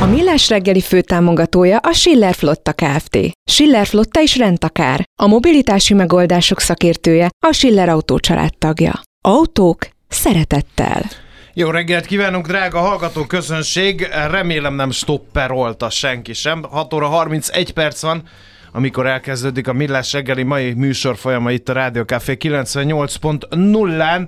A 0.00 0.06
Millás 0.06 0.48
reggeli 0.48 0.80
főtámogatója 0.80 1.78
a 1.78 1.92
Schiller 1.92 2.34
Flotta 2.34 2.72
Kft. 2.72 3.18
Schiller 3.50 3.86
Flotta 3.86 4.20
is 4.20 4.36
rendtakár. 4.36 5.04
A 5.22 5.26
mobilitási 5.26 5.94
megoldások 5.94 6.60
szakértője 6.60 7.30
a 7.46 7.52
Schiller 7.52 7.88
Autó 7.88 8.18
tagja. 8.58 9.00
Autók 9.20 9.88
szeretettel. 10.08 11.02
Jó 11.54 11.70
reggelt 11.70 12.06
kívánunk, 12.06 12.46
drága 12.46 12.78
hallgató 12.78 13.24
közönség! 13.24 14.08
Remélem 14.30 14.74
nem 14.74 14.90
stopperolta 14.90 15.90
senki 15.90 16.32
sem. 16.32 16.62
6 16.70 16.94
óra 16.94 17.06
31 17.06 17.72
perc 17.72 18.02
van, 18.02 18.22
amikor 18.72 19.06
elkezdődik 19.06 19.68
a 19.68 19.72
Millás 19.72 20.12
reggeli 20.12 20.42
mai 20.42 20.72
műsor 20.72 21.16
folyama 21.16 21.50
itt 21.50 21.68
a 21.68 21.72
Rádió 21.72 22.02
Café 22.02 22.36
98.0-án 22.40 24.26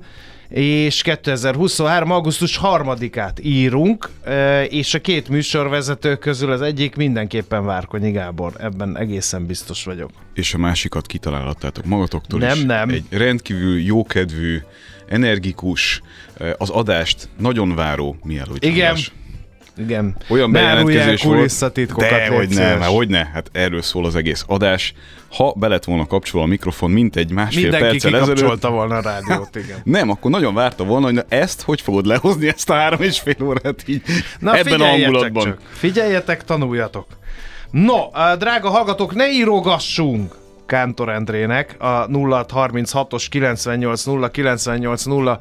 és 0.49 1.03
2023. 1.03 2.11
augusztus 2.11 2.61
3-át 2.63 3.41
írunk, 3.43 4.11
és 4.69 4.95
a 4.95 5.01
két 5.01 5.29
műsorvezető 5.29 6.17
közül 6.17 6.51
az 6.51 6.61
egyik 6.63 6.97
mindenképpen 6.97 7.65
Várkonyi 7.65 8.11
Gábor, 8.11 8.53
ebben 8.59 8.99
egészen 8.99 9.47
biztos 9.47 9.85
vagyok. 9.85 10.11
És 10.35 10.55
a 10.55 10.59
másikat 10.59 11.07
kitalálhattátok 11.07 11.85
magatoktól 11.85 12.39
Nem, 12.39 12.57
is. 12.57 12.65
nem. 12.65 12.89
Egy 12.89 13.05
rendkívül 13.11 13.81
jókedvű, 13.81 14.59
energikus, 15.09 16.03
az 16.57 16.71
adást 16.71 17.29
nagyon 17.39 17.75
váró 17.75 18.17
mielőtt. 18.23 18.65
Igen. 18.65 18.97
Igen. 19.77 20.17
Olyan 20.29 20.51
Ne 20.51 20.61
bejelentkezés 20.61 21.23
volt. 21.23 21.97
De, 21.97 22.29
hogy 22.29 22.49
ne, 22.49 22.75
már 22.75 22.89
hogy 22.89 23.09
ne, 23.09 23.27
hát 23.27 23.51
erről 23.53 23.83
szól 23.83 24.05
az 24.05 24.17
egész 24.17 24.45
adás. 24.47 24.95
Ha 25.31 25.55
be 25.57 25.69
lett 25.69 25.85
volna 25.85 26.07
kapcsolva 26.07 26.47
a 26.47 26.49
mikrofon, 26.49 26.91
mint 26.91 27.17
egy 27.17 27.31
másfél 27.31 27.63
Mindenki 27.63 27.89
perccel 27.89 28.15
ezelőtt, 28.15 28.35
kikapcsolta 28.35 28.71
volna 28.71 28.97
a 28.97 29.01
rádiót, 29.01 29.57
igen. 29.57 29.79
nem, 29.99 30.11
akkor 30.11 30.31
nagyon 30.31 30.55
várta 30.55 30.85
volna, 30.85 31.05
hogy 31.05 31.15
na 31.15 31.25
ezt 31.29 31.63
hogy 31.63 31.81
fogod 31.81 32.07
lehozni 32.07 32.49
ezt 32.49 32.71
a 32.71 32.75
három 32.75 33.03
és 33.03 33.21
fél 33.21 33.43
órát 33.43 33.83
így 33.87 34.03
Na, 34.39 34.57
ebben 34.57 34.81
a 34.81 34.87
hangulatban. 34.87 35.45
Csak. 35.45 35.61
Figyeljetek, 35.73 36.45
tanuljatok. 36.45 37.07
No, 37.71 37.99
drága 38.39 38.69
hallgatók, 38.69 39.15
ne 39.15 39.31
írogassunk 39.31 40.35
Kántor 40.67 41.09
Endrének 41.09 41.77
a 41.79 42.07
0636-os 42.07 43.27
98 43.31 44.05
0 44.05 44.31
98 44.31 45.05
0 45.05 45.41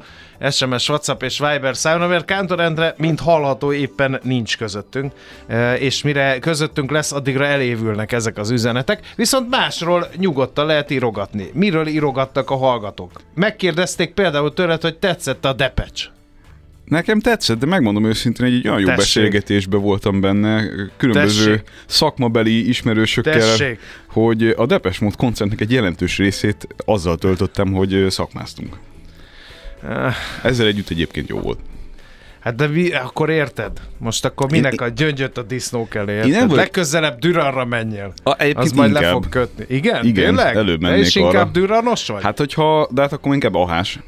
SMS, 0.50 0.88
WhatsApp 0.88 1.22
és 1.22 1.38
Viber 1.38 1.76
számra, 1.76 2.06
mert 2.06 2.24
Kántor 2.24 2.60
Endre, 2.60 2.94
mint 2.96 3.20
hallható, 3.20 3.72
éppen 3.72 4.20
nincs 4.22 4.56
közöttünk, 4.56 5.12
Uh, 5.48 5.82
és 5.82 6.02
mire 6.02 6.38
közöttünk 6.38 6.90
lesz, 6.90 7.12
addigra 7.12 7.44
elévülnek 7.44 8.12
ezek 8.12 8.38
az 8.38 8.50
üzenetek, 8.50 9.12
viszont 9.16 9.50
másról 9.50 10.06
nyugodtan 10.16 10.66
lehet 10.66 10.90
írogatni. 10.90 11.50
Miről 11.52 11.86
írogattak 11.86 12.50
a 12.50 12.56
hallgatók? 12.56 13.10
Megkérdezték 13.34 14.14
például 14.14 14.52
tőled, 14.52 14.82
hogy 14.82 14.98
tetszett 14.98 15.44
a 15.44 15.52
Depecs. 15.52 16.08
Nekem 16.86 17.20
tetszett, 17.20 17.58
de 17.58 17.66
megmondom 17.66 18.04
őszintén, 18.04 18.46
hogy 18.46 18.54
egy 18.54 18.68
olyan 18.68 18.80
jó 18.80 18.86
Tessék. 18.86 18.98
beszélgetésben 19.00 19.80
voltam 19.80 20.20
benne, 20.20 20.64
különböző 20.96 21.44
Tessék. 21.50 21.68
szakmabeli 21.86 22.68
ismerősökkel, 22.68 23.32
Tessék. 23.38 23.78
hogy 24.08 24.42
a 24.56 24.66
Depes 24.66 24.98
Mód 24.98 25.16
koncertnek 25.16 25.60
egy 25.60 25.70
jelentős 25.72 26.16
részét 26.18 26.66
azzal 26.84 27.16
töltöttem, 27.16 27.72
hogy 27.72 28.06
szakmáztunk. 28.08 28.76
Ezzel 30.42 30.66
együtt 30.66 30.90
egyébként 30.90 31.28
jó 31.28 31.38
volt. 31.38 31.58
Hát 32.40 32.54
de 32.54 32.66
mi, 32.66 32.90
akkor 32.92 33.30
érted? 33.30 33.80
Most 33.98 34.24
akkor 34.24 34.50
minek 34.50 34.72
Én- 34.72 34.78
a 34.78 34.88
gyöngyöt 34.88 35.38
a 35.38 35.42
disznók 35.42 35.94
elé, 35.94 36.12
Én 36.12 36.16
érted? 36.16 36.30
nem 36.32 36.40
vagyok- 36.40 36.56
Legközelebb 36.56 37.18
Düranra 37.18 37.64
menjél. 37.64 38.12
A, 38.22 38.44
Az 38.54 38.72
majd 38.72 38.92
le 38.92 38.98
inkább. 38.98 39.12
fog 39.12 39.28
kötni. 39.28 39.64
Igen? 39.68 40.04
Igen, 40.04 40.24
Tényleg? 40.24 40.56
előbb 40.56 40.80
mennék 40.80 41.06
is 41.06 41.14
inkább 41.14 41.34
arra. 41.34 41.50
Düranos 41.50 42.06
vagy? 42.06 42.22
Hát 42.22 42.38
hogyha, 42.38 42.88
de 42.92 43.00
hát 43.00 43.12
akkor 43.12 43.34
inkább 43.34 43.54
ahás. 43.54 43.98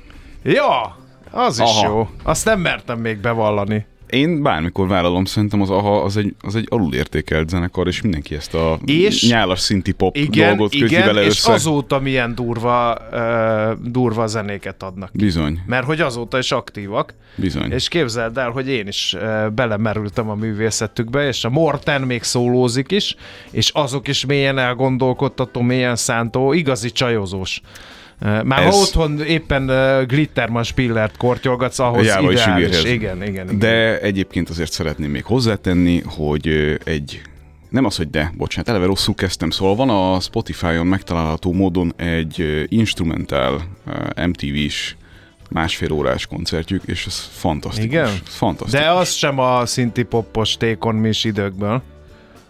Ja, 0.42 0.96
az 1.30 1.54
is 1.60 1.64
Aha. 1.64 1.86
jó. 1.88 2.08
Azt 2.22 2.44
nem 2.44 2.60
mertem 2.60 2.98
még 2.98 3.18
bevallani. 3.18 3.86
Én 4.10 4.42
bármikor 4.42 4.88
vállalom, 4.88 5.24
szerintem 5.24 5.60
az 5.62 5.70
AHA 5.70 6.02
az 6.02 6.16
egy, 6.16 6.34
az 6.40 6.54
egy 6.56 6.66
alulértékelt 6.70 7.48
zenekar, 7.48 7.86
és 7.86 8.02
mindenki 8.02 8.34
ezt 8.34 8.54
a 8.54 8.78
És- 8.84 9.28
nyálas 9.28 9.60
szinti 9.60 9.92
pop 9.92 10.16
Igen, 10.16 10.48
dolgot 10.48 10.70
köti 10.70 10.84
igen, 10.84 11.06
vele 11.06 11.20
és 11.20 11.26
össze. 11.26 11.52
azóta 11.52 11.98
milyen 12.00 12.34
durva, 12.34 12.98
uh, 13.12 13.90
durva 13.90 14.26
zenéket 14.26 14.82
adnak. 14.82 15.10
Bizony, 15.12 15.60
Mert 15.66 15.84
hogy 15.86 16.00
azóta 16.00 16.38
is 16.38 16.52
aktívak, 16.52 17.14
bizony. 17.34 17.70
és 17.72 17.88
képzeld 17.88 18.38
el, 18.38 18.50
hogy 18.50 18.68
én 18.68 18.86
is 18.86 19.16
uh, 19.16 19.48
belemerültem 19.50 20.30
a 20.30 20.34
művészetükbe, 20.34 21.26
és 21.26 21.44
a 21.44 21.50
Morten 21.50 22.02
még 22.02 22.22
szólózik 22.22 22.90
is, 22.90 23.16
és 23.50 23.70
azok 23.74 24.08
is 24.08 24.26
mélyen 24.26 24.58
elgondolkodtató, 24.58 25.60
mélyen 25.60 25.96
szántó, 25.96 26.52
igazi 26.52 26.90
csajozós. 26.90 27.60
Már 28.20 28.62
Ez- 28.62 28.74
ha 28.74 28.80
otthon 28.80 29.20
éppen 29.20 29.70
uh, 29.70 30.06
Glitterman 30.06 30.62
Spillert 30.62 31.16
kortyolgatsz, 31.16 31.78
ahhoz 31.78 32.06
Jáva 32.06 32.32
is 32.32 32.40
ideális. 32.40 32.84
Igen, 32.84 33.22
igen, 33.22 33.46
igen. 33.46 33.58
De 33.58 34.00
egyébként 34.00 34.48
azért 34.48 34.72
szeretném 34.72 35.10
még 35.10 35.24
hozzátenni, 35.24 36.02
hogy 36.06 36.46
egy 36.84 37.22
nem 37.68 37.84
az, 37.84 37.96
hogy 37.96 38.10
de, 38.10 38.32
bocsánat, 38.36 38.68
eleve 38.68 38.86
rosszul 38.86 39.14
kezdtem, 39.14 39.50
szóval 39.50 39.74
van 39.74 39.88
a 39.90 40.20
Spotify-on 40.20 40.86
megtalálható 40.86 41.52
módon 41.52 41.92
egy 41.96 42.64
instrumentál 42.68 43.62
MTV-s 44.26 44.94
másfél 45.50 45.92
órás 45.92 46.26
koncertjük, 46.26 46.82
és 46.86 47.06
ez 47.06 47.28
fantasztikus. 47.32 47.88
Igen? 47.88 48.08
Fantasztikus. 48.24 48.84
De 48.84 48.90
az 48.90 49.12
sem 49.12 49.38
a 49.38 49.66
szinti 49.66 50.02
poppos 50.02 50.56
tékon 50.56 50.94
mis 50.94 51.24
időkből. 51.24 51.82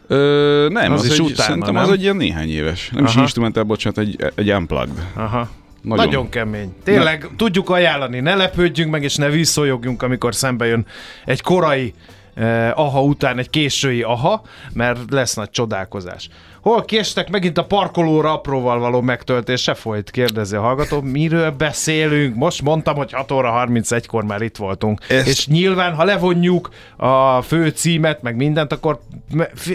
Ö, 0.07 0.69
nem, 0.71 0.93
az 0.93 1.01
az, 1.01 1.07
is 1.07 1.13
egy, 1.13 1.21
utána, 1.21 1.43
szerintem 1.43 1.75
nem? 1.75 1.83
az 1.83 1.91
egy 1.91 2.03
ilyen 2.03 2.17
néhány 2.17 2.51
éves. 2.51 2.91
Nem 2.95 3.05
is 3.05 3.11
Aha. 3.11 3.21
instrumentál, 3.21 3.63
bocsánat, 3.63 3.99
egy, 3.99 4.33
egy 4.35 4.53
unplugged. 4.53 5.07
Aha. 5.15 5.49
Nagyon. 5.83 6.05
Nagyon 6.05 6.29
kemény. 6.29 6.75
Tényleg 6.85 7.23
Na. 7.23 7.29
tudjuk 7.37 7.71
ajánlani, 7.71 8.21
ne 8.21 8.35
lepődjünk 8.35 8.91
meg, 8.91 9.03
és 9.03 9.17
ne 9.17 9.29
visszolyogjunk, 9.29 10.03
amikor 10.03 10.35
szembe 10.35 10.67
jön 10.67 10.87
egy 11.25 11.43
korai 11.43 11.95
eh, 12.35 12.79
aha 12.79 13.03
után 13.03 13.39
egy 13.39 13.51
késői 13.51 14.03
aha, 14.03 14.43
mert 14.73 14.99
lesz 15.11 15.35
nagy 15.35 15.51
csodálkozás. 15.51 16.29
Hol 16.69 16.85
késtek 16.85 17.31
megint 17.31 17.59
a 17.59 17.65
parkolóra 17.65 18.33
apróval 18.33 18.79
való 18.79 19.01
megtöltése 19.01 19.75
folyt, 19.75 20.11
kérdezi 20.11 20.57
a 20.57 20.61
hallgató. 20.61 21.01
Miről 21.01 21.51
beszélünk? 21.51 22.35
Most 22.35 22.63
mondtam, 22.63 22.97
hogy 22.97 23.13
6 23.13 23.31
óra 23.33 23.67
31-kor 23.67 24.25
már 24.25 24.43
itt 24.43 24.57
voltunk. 24.57 25.01
Ezt- 25.09 25.27
És 25.27 25.47
nyilván, 25.47 25.95
ha 25.95 26.05
levonjuk 26.05 26.69
a 26.97 27.43
fő 27.43 27.69
címet, 27.69 28.23
meg 28.23 28.37
mindent, 28.37 28.73
akkor 28.73 29.01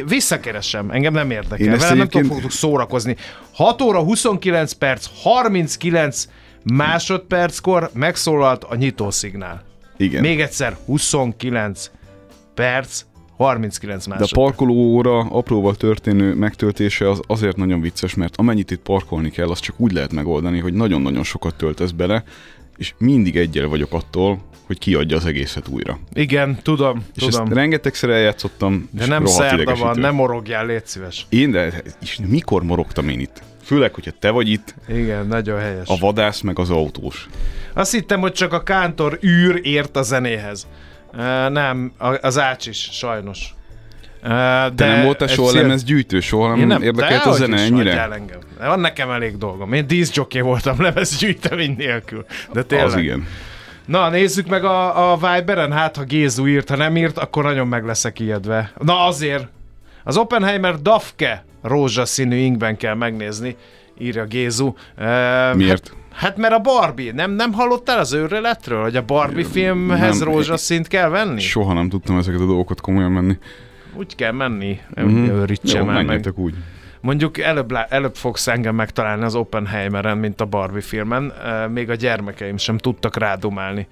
visszakeresem. 0.07 0.89
Engem 0.91 1.13
nem 1.13 1.31
érdekel. 1.31 1.65
Velem 1.65 1.79
nem 1.79 1.87
tudom, 1.89 1.99
egyébként- 2.01 2.33
fogok 2.33 2.51
szórakozni. 2.51 3.15
6 3.53 3.81
óra 3.81 3.99
29 3.99 4.71
perc, 4.73 5.07
39 5.23 6.27
másodperckor 6.63 7.89
megszólalt 7.93 8.63
a 8.63 8.75
nyitószignál. 8.75 9.63
Igen. 9.97 10.21
Még 10.21 10.41
egyszer, 10.41 10.77
29 10.85 11.91
perc, 12.53 13.01
39 13.43 14.05
De 14.07 14.13
a 14.13 14.17
másodperc. 14.17 14.31
parkolóra 14.45 15.19
apróval 15.19 15.75
történő 15.75 16.33
megtöltése 16.33 17.09
az 17.09 17.19
azért 17.27 17.57
nagyon 17.57 17.81
vicces, 17.81 18.13
mert 18.13 18.35
amennyit 18.37 18.71
itt 18.71 18.81
parkolni 18.81 19.29
kell, 19.29 19.49
azt 19.49 19.61
csak 19.61 19.79
úgy 19.79 19.91
lehet 19.91 20.13
megoldani, 20.13 20.59
hogy 20.59 20.73
nagyon-nagyon 20.73 21.23
sokat 21.23 21.55
töltesz 21.55 21.91
bele, 21.91 22.23
és 22.77 22.93
mindig 22.97 23.35
egyel 23.37 23.67
vagyok 23.67 23.93
attól, 23.93 24.39
hogy 24.65 24.77
kiadja 24.79 25.17
az 25.17 25.25
egészet 25.25 25.67
újra. 25.67 25.99
Igen, 26.13 26.57
tudom, 26.61 27.03
És 27.15 27.23
tudom. 27.23 27.41
ezt 27.41 27.53
rengetegszer 27.53 28.09
eljátszottam, 28.09 28.89
De 28.91 29.05
nem 29.05 29.25
szerda 29.25 29.75
van, 29.75 29.99
nem 29.99 30.15
morogjál, 30.15 30.65
légy 30.65 30.85
szíves. 30.85 31.25
Én, 31.29 31.51
de 31.51 31.83
és 32.01 32.19
mikor 32.27 32.63
morogtam 32.63 33.09
én 33.09 33.19
itt? 33.19 33.41
Főleg, 33.63 33.93
hogyha 33.93 34.11
te 34.19 34.29
vagy 34.29 34.49
itt, 34.49 34.75
Igen, 34.87 35.27
nagyon 35.27 35.59
helyes. 35.59 35.87
a 35.87 35.95
vadász 35.99 36.41
meg 36.41 36.59
az 36.59 36.69
autós. 36.69 37.29
Azt 37.73 37.91
hittem, 37.91 38.19
hogy 38.19 38.31
csak 38.31 38.53
a 38.53 38.63
kántor 38.63 39.19
űr 39.23 39.59
ért 39.63 39.95
a 39.95 40.01
zenéhez. 40.01 40.67
Uh, 41.17 41.49
nem, 41.49 41.91
az 42.21 42.39
ács 42.39 42.67
is, 42.67 42.89
sajnos. 42.91 43.55
Uh, 44.23 44.29
de 44.29 44.71
Te 44.75 44.87
nem 44.87 45.03
voltál 45.03 45.27
soha 45.27 45.47
egyszer- 45.47 45.61
lemez 45.63 45.83
gyűjtő, 45.83 46.19
soha 46.19 46.55
nem, 46.55 46.67
nem 46.67 46.81
érdekelt 46.81 47.25
a 47.25 47.31
zene 47.31 47.61
ennyire? 47.61 48.01
engem. 48.11 48.39
Van 48.59 48.79
nekem 48.79 49.11
elég 49.11 49.37
dolgom. 49.37 49.73
Én 49.73 49.87
díszjoké 49.87 50.39
voltam 50.39 50.81
lemezgyűjtemény 50.81 51.75
nélkül. 51.77 52.25
De 52.53 52.63
tényleg. 52.63 52.87
Az 52.87 52.95
igen. 52.95 53.27
Na, 53.85 54.09
nézzük 54.09 54.47
meg 54.47 54.63
a, 54.63 55.11
a 55.11 55.15
Viberen, 55.17 55.71
hát 55.71 55.95
ha 55.95 56.03
Gézu 56.03 56.47
írt, 56.47 56.69
ha 56.69 56.75
nem 56.75 56.97
írt, 56.97 57.17
akkor 57.17 57.43
nagyon 57.43 57.67
meg 57.67 57.85
leszek 57.85 58.19
ijedve. 58.19 58.71
Na 58.77 59.05
azért, 59.05 59.47
az 60.03 60.17
Oppenheimer 60.17 60.81
Dafke 60.81 61.45
rózsaszínű 61.61 62.35
inkben 62.35 62.77
kell 62.77 62.93
megnézni, 62.95 63.55
írja 63.99 64.25
Gézu. 64.25 64.65
Uh, 64.65 65.55
Miért? 65.55 65.87
Hát, 65.87 65.91
hát 66.13 66.37
mert 66.37 66.53
a 66.53 66.59
Barbie, 66.59 67.11
nem, 67.13 67.31
nem 67.31 67.53
hallottál 67.53 67.99
az 67.99 68.13
őrületről, 68.13 68.81
hogy 68.81 68.95
a 68.95 69.01
Barbie 69.01 69.45
filmhez 69.45 70.19
nem. 70.19 70.27
rózsaszínt 70.27 70.87
kell 70.87 71.09
venni? 71.09 71.39
Soha 71.39 71.73
nem 71.73 71.89
tudtam 71.89 72.17
ezeket 72.17 72.39
a 72.39 72.45
dolgokat 72.45 72.81
komolyan 72.81 73.11
menni. 73.11 73.37
Úgy 73.95 74.15
kell 74.15 74.31
menni, 74.31 74.79
Mhm. 74.95 75.05
mm-hmm. 75.07 75.29
őrítse 75.29 75.77
Jó, 75.77 75.85
már 75.85 76.03
meg. 76.03 76.31
úgy. 76.35 76.53
Mondjuk 77.01 77.37
előbb, 77.37 77.73
előbb 77.89 78.15
fogsz 78.15 78.47
engem 78.47 78.75
megtalálni 78.75 79.23
az 79.23 79.35
Oppenheimeren, 79.35 80.17
mint 80.17 80.41
a 80.41 80.45
Barbie 80.45 80.81
filmen. 80.81 81.33
Még 81.73 81.89
a 81.89 81.95
gyermekeim 81.95 82.57
sem 82.57 82.77
tudtak 82.77 83.17
rádumálni. 83.17 83.87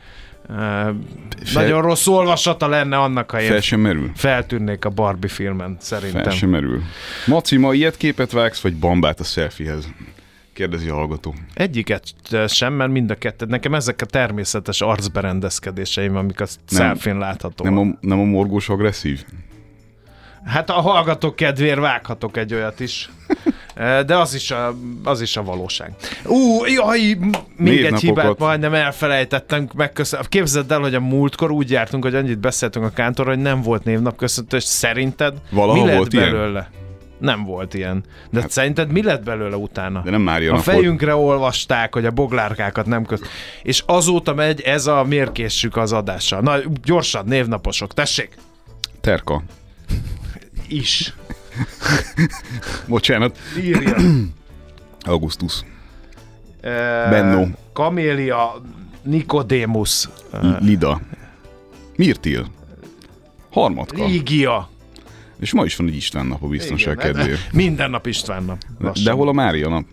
Uh, 0.49 0.95
nagyon 1.53 1.81
rossz 1.81 2.07
olvasata 2.07 2.67
lenne 2.67 2.97
annak, 2.97 3.31
ha 3.31 3.41
én 3.41 3.47
Fel 3.49 3.59
sem 3.61 3.79
merül. 3.79 4.11
feltűnnék 4.15 4.85
a 4.85 4.89
Barbie 4.89 5.29
filmen, 5.29 5.77
szerintem. 5.79 6.23
Fel 6.23 6.31
sem 6.31 6.49
merül. 6.49 6.81
Maci, 7.25 7.57
ma 7.57 7.73
ilyet 7.73 7.97
képet 7.97 8.31
vágsz, 8.31 8.59
vagy 8.61 8.75
bambát 8.75 9.19
a 9.19 9.23
selfiehez? 9.23 9.87
Kérdezi 10.53 10.89
a 10.89 10.93
hallgató. 10.93 11.33
Egyiket 11.53 12.03
sem, 12.47 12.73
mert 12.73 12.91
mind 12.91 13.09
a 13.11 13.15
kettőt. 13.15 13.49
Nekem 13.49 13.73
ezek 13.73 14.01
a 14.01 14.05
természetes 14.05 14.81
arcberendezkedéseim, 14.81 16.15
amik 16.15 16.41
a 16.41 16.45
Nem. 16.69 16.79
selfie 16.85 17.13
láthatóak. 17.13 17.73
Nem 17.73 17.97
a, 18.01 18.05
nem 18.07 18.19
a 18.19 18.23
morgós 18.23 18.69
agresszív? 18.69 19.25
Hát 20.45 20.69
a 20.69 20.73
hallgatók 20.73 21.35
kedvéért 21.35 21.79
vághatok 21.79 22.37
egy 22.37 22.53
olyat 22.53 22.79
is. 22.79 23.09
Eh, 23.75 24.03
De 24.03 24.17
az 24.17 24.33
is 24.33 24.51
a, 24.51 24.75
az 25.03 25.21
is 25.21 25.37
a 25.37 25.43
valóság. 25.43 25.93
Ú, 26.25 26.65
jaj, 26.65 26.99
még 26.99 27.17
egy 27.17 27.91
Névnapokat. 27.91 27.99
hibát 27.99 28.37
majdnem 28.37 28.73
elfelejtettem 28.73 29.69
megköszönni. 29.75 30.25
Képzeld 30.29 30.71
el, 30.71 30.79
hogy 30.79 30.95
a 30.95 30.99
múltkor 30.99 31.51
úgy 31.51 31.69
jártunk, 31.69 32.03
hogy 32.03 32.15
annyit 32.15 32.39
beszéltünk 32.39 32.85
a 32.85 32.89
kántorra, 32.89 33.29
hogy 33.29 33.39
nem 33.41 33.61
volt 33.61 33.83
névnapköszöntő, 33.83 34.57
és 34.57 34.63
szerinted 34.63 35.33
Valaha 35.49 35.81
mi 35.81 35.85
lett 35.87 35.97
volt 35.97 36.13
ilyen? 36.13 36.67
Nem 37.21 37.43
volt 37.43 37.73
ilyen. 37.73 38.03
De 38.29 38.41
hát, 38.41 38.51
szerinted 38.51 38.91
mi 38.91 39.03
lett 39.03 39.23
belőle 39.23 39.55
utána? 39.55 40.01
De 40.01 40.11
nem 40.11 40.21
Mária 40.21 40.51
A 40.51 40.55
nap 40.55 40.65
volt. 40.65 40.77
fejünkre 40.77 41.15
olvasták, 41.15 41.93
hogy 41.93 42.05
a 42.05 42.11
boglárkákat 42.11 42.85
nem 42.85 43.05
köz. 43.05 43.21
És 43.63 43.83
azóta 43.85 44.33
megy 44.33 44.61
ez 44.61 44.87
a 44.87 45.03
mérkésük 45.03 45.77
az 45.77 45.91
adással. 45.93 46.41
Na, 46.41 46.55
gyorsan, 46.83 47.25
névnaposok, 47.25 47.93
tessék! 47.93 48.37
Terka. 49.01 49.43
Is. 50.67 51.13
Bocsánat. 52.87 53.37
Írja. 53.59 53.95
Augustus. 55.05 55.63
Benno. 57.09 57.45
Kamélia 57.73 58.61
Nikodémus. 59.03 60.09
Lida. 60.59 61.01
Mirtil. 61.95 62.45
Harmadka. 63.51 64.05
Lígia. 64.05 64.69
És 65.41 65.53
ma 65.53 65.65
is 65.65 65.75
van 65.75 65.87
egy 65.87 65.95
István 65.95 66.25
nap 66.25 66.43
a 66.43 66.47
biztonság 66.47 66.93
Igen, 66.99 67.13
kedvéért. 67.13 67.51
Minden 67.51 67.89
nap 67.89 68.07
István 68.07 68.43
nap. 68.43 68.57
De, 68.79 68.85
Lassan. 68.85 69.03
de 69.03 69.11
hol 69.11 69.27
a 69.27 69.31
Mária 69.31 69.69
nap? 69.69 69.85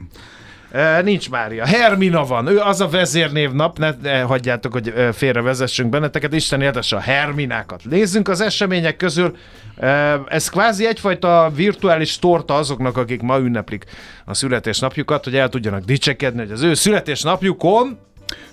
E, 0.71 1.03
nincs 1.03 1.31
Mária. 1.31 1.67
Hermina 1.67 2.25
van. 2.25 2.47
Ő 2.47 2.59
az 2.59 2.81
a 2.81 2.89
vezérnévnap. 2.89 3.79
Ne, 3.79 3.91
ne 4.03 4.21
hagyjátok, 4.21 4.73
hogy 4.73 4.95
félrevezessünk 5.13 5.91
benneteket. 5.91 6.33
Isten 6.35 6.61
éltesse 6.61 6.97
a 6.97 7.01
Herminákat. 7.01 7.85
Nézzünk 7.85 8.29
az 8.29 8.41
események 8.41 8.97
közül. 8.97 9.37
E, 9.77 10.21
ez 10.29 10.49
kvázi 10.49 10.87
egyfajta 10.87 11.51
virtuális 11.55 12.19
torta 12.19 12.55
azoknak, 12.55 12.97
akik 12.97 13.23
ma 13.23 13.39
ünneplik 13.39 13.85
a 14.25 14.35
születésnapjukat, 14.35 15.25
hogy 15.25 15.37
el 15.37 15.49
tudjanak 15.49 15.85
dicsekedni, 15.85 16.41
hogy 16.41 16.51
az 16.51 16.63
ő 16.63 16.75
születésnapjukon 16.75 17.99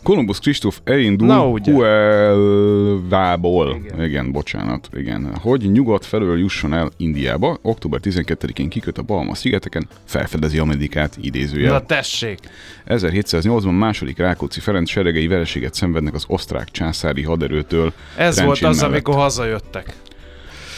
Kolumbusz 0.04 0.40
Kristóf 0.40 0.80
elindul 0.84 1.28
Na. 1.28 1.42
Huelvából. 1.64 3.78
Igen. 3.84 4.04
igen, 4.04 4.32
bocsánat. 4.32 4.90
Igen. 4.94 5.36
Hogy 5.42 5.72
nyugat 5.72 6.06
felől 6.06 6.40
jusson 6.40 6.74
el 6.74 6.92
Indiába, 6.98 7.58
október 7.62 8.00
12-én 8.04 8.70
kiköt 8.70 8.98
a 8.98 9.02
Balma 9.02 9.36
szigeteken, 9.36 9.88
felfedezi 10.06 10.58
Amerikát, 10.58 11.18
idézőjel. 11.22 11.72
Na 11.72 11.86
tessék. 11.86 12.40
1708-ban 12.88 13.78
második 13.78 14.18
Rákóczi 14.18 14.60
Ferenc 14.60 14.90
seregei 14.90 15.28
vereséget 15.28 15.74
szenvednek 15.74 16.14
az 16.14 16.24
osztrák 16.28 16.72
császári 16.72 17.24
haderőtől. 17.24 17.94
Ez 18.18 18.36
Trencsén 18.36 18.46
volt 18.46 18.64
az, 18.64 18.76
mellett. 18.76 18.92
amikor 18.92 19.16
hazajöttek. 19.16 19.94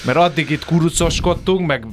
Mert 0.05 0.17
addig 0.17 0.49
itt 0.49 0.65
kurucoskodtunk, 0.65 1.67
meg 1.67 1.85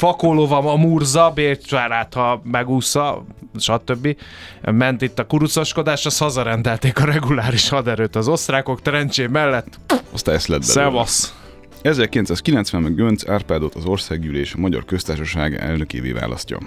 Fakolova, 0.00 0.72
a 0.72 0.76
Murza, 0.76 1.30
Bécsvárát, 1.34 2.14
ha 2.14 2.42
megúszza, 2.44 3.24
stb. 3.58 4.16
Ment 4.62 5.02
itt 5.02 5.18
a 5.18 5.26
kurucoskodás, 5.26 6.06
azt 6.06 6.18
hazarendelték 6.18 6.98
a 6.98 7.04
reguláris 7.04 7.68
haderőt 7.68 8.16
az 8.16 8.28
osztrákok 8.28 8.82
Trencsén 8.82 9.30
mellett. 9.30 9.80
Aztán 10.12 10.34
ezt 10.34 10.46
lett 10.46 10.60
belőle. 10.60 10.82
Szevasz! 10.82 11.34
1990 11.82 12.82
ben 12.82 12.94
Gönc 12.94 13.28
Árpádot 13.28 13.74
az 13.74 13.84
országgyűlés 13.84 14.54
a 14.54 14.58
Magyar 14.58 14.84
Köztársaság 14.84 15.54
elnökévé 15.54 16.12
választja. 16.12 16.58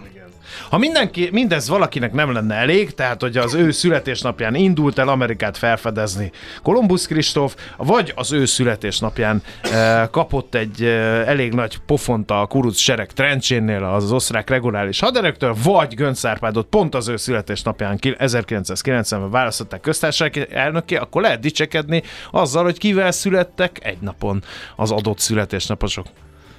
Ha 0.69 0.77
mindenki, 0.77 1.29
mindez 1.31 1.69
valakinek 1.69 2.13
nem 2.13 2.31
lenne 2.31 2.55
elég, 2.55 2.94
tehát 2.94 3.21
hogy 3.21 3.38
az 3.38 3.53
ő 3.53 3.71
születésnapján 3.71 4.55
indult 4.55 5.00
el 5.00 5.07
Amerikát 5.07 5.57
felfedezni 5.57 6.31
Kolumbusz 6.63 7.05
Kristóf, 7.05 7.55
vagy 7.77 8.13
az 8.15 8.31
ő 8.31 8.45
születésnapján 8.45 9.41
e, 9.61 10.07
kapott 10.11 10.55
egy 10.55 10.83
e, 10.83 10.88
elég 11.27 11.53
nagy 11.53 11.77
pofont 11.85 12.31
a 12.31 12.45
kuruc 12.45 12.77
sereg 12.77 13.11
Trencsénnél 13.11 13.83
az 13.83 14.11
osztrák 14.11 14.50
reguláris 14.50 15.00
haderektől, 15.00 15.55
vagy 15.63 15.95
Gönc 15.95 16.25
Árpádot 16.25 16.67
pont 16.67 16.95
az 16.95 17.07
ő 17.07 17.17
születésnapján 17.17 17.98
ki- 17.98 18.15
1990-ben 18.19 19.29
választották 19.29 19.81
köztársasági 19.81 20.45
elnöké, 20.50 20.95
akkor 20.95 21.22
lehet 21.22 21.39
dicsekedni 21.39 22.03
azzal, 22.31 22.63
hogy 22.63 22.77
kivel 22.77 23.12
születtek 23.12 23.79
egy 23.83 23.98
napon 24.00 24.43
az 24.75 24.91
adott 24.91 25.19
születésnaposok. 25.19 26.05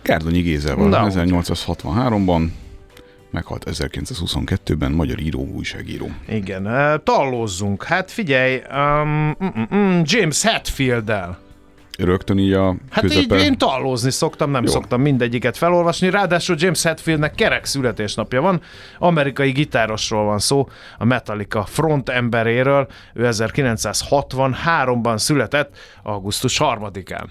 Kárdonyi 0.02 0.40
Gézával 0.40 0.88
Na. 0.88 1.06
1863-ban, 1.10 2.48
meghalt 3.34 3.64
1922-ben, 3.70 4.92
magyar 4.92 5.20
író, 5.20 5.46
újságíró. 5.54 6.10
Igen, 6.28 6.66
uh, 6.66 7.02
tallózzunk. 7.02 7.84
Hát 7.84 8.10
figyelj, 8.10 8.62
um, 8.72 9.08
mm, 9.08 9.46
mm, 9.46 9.76
mm, 9.76 10.00
James 10.04 10.42
Hetfield-el. 10.42 11.38
Rögtön 11.98 12.38
így 12.38 12.52
a 12.52 12.76
Hát 12.90 13.04
közepe. 13.04 13.36
így 13.36 13.42
én 13.42 13.58
tallózni 13.58 14.10
szoktam, 14.10 14.50
nem. 14.50 14.64
Jó. 14.64 14.70
szoktam 14.70 15.00
mindegyiket 15.00 15.56
felolvasni. 15.56 16.10
Ráadásul 16.10 16.56
James 16.58 16.82
Hetfieldnek 16.82 17.34
kerek 17.34 17.64
születésnapja 17.64 18.40
van. 18.40 18.60
Amerikai 18.98 19.50
gitárosról 19.50 20.24
van 20.24 20.38
szó, 20.38 20.68
a 20.98 21.04
Metallica 21.04 21.64
front 21.64 22.08
emberéről. 22.08 22.86
Ő 23.14 23.28
1963-ban 23.32 25.18
született, 25.18 25.76
augusztus 26.02 26.60
3-án. 26.64 27.24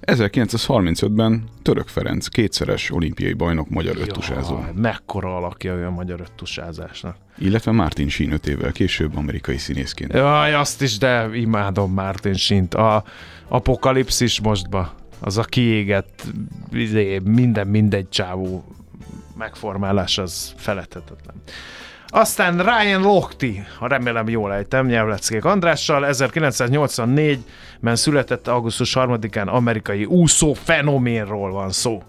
1935-ben 0.00 1.44
Török 1.62 1.88
Ferenc, 1.88 2.28
kétszeres 2.28 2.90
olimpiai 2.90 3.32
bajnok, 3.32 3.68
magyar 3.68 3.96
öttusázó. 3.96 4.58
Mekkora 4.74 5.36
alakja 5.36 5.74
ő 5.74 5.86
a 5.86 5.90
magyar 5.90 6.20
öttusázásnak. 6.20 7.16
Illetve 7.38 7.72
Martin 7.72 8.08
Sheen 8.08 8.32
5 8.32 8.46
évvel 8.46 8.72
később 8.72 9.16
amerikai 9.16 9.56
színészként. 9.56 10.12
Jaj, 10.12 10.54
azt 10.54 10.82
is, 10.82 10.98
de 10.98 11.28
imádom 11.32 11.92
Martin 11.92 12.34
Sint. 12.34 12.74
A 12.74 13.04
apokalipszis 13.48 14.40
mostba, 14.40 14.94
az 15.20 15.38
a 15.38 15.42
kiégett, 15.42 16.22
izé, 16.72 17.18
minden 17.24 17.66
mindegy 17.66 18.08
csávó 18.08 18.64
megformálás, 19.36 20.18
az 20.18 20.54
feledhetetlen. 20.56 21.34
Aztán 22.08 22.58
Ryan 22.58 23.02
Lochte, 23.02 23.46
ha 23.78 23.86
remélem 23.86 24.28
jól 24.28 24.54
ejtem, 24.54 24.86
nyelvleckék 24.86 25.44
Andrással, 25.44 26.06
1984-ben 26.10 27.96
született 27.96 28.48
augusztus 28.48 28.96
3-án 28.98 29.46
amerikai 29.46 30.04
úszó 30.04 30.52
fenoménról 30.52 31.50
van 31.50 31.70
szó. 31.70 32.02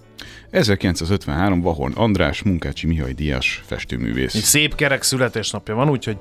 1953 0.49 1.61
Vahorn 1.61 1.93
András, 1.93 2.41
Munkácsi 2.41 2.87
Mihály 2.87 3.13
Díjas 3.13 3.61
Egy 3.61 3.67
festőművész. 3.67 4.35
szép 4.35 4.75
kerek 4.75 5.03
születésnapja 5.03 5.75
van, 5.75 5.89
úgyhogy 5.89 6.17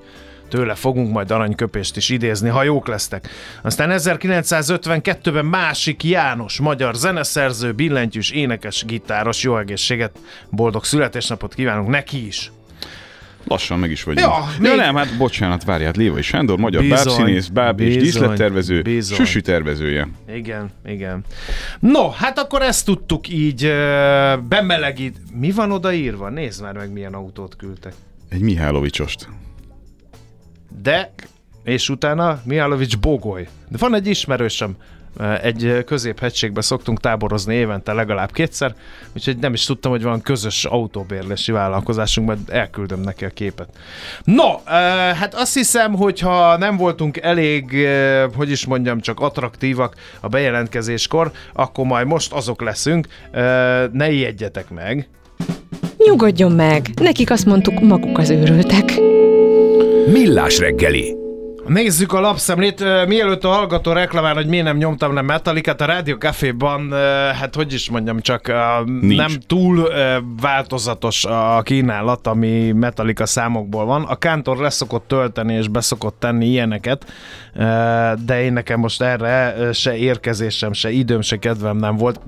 tőle 0.48 0.74
fogunk 0.74 1.12
majd 1.12 1.30
aranyköpést 1.30 1.96
is 1.96 2.08
idézni, 2.08 2.48
ha 2.48 2.62
jók 2.62 2.86
lesztek. 2.88 3.28
Aztán 3.62 3.90
1952-ben 3.92 5.44
másik 5.44 6.04
János, 6.04 6.58
magyar 6.58 6.94
zeneszerző, 6.94 7.72
billentyűs, 7.72 8.30
énekes, 8.30 8.84
gitáros, 8.84 9.42
jó 9.42 9.58
egészséget, 9.58 10.18
boldog 10.50 10.84
születésnapot 10.84 11.54
kívánunk 11.54 11.88
neki 11.88 12.26
is. 12.26 12.50
Lassan 13.48 13.78
meg 13.78 13.90
is 13.90 14.02
vagyunk. 14.02 14.26
Ja, 14.26 14.44
Ja, 14.62 14.68
még- 14.70 14.76
nem, 14.76 14.94
hát 14.94 15.16
bocsánat, 15.16 15.64
várját, 15.64 15.96
Lévai 15.96 16.22
Sándor, 16.22 16.58
magyar 16.58 16.82
Bizony, 16.82 16.96
bábszínész, 17.04 17.46
báb 17.46 17.80
és 17.80 17.96
díszlettervező, 17.96 18.82
bizony. 18.82 19.16
süsi 19.16 19.40
tervezője. 19.40 20.08
Igen, 20.34 20.70
igen. 20.86 21.24
No, 21.80 22.08
hát 22.10 22.38
akkor 22.38 22.62
ezt 22.62 22.84
tudtuk 22.84 23.28
így 23.28 23.64
ö, 23.64 24.34
bemelegít. 24.48 25.16
Mi 25.34 25.50
van 25.50 25.70
odaírva? 25.72 26.28
Nézd 26.28 26.62
már 26.62 26.74
meg, 26.76 26.92
milyen 26.92 27.14
autót 27.14 27.56
küldtek. 27.56 27.92
Egy 28.28 28.40
Mihálovicsost. 28.40 29.28
De, 30.82 31.14
és 31.64 31.88
utána 31.88 32.40
Mihálovics 32.44 32.98
Bogoly. 32.98 33.48
De 33.68 33.76
van 33.78 33.94
egy 33.94 34.06
ismerősöm, 34.06 34.76
egy 35.42 35.82
középhegységbe 35.86 36.60
szoktunk 36.60 37.00
táborozni 37.00 37.54
évente 37.54 37.92
legalább 37.92 38.32
kétszer, 38.32 38.74
úgyhogy 39.14 39.36
nem 39.36 39.52
is 39.52 39.64
tudtam, 39.64 39.90
hogy 39.90 40.02
van 40.02 40.20
közös 40.20 40.64
autóbérlési 40.64 41.52
vállalkozásunk, 41.52 42.28
mert 42.28 42.50
elküldöm 42.50 43.00
neki 43.00 43.24
a 43.24 43.28
képet. 43.28 43.68
No, 44.24 44.56
hát 45.14 45.34
azt 45.34 45.54
hiszem, 45.54 45.94
hogyha 45.94 46.56
nem 46.56 46.76
voltunk 46.76 47.16
elég, 47.16 47.86
hogy 48.36 48.50
is 48.50 48.66
mondjam, 48.66 49.00
csak 49.00 49.20
attraktívak 49.20 49.94
a 50.20 50.28
bejelentkezéskor, 50.28 51.30
akkor 51.52 51.86
majd 51.86 52.06
most 52.06 52.32
azok 52.32 52.62
leszünk. 52.62 53.06
Ne 53.92 54.10
ijedjetek 54.10 54.70
meg. 54.70 55.08
Nyugodjon 55.98 56.52
meg, 56.52 56.86
nekik 57.00 57.30
azt 57.30 57.46
mondtuk, 57.46 57.80
maguk 57.80 58.18
az 58.18 58.30
őrültek. 58.30 58.92
Millás 60.12 60.58
reggeli. 60.58 61.25
Nézzük 61.68 62.12
a 62.12 62.20
lapszemlét. 62.20 62.84
Mielőtt 63.06 63.44
a 63.44 63.48
hallgató 63.48 63.92
reklamál, 63.92 64.34
hogy 64.34 64.46
miért 64.46 64.64
nem 64.64 64.76
nyomtam 64.76 65.14
le 65.14 65.22
Metallicát, 65.22 65.80
a 65.80 65.84
Rádió 65.84 66.16
Caféban, 66.16 66.92
hát 67.32 67.54
hogy 67.54 67.72
is 67.72 67.90
mondjam, 67.90 68.20
csak 68.20 68.48
ö, 68.48 68.54
nem 69.00 69.30
túl 69.46 69.88
változatos 70.40 71.24
a 71.24 71.62
kínálat, 71.62 72.26
ami 72.26 72.72
Metallica 72.72 73.26
számokból 73.26 73.84
van. 73.84 74.02
A 74.02 74.16
Kántor 74.16 74.56
leszokott 74.56 75.08
tölteni 75.08 75.54
és 75.54 75.68
beszokott 75.68 76.16
tenni 76.18 76.46
ilyeneket, 76.46 77.12
de 78.24 78.42
én 78.42 78.52
nekem 78.52 78.80
most 78.80 79.02
erre 79.02 79.54
se 79.72 79.96
érkezésem, 79.96 80.72
se 80.72 80.90
időm, 80.90 81.20
se 81.20 81.36
kedvem 81.36 81.76
nem 81.76 81.96
volt. 81.96 82.20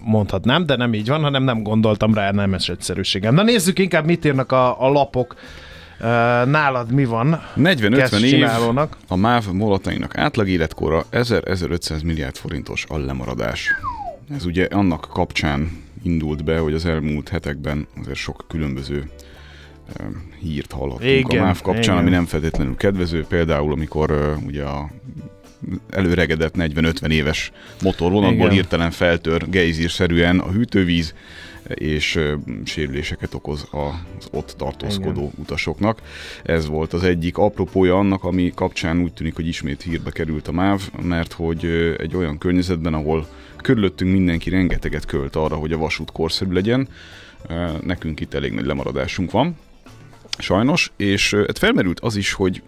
Mondhatnám, 0.00 0.66
de 0.66 0.76
nem 0.76 0.94
így 0.94 1.08
van, 1.08 1.22
hanem 1.22 1.42
nem 1.42 1.62
gondoltam 1.62 2.14
rá, 2.14 2.30
nem 2.30 2.54
egyszerűségem. 2.54 3.34
Na 3.34 3.42
nézzük 3.42 3.78
inkább, 3.78 4.04
mit 4.04 4.24
írnak 4.24 4.52
a, 4.52 4.82
a 4.82 4.88
lapok. 4.88 5.34
Nálad 6.44 6.92
mi 6.92 7.04
van? 7.04 7.40
40-50 7.56 8.20
év 8.20 8.46
a 9.08 9.16
MÁV 9.16 9.46
molatainak 9.52 10.18
átlag 10.18 10.48
életkora 10.48 11.04
1000-1500 11.12 12.04
milliárd 12.04 12.36
forintos 12.36 12.84
a 12.88 12.98
lemaradás. 12.98 13.70
Ez 14.34 14.44
ugye 14.44 14.68
annak 14.70 15.08
kapcsán 15.12 15.82
indult 16.02 16.44
be, 16.44 16.58
hogy 16.58 16.74
az 16.74 16.86
elmúlt 16.86 17.28
hetekben 17.28 17.86
azért 18.00 18.16
sok 18.16 18.44
különböző 18.48 19.10
hírt 20.40 20.72
hallottunk 20.72 21.10
Igen, 21.10 21.42
a 21.42 21.44
MÁV 21.44 21.62
kapcsán, 21.62 21.82
igen. 21.82 21.96
ami 21.96 22.10
nem 22.10 22.24
feltétlenül 22.24 22.76
kedvező. 22.76 23.24
Például, 23.28 23.72
amikor 23.72 24.36
ugye 24.46 24.64
a 24.64 24.90
előregedett 25.90 26.54
40-50 26.58 27.10
éves 27.10 27.52
motorvonatból 27.82 28.48
hirtelen 28.48 28.90
feltör 28.90 29.50
gejzírszerűen 29.50 30.38
a 30.38 30.50
hűtővíz, 30.50 31.14
és 31.68 32.20
sérüléseket 32.64 33.34
okoz 33.34 33.68
az 33.70 34.28
ott 34.30 34.54
tartózkodó 34.58 35.20
Igen. 35.20 35.32
utasoknak. 35.36 36.02
Ez 36.42 36.66
volt 36.66 36.92
az 36.92 37.02
egyik 37.02 37.38
apropója 37.38 37.98
annak, 37.98 38.24
ami 38.24 38.52
kapcsán 38.54 39.00
úgy 39.00 39.12
tűnik, 39.12 39.34
hogy 39.34 39.46
ismét 39.46 39.82
hírbe 39.82 40.10
került 40.10 40.48
a 40.48 40.52
MÁV, 40.52 40.80
mert 41.02 41.32
hogy 41.32 41.64
egy 41.98 42.16
olyan 42.16 42.38
környezetben, 42.38 42.94
ahol 42.94 43.26
körülöttünk 43.62 44.12
mindenki 44.12 44.50
rengeteget 44.50 45.04
költ 45.04 45.36
arra, 45.36 45.56
hogy 45.56 45.72
a 45.72 45.78
vasút 45.78 46.12
korszerű 46.12 46.52
legyen, 46.52 46.88
nekünk 47.80 48.20
itt 48.20 48.34
elég 48.34 48.52
nagy 48.52 48.66
lemaradásunk 48.66 49.30
van, 49.30 49.56
sajnos, 50.38 50.92
és 50.96 51.34
hát 51.34 51.58
felmerült 51.58 52.00
az 52.00 52.16
is, 52.16 52.32
hogy 52.32 52.62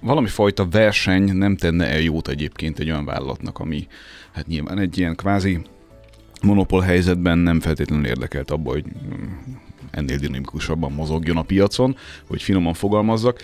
valami 0.00 0.28
fajta 0.28 0.68
verseny 0.68 1.36
nem 1.36 1.56
tenne 1.56 1.86
el 1.86 2.00
jót 2.00 2.28
egyébként 2.28 2.78
egy 2.78 2.90
olyan 2.90 3.04
vállalatnak, 3.04 3.58
ami 3.58 3.86
hát 4.32 4.46
nyilván 4.46 4.78
egy 4.78 4.98
ilyen 4.98 5.16
kvázi 5.16 5.60
monopól 6.42 6.80
helyzetben 6.80 7.38
nem 7.38 7.60
feltétlenül 7.60 8.06
érdekelt 8.06 8.50
abba, 8.50 8.70
hogy 8.70 8.84
mm, 8.84 9.54
ennél 9.90 10.16
dinamikusabban 10.16 10.92
mozogjon 10.92 11.36
a 11.36 11.42
piacon, 11.42 11.96
hogy 12.26 12.42
finoman 12.42 12.74
fogalmazzak, 12.74 13.40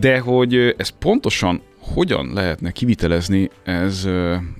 de 0.00 0.18
hogy 0.18 0.74
ez 0.76 0.88
pontosan 0.88 1.60
hogyan 1.94 2.30
lehetne 2.34 2.70
kivitelezni, 2.70 3.50
ez, 3.64 4.08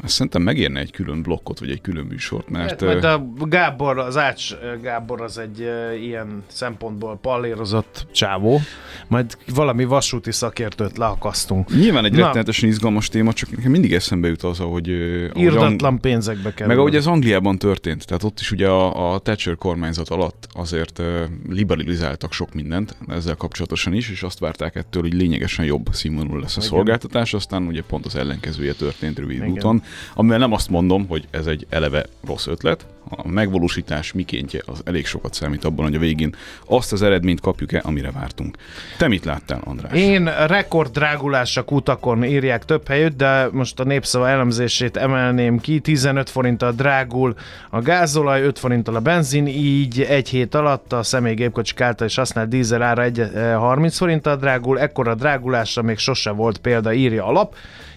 ez 0.02 0.12
szerintem 0.12 0.42
megérne 0.42 0.80
egy 0.80 0.90
külön 0.90 1.23
blokkot, 1.23 1.59
vagy 1.59 1.71
egy 1.71 1.80
külön 1.80 2.04
műsort, 2.04 2.49
mert... 2.49 2.80
Majd 2.80 3.04
a 3.04 3.26
Gábor, 3.40 3.99
az 3.99 4.16
Ács 4.16 4.54
Gábor 4.83 5.21
az 5.21 5.38
egy 5.38 5.71
ilyen 6.02 6.42
szempontból 6.47 7.18
pallérozott 7.23 8.06
csávó, 8.12 8.61
majd 9.09 9.37
valami 9.54 9.85
vasúti 9.85 10.33
szakértőt 10.33 10.97
leakasztunk. 10.97 11.75
Nyilván 11.76 12.04
egy 12.04 12.12
Na. 12.12 12.25
rettenetesen 12.25 12.68
izgalmas 12.68 13.09
téma, 13.09 13.33
csak 13.33 13.56
nekem 13.56 13.71
mindig 13.71 13.95
eszembe 13.95 14.28
jut 14.28 14.42
az, 14.42 14.61
ahogy 14.61 14.88
Irdatlan 15.35 16.00
pénzekbe 16.00 16.50
kerül. 16.50 16.66
Meg 16.66 16.78
ahogy 16.78 16.95
ez 16.95 17.06
Angliában 17.06 17.59
történt, 17.59 18.06
tehát 18.06 18.23
ott 18.23 18.40
is 18.40 18.50
ugye 18.50 18.68
a, 18.68 19.12
a 19.12 19.18
Thatcher 19.18 19.56
kormányzat 19.56 20.09
alatt 20.09 20.49
azért 20.52 21.02
liberalizáltak 21.49 22.33
sok 22.33 22.54
mindent 22.54 22.97
ezzel 23.09 23.35
kapcsolatosan 23.35 23.92
is, 23.92 24.11
és 24.11 24.23
azt 24.23 24.38
várták 24.38 24.75
ettől, 24.76 25.02
hogy 25.02 25.14
lényegesen 25.14 25.64
jobb 25.64 25.88
színvonalú 25.92 26.38
lesz 26.38 26.56
a 26.56 26.61
Igen. 26.61 26.85
Szolgáltatás, 27.16 27.35
aztán 27.35 27.66
ugye 27.66 27.82
pont 27.82 28.06
az 28.06 28.16
ellenkezője 28.16 28.73
történt 28.73 29.18
rövid 29.18 29.49
úton, 29.49 29.82
amivel 30.14 30.38
nem 30.38 30.52
azt 30.52 30.68
mondom, 30.68 31.06
hogy 31.06 31.26
ez 31.30 31.46
egy 31.46 31.66
eleve 31.68 32.06
rossz 32.26 32.46
ötlet, 32.46 32.87
a 33.10 33.28
megvalósítás 33.28 34.12
mikéntje 34.12 34.62
az 34.66 34.80
elég 34.84 35.06
sokat 35.06 35.34
számít 35.34 35.64
abban, 35.64 35.84
hogy 35.84 35.94
a 35.94 35.98
végén 35.98 36.34
azt 36.66 36.92
az 36.92 37.02
eredményt 37.02 37.40
kapjuk-e, 37.40 37.80
amire 37.84 38.10
vártunk. 38.10 38.56
Te 38.98 39.08
mit 39.08 39.25
láttál, 39.25 39.60
András? 39.64 39.92
Én 39.98 40.46
rekorddrágulás 40.46 41.56
a 41.56 41.64
kutakon 41.64 42.25
írják 42.25 42.64
több 42.64 42.88
helyütt, 42.88 43.16
de 43.16 43.48
most 43.52 43.80
a 43.80 43.84
népszava 43.84 44.28
elemzését 44.28 44.96
emelném 44.96 45.58
ki. 45.58 45.80
15 45.80 46.30
forinttal 46.30 46.72
drágul 46.72 47.34
a 47.70 47.80
gázolaj, 47.80 48.42
5 48.42 48.58
forinttal 48.58 48.94
a 48.94 49.00
benzin, 49.00 49.46
így 49.46 50.00
egy 50.00 50.28
hét 50.28 50.54
alatt 50.54 50.92
a 50.92 51.02
személygépkocsik 51.02 51.80
által 51.80 52.06
is 52.06 52.16
használt 52.16 52.48
dízel 52.48 52.82
ára 52.82 53.02
egy, 53.02 53.20
eh, 53.20 53.56
30 53.58 53.96
forinttal 53.96 54.36
drágul, 54.36 54.80
ekkora 54.80 55.14
drágulásra 55.14 55.82
még 55.82 55.98
sose 55.98 56.30
volt 56.30 56.58
példa, 56.58 56.92
írja 56.92 57.26
a 57.26 57.32
lap. 57.32 57.54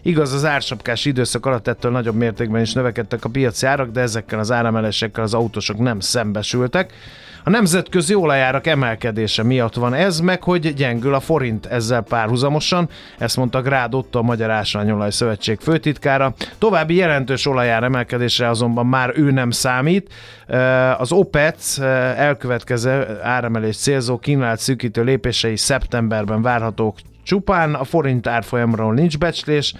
Igaz, 0.09 0.33
az 0.33 0.45
ársapkás 0.45 1.05
időszak 1.05 1.45
alatt 1.45 1.67
ettől 1.67 1.91
nagyobb 1.91 2.15
mértékben 2.15 2.61
is 2.61 2.73
növekedtek 2.73 3.25
a 3.25 3.29
piaci 3.29 3.65
árak, 3.65 3.91
de 3.91 4.01
ezekkel 4.01 4.39
az 4.39 4.51
áremelésekkel 4.51 5.23
az 5.23 5.33
autósok 5.33 5.77
nem 5.77 5.99
szembesültek. 5.99 6.93
A 7.43 7.49
nemzetközi 7.49 8.15
olajárak 8.15 8.67
emelkedése 8.67 9.43
miatt 9.43 9.73
van 9.73 9.93
ez, 9.93 10.19
meg 10.19 10.43
hogy 10.43 10.73
gyengül 10.73 11.13
a 11.13 11.19
forint 11.19 11.65
ezzel 11.65 12.01
párhuzamosan, 12.01 12.89
ezt 13.17 13.37
mondta 13.37 13.61
Grád 13.61 13.93
Otto, 13.93 14.19
a 14.19 14.21
Magyar 14.21 14.49
Ásványolaj 14.49 15.11
Szövetség 15.11 15.59
főtitkára. 15.59 16.33
További 16.57 16.95
jelentős 16.95 17.45
olajár 17.45 17.83
emelkedésre 17.83 18.49
azonban 18.49 18.85
már 18.85 19.11
ő 19.15 19.31
nem 19.31 19.51
számít. 19.51 20.13
Az 20.97 21.11
OPEC 21.11 21.77
elkövetkező 22.17 23.19
áremelés 23.21 23.77
célzó 23.77 24.17
kínálat 24.17 24.59
szűkítő 24.59 25.03
lépései 25.03 25.57
szeptemberben 25.57 26.41
várhatók 26.41 26.97
csupán, 27.23 27.73
a 27.73 27.83
forint 27.83 28.27
árfolyamról 28.27 28.93
nincs 28.93 29.17
becslés, 29.17 29.73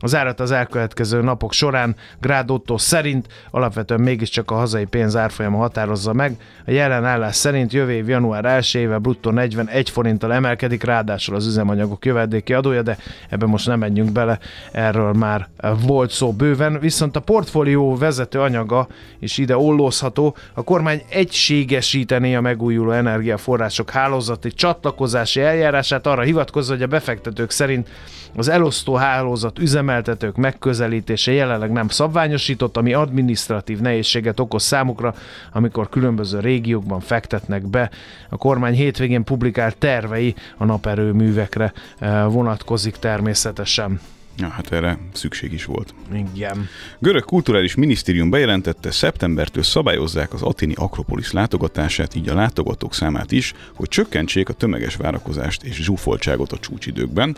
az 0.00 0.14
árat 0.14 0.40
az 0.40 0.50
elkövetkező 0.50 1.20
napok 1.22 1.52
során 1.52 1.96
Grád 2.20 2.50
Otto 2.50 2.78
szerint 2.78 3.26
alapvetően 3.50 4.00
mégiscsak 4.00 4.50
a 4.50 4.54
hazai 4.54 4.84
pénz 4.84 5.16
árfolyama 5.16 5.58
határozza 5.58 6.12
meg. 6.12 6.36
A 6.66 6.70
jelen 6.70 7.04
állás 7.04 7.36
szerint 7.36 7.72
jövő 7.72 7.92
év 7.92 8.08
január 8.08 8.44
1 8.44 8.74
éve 8.74 8.98
bruttó 8.98 9.30
41 9.30 9.90
forinttal 9.90 10.32
emelkedik, 10.32 10.82
ráadásul 10.82 11.34
az 11.34 11.46
üzemanyagok 11.46 12.04
jövedéki 12.04 12.52
adója, 12.52 12.82
de 12.82 12.98
ebbe 13.28 13.46
most 13.46 13.66
nem 13.66 13.78
menjünk 13.78 14.12
bele, 14.12 14.38
erről 14.72 15.12
már 15.12 15.48
volt 15.86 16.10
szó 16.10 16.32
bőven. 16.32 16.78
Viszont 16.80 17.16
a 17.16 17.20
portfólió 17.20 17.96
vezető 17.96 18.40
anyaga 18.40 18.86
is 19.18 19.38
ide 19.38 19.56
ollózható. 19.56 20.36
A 20.54 20.64
kormány 20.64 21.02
egységesítené 21.08 22.34
a 22.34 22.40
megújuló 22.40 22.90
energiaforrások 22.90 23.90
hálózati 23.90 24.50
csatlakozási 24.50 25.40
eljárását 25.40 26.06
arra 26.06 26.22
hivatkozva, 26.22 26.74
hogy 26.74 26.82
a 26.82 26.86
befektetők 26.86 27.50
szerint 27.50 27.88
az 28.36 28.48
elosztó 28.48 28.94
hálózat 28.94 29.58
üzemeltetők 29.86 30.36
megközelítése 30.36 31.32
jelenleg 31.32 31.72
nem 31.72 31.88
szabványosított, 31.88 32.76
ami 32.76 32.92
adminisztratív 32.92 33.80
nehézséget 33.80 34.40
okoz 34.40 34.62
számukra, 34.62 35.14
amikor 35.52 35.88
különböző 35.88 36.40
régiókban 36.40 37.00
fektetnek 37.00 37.66
be. 37.66 37.90
A 38.28 38.36
kormány 38.36 38.74
hétvégén 38.74 39.24
publikált 39.24 39.76
tervei 39.76 40.34
a 40.56 40.64
naperőművekre 40.64 41.72
eh, 41.98 42.24
vonatkozik 42.32 42.96
természetesen. 42.96 44.00
Ja, 44.38 44.48
hát 44.48 44.72
erre 44.72 44.98
szükség 45.12 45.52
is 45.52 45.64
volt. 45.64 45.94
Igen. 46.12 46.68
Görög 46.98 47.24
kulturális 47.24 47.74
minisztérium 47.74 48.30
bejelentette, 48.30 48.90
szeptembertől 48.90 49.62
szabályozzák 49.62 50.32
az 50.32 50.42
aténi 50.42 50.74
Akropolis 50.76 51.32
látogatását, 51.32 52.14
így 52.14 52.28
a 52.28 52.34
látogatók 52.34 52.94
számát 52.94 53.32
is, 53.32 53.54
hogy 53.74 53.88
csökkentsék 53.88 54.48
a 54.48 54.52
tömeges 54.52 54.96
várakozást 54.96 55.62
és 55.62 55.82
zsúfoltságot 55.82 56.52
a 56.52 56.58
csúcsidőkben. 56.58 57.36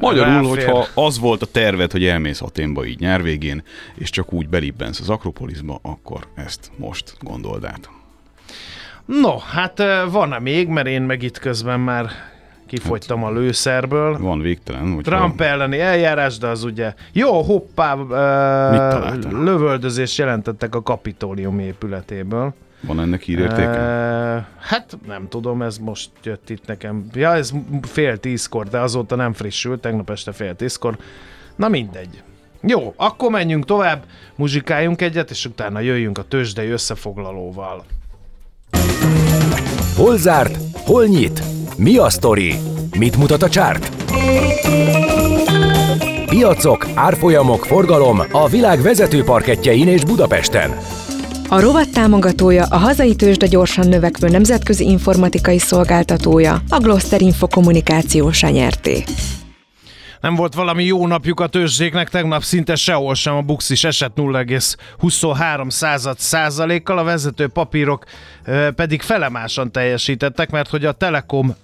Magyarul, 0.00 0.32
Ráfér. 0.32 0.48
hogyha 0.48 0.86
az 0.94 1.18
volt 1.18 1.42
a 1.42 1.46
terved, 1.46 1.92
hogy 1.92 2.04
elmész 2.04 2.42
Aténba 2.42 2.84
így 2.84 3.00
nyár 3.00 3.22
végén, 3.22 3.62
és 3.94 4.10
csak 4.10 4.32
úgy 4.32 4.48
belibbensz 4.48 5.00
az 5.00 5.08
Akropolisba, 5.08 5.78
akkor 5.82 6.26
ezt 6.34 6.70
most 6.76 7.14
gondold 7.20 7.64
át. 7.64 7.90
No, 9.04 9.38
hát 9.38 9.80
ö, 9.80 10.04
van-e 10.10 10.38
még, 10.38 10.68
mert 10.68 10.86
én 10.86 11.02
meg 11.02 11.22
itt 11.22 11.38
közben 11.38 11.80
már 11.80 12.10
kifogytam 12.68 13.24
a 13.24 13.30
lőszerből. 13.30 14.18
Van 14.18 14.40
végtelen, 14.40 14.98
Trump 15.02 15.40
elleni 15.40 15.80
eljárás, 15.80 16.38
de 16.38 16.46
az 16.46 16.64
ugye 16.64 16.94
jó, 17.12 17.42
hoppá, 17.42 17.96
ö, 17.96 18.06
találtál? 18.08 19.42
lövöldözést 19.42 20.18
jelentettek 20.18 20.74
a 20.74 20.82
kapitólium 20.82 21.58
épületéből. 21.58 22.54
van 22.80 23.00
ennek 23.00 23.22
hírértéke? 23.22 23.78
Ö, 23.78 24.38
hát 24.60 24.98
nem 25.06 25.28
tudom, 25.28 25.62
ez 25.62 25.78
most 25.78 26.10
jött 26.22 26.50
itt 26.50 26.66
nekem. 26.66 27.06
Ja, 27.12 27.34
ez 27.34 27.52
fél 27.82 28.18
tízkor, 28.18 28.68
de 28.68 28.78
azóta 28.78 29.16
nem 29.16 29.32
frissült, 29.32 29.80
tegnap 29.80 30.10
este 30.10 30.32
fél 30.32 30.56
tízkor. 30.56 30.96
Na 31.56 31.68
mindegy. 31.68 32.22
Jó, 32.60 32.94
akkor 32.96 33.30
menjünk 33.30 33.64
tovább, 33.64 34.04
muzsikáljunk 34.36 35.02
egyet, 35.02 35.30
és 35.30 35.44
utána 35.44 35.80
jöjjünk 35.80 36.18
a 36.18 36.22
tőzsdei 36.22 36.68
összefoglalóval. 36.68 37.84
Hol 39.98 40.16
zárt? 40.16 40.58
Hol 40.84 41.06
nyit? 41.06 41.42
Mi 41.76 41.96
a 41.96 42.10
sztori? 42.10 42.54
Mit 42.98 43.16
mutat 43.16 43.42
a 43.42 43.48
csárt? 43.48 43.92
Piacok, 46.26 46.86
árfolyamok, 46.94 47.64
forgalom 47.64 48.22
a 48.32 48.48
világ 48.48 48.80
vezető 48.80 49.22
parketjein 49.22 49.88
és 49.88 50.04
Budapesten. 50.04 50.76
A 51.48 51.60
rovat 51.60 51.92
támogatója 51.92 52.64
a 52.64 52.76
hazai 52.76 53.14
tőzsde 53.14 53.46
gyorsan 53.46 53.88
növekvő 53.88 54.28
nemzetközi 54.28 54.84
informatikai 54.84 55.58
szolgáltatója, 55.58 56.62
a 56.68 56.78
Gloster 56.78 57.20
Info 57.20 57.46
kommunikáció 57.48 58.30
nyerté. 58.50 59.04
Nem 60.20 60.34
volt 60.34 60.54
valami 60.54 60.84
jó 60.84 61.06
napjuk 61.06 61.40
a 61.40 61.46
tőzsdéknek, 61.46 62.08
tegnap 62.08 62.42
szinte 62.42 62.74
sehol 62.74 63.14
sem 63.14 63.34
a 63.34 63.40
Bux 63.40 63.70
is 63.70 63.84
esett 63.84 64.16
0,23 64.16 65.70
század 65.70 66.18
százalékkal, 66.18 66.98
a 66.98 67.04
vezető 67.04 67.48
papírok 67.48 68.04
pedig 68.74 69.02
felemásan 69.02 69.72
teljesítettek, 69.72 70.50
mert 70.50 70.68
hogy 70.68 70.84
a 70.84 70.92
Telekom 70.92 71.54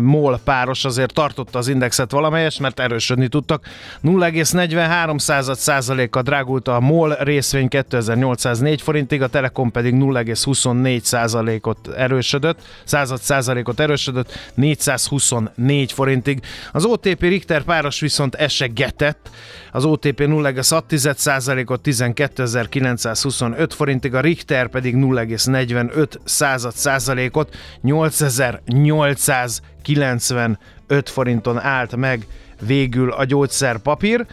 MOL 0.00 0.40
páros 0.44 0.84
azért 0.84 1.12
tartotta 1.12 1.58
az 1.58 1.68
indexet 1.68 2.10
valamelyest, 2.10 2.60
mert 2.60 2.80
erősödni 2.80 3.28
tudtak. 3.28 3.66
0,43 4.04 5.18
század 5.18 5.56
százalékkal 5.56 6.22
drágult 6.22 6.68
a 6.68 6.80
MOL 6.80 7.16
részvény 7.20 7.68
2804 7.68 8.82
forintig, 8.82 9.22
a 9.22 9.26
Telekom 9.26 9.70
pedig 9.70 9.94
0,24 9.94 11.00
százalékot 11.00 11.88
erősödött, 11.96 12.58
század 12.84 13.20
százalékot 13.20 13.80
erősödött, 13.80 14.50
424 14.54 15.92
forintig. 15.92 16.40
Az 16.72 16.84
OTP 16.84 17.20
Richter 17.20 17.62
páros 17.62 17.85
viszont 17.88 18.34
esegetett, 18.34 19.30
az 19.72 19.84
OTP 19.84 20.20
0,6%-ot 20.20 21.80
12.925 21.84 23.70
forintig, 23.74 24.14
a 24.14 24.20
Richter 24.20 24.68
pedig 24.68 24.94
0,45 24.96 26.08
század 26.24 26.74
százalékot 26.74 27.56
8895 27.80 30.58
forinton 31.04 31.58
állt 31.58 31.96
meg 31.96 32.26
végül 32.60 33.12
a 33.12 33.24
gyógyszerpapír. 33.24 34.26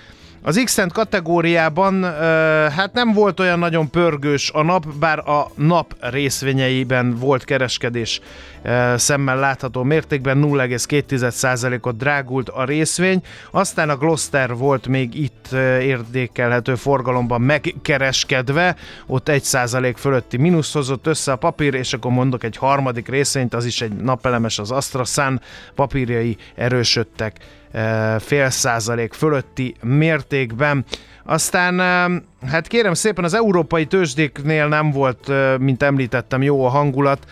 Az 0.45 0.61
x 0.63 0.79
kategóriában 0.89 2.03
hát 2.69 2.93
nem 2.93 3.13
volt 3.13 3.39
olyan 3.39 3.59
nagyon 3.59 3.89
pörgős 3.89 4.51
a 4.51 4.63
nap, 4.63 4.85
bár 4.99 5.19
a 5.19 5.51
nap 5.55 5.95
részvényeiben 5.99 7.15
volt 7.15 7.43
kereskedés 7.43 8.21
szemmel 8.95 9.37
látható 9.37 9.83
mértékben 9.83 10.43
0,2%-ot 10.43 11.97
drágult 11.97 12.49
a 12.49 12.63
részvény, 12.63 13.21
aztán 13.51 13.89
a 13.89 13.97
Gloster 13.97 14.55
volt 14.55 14.87
még 14.87 15.15
itt 15.21 15.47
érdékelhető 15.81 16.75
forgalomban 16.75 17.41
megkereskedve, 17.41 18.75
ott 19.07 19.29
1% 19.31 19.93
fölötti 19.97 20.37
mínusz 20.37 20.73
hozott 20.73 21.07
össze 21.07 21.31
a 21.31 21.35
papír, 21.35 21.73
és 21.73 21.93
akkor 21.93 22.11
mondok 22.11 22.43
egy 22.43 22.57
harmadik 22.57 23.07
részvényt, 23.07 23.53
az 23.53 23.65
is 23.65 23.81
egy 23.81 23.93
napelemes, 23.93 24.59
az 24.59 24.71
AstraZan 24.71 25.41
papírjai 25.75 26.37
erősödtek 26.55 27.37
fél 28.19 28.49
százalék 28.49 29.13
fölötti 29.13 29.75
mértékben. 29.81 30.85
Aztán, 31.25 31.79
hát 32.47 32.67
kérem 32.67 32.93
szépen, 32.93 33.23
az 33.23 33.33
európai 33.33 33.85
tőzsdéknél 33.85 34.67
nem 34.67 34.91
volt, 34.91 35.31
mint 35.59 35.83
említettem, 35.83 36.41
jó 36.41 36.65
a 36.65 36.69
hangulat. 36.69 37.25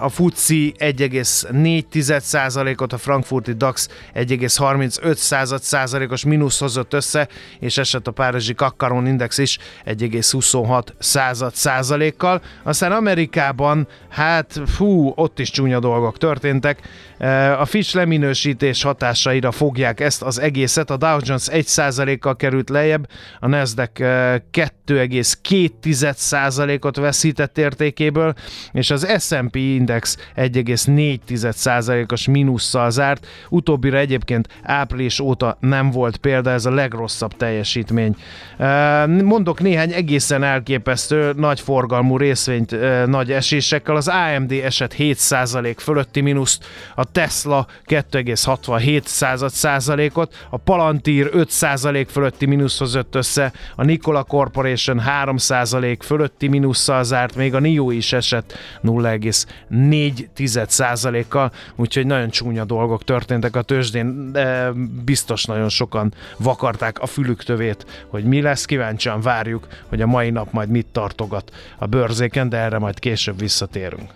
A 0.00 0.08
FUCI 0.08 0.74
1,4%-ot, 0.78 2.92
a 2.92 2.98
frankfurti 2.98 3.52
DAX 3.52 3.88
1,35 4.14 5.58
százalékos 5.58 6.24
mínusz 6.24 6.58
hozott 6.58 6.92
össze, 6.92 7.28
és 7.60 7.78
esett 7.78 8.06
a 8.06 8.10
párizsi 8.10 8.54
Kakkaron 8.54 9.06
Index 9.06 9.38
is 9.38 9.58
1,26 9.86 10.82
század 10.98 11.54
százalékkal. 11.54 12.42
Aztán 12.62 12.92
Amerikában, 12.92 13.88
hát 14.08 14.60
fú, 14.66 15.12
ott 15.14 15.38
is 15.38 15.50
csúnya 15.50 15.78
dolgok 15.78 16.18
történtek. 16.18 16.78
Eh, 17.18 17.60
A 17.60 17.64
Fitch 17.64 17.94
leminősítés 17.94 18.82
hatásaira 18.82 19.50
fogják 19.50 20.00
ezt 20.00 20.22
az 20.22 20.40
egészet. 20.40 20.90
A 20.90 20.96
Dow 20.96 21.18
Jones 21.22 21.46
1 21.48 21.66
százalékkal 21.66 22.36
került 22.36 22.70
lejjebb, 22.70 23.08
a 23.40 23.46
Nasdaq 23.46 24.04
eh, 24.04 24.40
2,2 24.52 26.12
százalékot 26.14 26.96
veszített 26.96 27.58
értékéből, 27.58 28.34
és 28.72 28.90
az 28.90 29.06
S&P 29.18 29.56
Index 29.56 30.16
1,4 30.36 31.50
százalékos 31.50 32.26
mínusszal 32.26 32.90
zárt. 32.90 33.26
Utóbbira 33.48 33.98
egyébként 33.98 34.48
április 34.62 35.20
óta 35.20 35.56
nem 35.60 35.90
volt 35.90 36.16
példa, 36.16 36.50
ez 36.50 36.66
a 36.66 36.70
legrosszabb 36.70 37.36
teljesítmény. 37.36 38.16
Eh, 38.58 39.06
Mondok 39.06 39.60
néhány 39.60 39.92
egészen 39.92 40.42
elképesztő 40.42 41.32
nagy 41.36 41.60
forgalmú 41.60 42.16
részvényt 42.16 42.72
eh, 42.72 43.06
nagy 43.06 43.32
esésekkel. 43.32 43.96
Az 43.96 44.08
AMD 44.08 44.52
esett 44.52 44.92
7 44.92 45.16
százalék 45.18 45.78
fölötti 45.80 46.20
mínuszt, 46.20 46.64
a 46.94 47.07
Tesla 47.12 47.66
2,67 47.86 49.04
század 49.04 49.50
százalékot, 49.50 50.46
a 50.50 50.56
Palantir 50.56 51.28
5 51.32 51.50
százalék 51.50 52.08
fölötti 52.08 52.46
mínusz 52.46 52.78
hozott 52.78 53.14
össze, 53.14 53.52
a 53.76 53.84
Nikola 53.84 54.22
Corporation 54.22 54.98
3 55.00 55.36
százalék 55.36 56.02
fölötti 56.02 56.48
mínusszal 56.48 57.04
zárt, 57.04 57.36
még 57.36 57.54
a 57.54 57.58
NIO 57.58 57.90
is 57.90 58.12
esett 58.12 58.54
0,4 58.84 60.68
százalékkal, 60.68 61.52
úgyhogy 61.76 62.06
nagyon 62.06 62.30
csúnya 62.30 62.64
dolgok 62.64 63.04
történtek 63.04 63.56
a 63.56 63.62
tőzsdén, 63.62 64.32
de 64.32 64.72
biztos 65.04 65.44
nagyon 65.44 65.68
sokan 65.68 66.14
vakarták 66.36 67.00
a 67.00 67.06
fülük 67.06 67.44
tövét, 67.44 68.06
hogy 68.08 68.24
mi 68.24 68.40
lesz, 68.40 68.64
kíváncsian 68.64 69.20
várjuk, 69.20 69.66
hogy 69.88 70.00
a 70.00 70.06
mai 70.06 70.30
nap 70.30 70.52
majd 70.52 70.68
mit 70.68 70.86
tartogat 70.92 71.52
a 71.78 71.86
bőrzéken, 71.86 72.48
de 72.48 72.56
erre 72.56 72.78
majd 72.78 72.98
később 72.98 73.38
visszatérünk. 73.38 74.10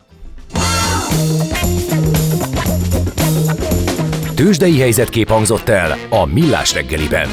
Tőzsdei 4.42 4.80
helyzetkép 4.80 5.28
hangzott 5.28 5.68
el 5.68 5.96
a 6.08 6.26
Millás 6.26 6.74
reggeliben. 6.74 7.28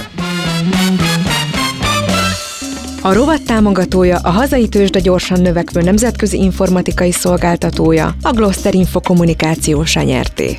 A 3.01 3.13
rovat 3.13 3.45
támogatója 3.45 4.17
a 4.17 4.29
hazai 4.29 4.67
tőzsde 4.67 4.99
gyorsan 4.99 5.41
növekvő 5.41 5.81
nemzetközi 5.81 6.37
informatikai 6.37 7.11
szolgáltatója, 7.11 8.15
a 8.21 8.31
Gloster 8.31 8.73
Info 8.73 8.99
kommunikáció 9.01 9.85
nyerté. 9.93 10.57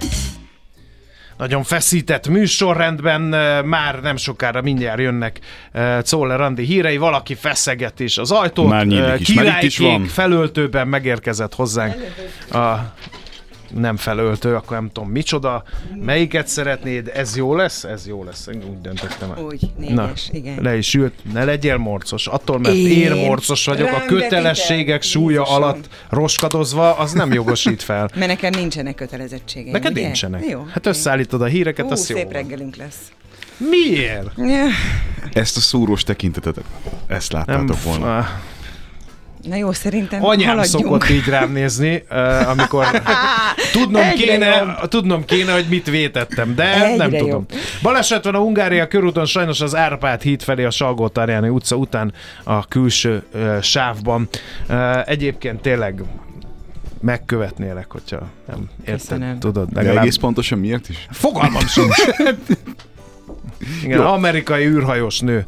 Nagyon 1.38 1.62
feszített 1.62 2.28
műsorrendben, 2.28 3.20
már 3.64 4.00
nem 4.00 4.16
sokára 4.16 4.62
mindjárt 4.62 5.00
jönnek 5.00 5.40
Czoller 6.02 6.40
Andi 6.40 6.64
hírei, 6.64 6.96
valaki 6.96 7.34
feszeget 7.34 8.00
is 8.00 8.18
az 8.18 8.30
ajtót, 8.30 8.68
Már 8.68 8.86
nyílik 8.86 9.20
is, 9.20 9.34
már 9.34 9.46
itt 9.46 9.62
is 9.62 9.76
királykék 9.76 9.98
van. 9.98 10.06
felöltőben 10.06 10.88
megérkezett 10.88 11.54
hozzánk 11.54 11.94
a 12.52 12.74
nem 13.74 13.96
felöltő, 13.96 14.54
akkor 14.54 14.76
nem 14.76 14.90
tudom 14.92 15.11
micsoda. 15.11 15.62
Melyiket 16.04 16.46
szeretnéd? 16.48 17.11
Ez 17.14 17.37
jó 17.37 17.54
lesz? 17.56 17.85
Ez 17.85 18.06
jó 18.06 18.24
lesz. 18.24 18.46
Én 18.46 18.62
úgy 18.70 18.80
döntöttem. 18.80 19.30
el. 19.37 19.42
Úgy, 19.42 19.70
négyes, 19.76 20.28
igen. 20.33 20.59
Le 20.62 20.76
is 20.76 20.94
ült, 20.94 21.12
ne 21.33 21.44
legyél 21.44 21.76
morcos. 21.76 22.26
Attól, 22.26 22.59
mert 22.59 22.74
én, 22.74 23.12
Én? 23.12 23.26
morcos 23.26 23.64
vagyok, 23.64 23.92
a 23.92 24.04
kötelességek 24.06 25.02
súlya 25.02 25.38
Jézusom. 25.40 25.62
alatt 25.62 25.88
roskadozva, 26.09 26.96
az 26.96 27.12
nem 27.12 27.33
jogosít 27.33 27.83
fel. 27.83 28.11
Mert 28.18 28.26
nekem 28.30 28.50
nincsenek 28.56 28.94
kötelezettségeim, 28.94 29.72
Neked 29.72 29.92
ugye? 29.92 30.02
nincsenek. 30.02 30.44
Jó. 30.48 30.66
Hát 30.72 30.87
összeállítod 30.87 31.42
a 31.42 31.46
híreket, 31.46 31.85
Hú, 31.87 31.90
az 31.92 32.09
jó. 32.09 32.16
szép 32.16 32.33
reggelünk 32.33 32.76
lesz. 32.76 32.98
Miért? 33.70 34.30
Ezt 35.33 35.56
a 35.56 35.61
szúrós 35.61 36.02
tekintetet, 36.02 36.56
ezt 37.06 37.33
láttátok 37.33 37.83
volna. 37.83 38.16
ah, 38.18 38.26
Na 39.48 39.57
jó, 39.57 39.72
szerintem 39.72 40.24
Anyám 40.24 40.48
haladjunk. 40.48 40.85
szokott 40.85 41.09
így 41.09 41.26
rám 41.29 41.53
nézni, 41.53 42.05
amikor 42.46 42.85
tudnom 43.72 44.03
Egyre 44.03 44.24
kéne, 44.24 44.46
jobb. 44.57 44.88
tudnom 44.88 45.24
kéne, 45.24 45.53
hogy 45.53 45.66
mit 45.68 45.90
vétettem, 45.90 46.55
de 46.55 46.74
Egyre 46.85 46.96
nem 46.96 47.11
tudom. 47.11 47.26
jobb. 47.29 47.53
Baleset 47.83 48.24
van 48.24 48.35
a 48.35 48.38
Hungária 48.38 48.87
körúton, 48.87 49.26
sajnos 49.26 49.61
az 49.61 49.76
Árpád 49.76 50.22
híd 50.22 50.42
felé 50.42 50.64
a 50.64 50.70
salgó 50.70 51.11
utca 51.42 51.76
után 51.76 52.12
a 52.44 52.66
külső 52.66 53.22
uh, 53.35 53.61
sávban. 53.61 54.29
Uh, 54.68 55.09
egyébként 55.09 55.61
tényleg 55.61 56.03
megkövetnélek, 57.00 57.87
hogyha 57.90 58.18
nem 58.46 58.68
érted, 58.81 58.94
Köszönöm. 58.94 59.38
tudod, 59.38 59.68
De 59.68 59.81
legalább 59.81 60.03
egész 60.03 60.16
pontosan 60.16 60.59
miért 60.59 60.88
is? 60.88 61.07
Fogalmam 61.11 61.66
sincs. 61.66 61.94
Igen, 63.85 63.98
Jó. 64.00 64.07
amerikai 64.07 64.64
űrhajós 64.66 65.20
nő 65.20 65.46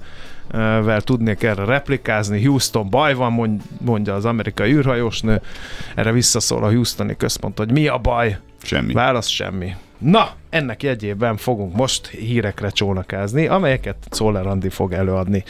vel 0.60 1.00
tudnék 1.00 1.42
erre 1.42 1.64
replikázni. 1.64 2.44
Houston 2.44 2.90
baj 2.90 3.14
van, 3.14 3.32
mond- 3.32 3.62
mondja 3.80 4.14
az 4.14 4.24
amerikai 4.24 4.72
űrhajós 4.72 5.20
nő. 5.20 5.40
Erre 5.94 6.12
visszaszól 6.12 6.64
a 6.64 6.70
Houstoni 6.70 7.16
központ, 7.16 7.58
hogy 7.58 7.72
mi 7.72 7.86
a 7.86 7.98
baj? 7.98 8.38
Semmi. 8.62 8.92
Válasz 8.92 9.28
semmi. 9.28 9.74
Na, 9.98 10.30
ennek 10.50 10.82
jegyében 10.82 11.36
fogunk 11.36 11.76
most 11.76 12.06
hírekre 12.06 12.70
csónakázni, 12.70 13.46
amelyeket 13.46 13.96
Czoller 14.08 14.46
Andi 14.46 14.68
fog 14.68 14.92
előadni. 14.92 15.44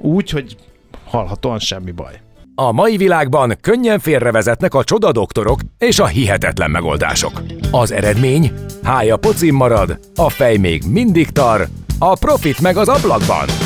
Úgy, 0.00 0.30
hogy 0.30 0.56
hallhatóan 1.04 1.58
semmi 1.58 1.90
baj. 1.90 2.20
A 2.54 2.72
mai 2.72 2.96
világban 2.96 3.56
könnyen 3.60 3.98
félrevezetnek 3.98 4.74
a 4.74 4.84
csoda 4.84 5.12
doktorok 5.12 5.60
és 5.78 5.98
a 5.98 6.06
hihetetlen 6.06 6.70
megoldások. 6.70 7.42
Az 7.70 7.92
eredmény? 7.92 8.52
Hája 8.82 9.16
pocim 9.16 9.54
marad, 9.54 9.98
a 10.14 10.28
fej 10.28 10.56
még 10.56 10.82
mindig 10.90 11.30
tar, 11.30 11.66
a 11.98 12.16
profit 12.18 12.60
meg 12.60 12.76
az 12.76 12.88
ablakban. 12.88 13.65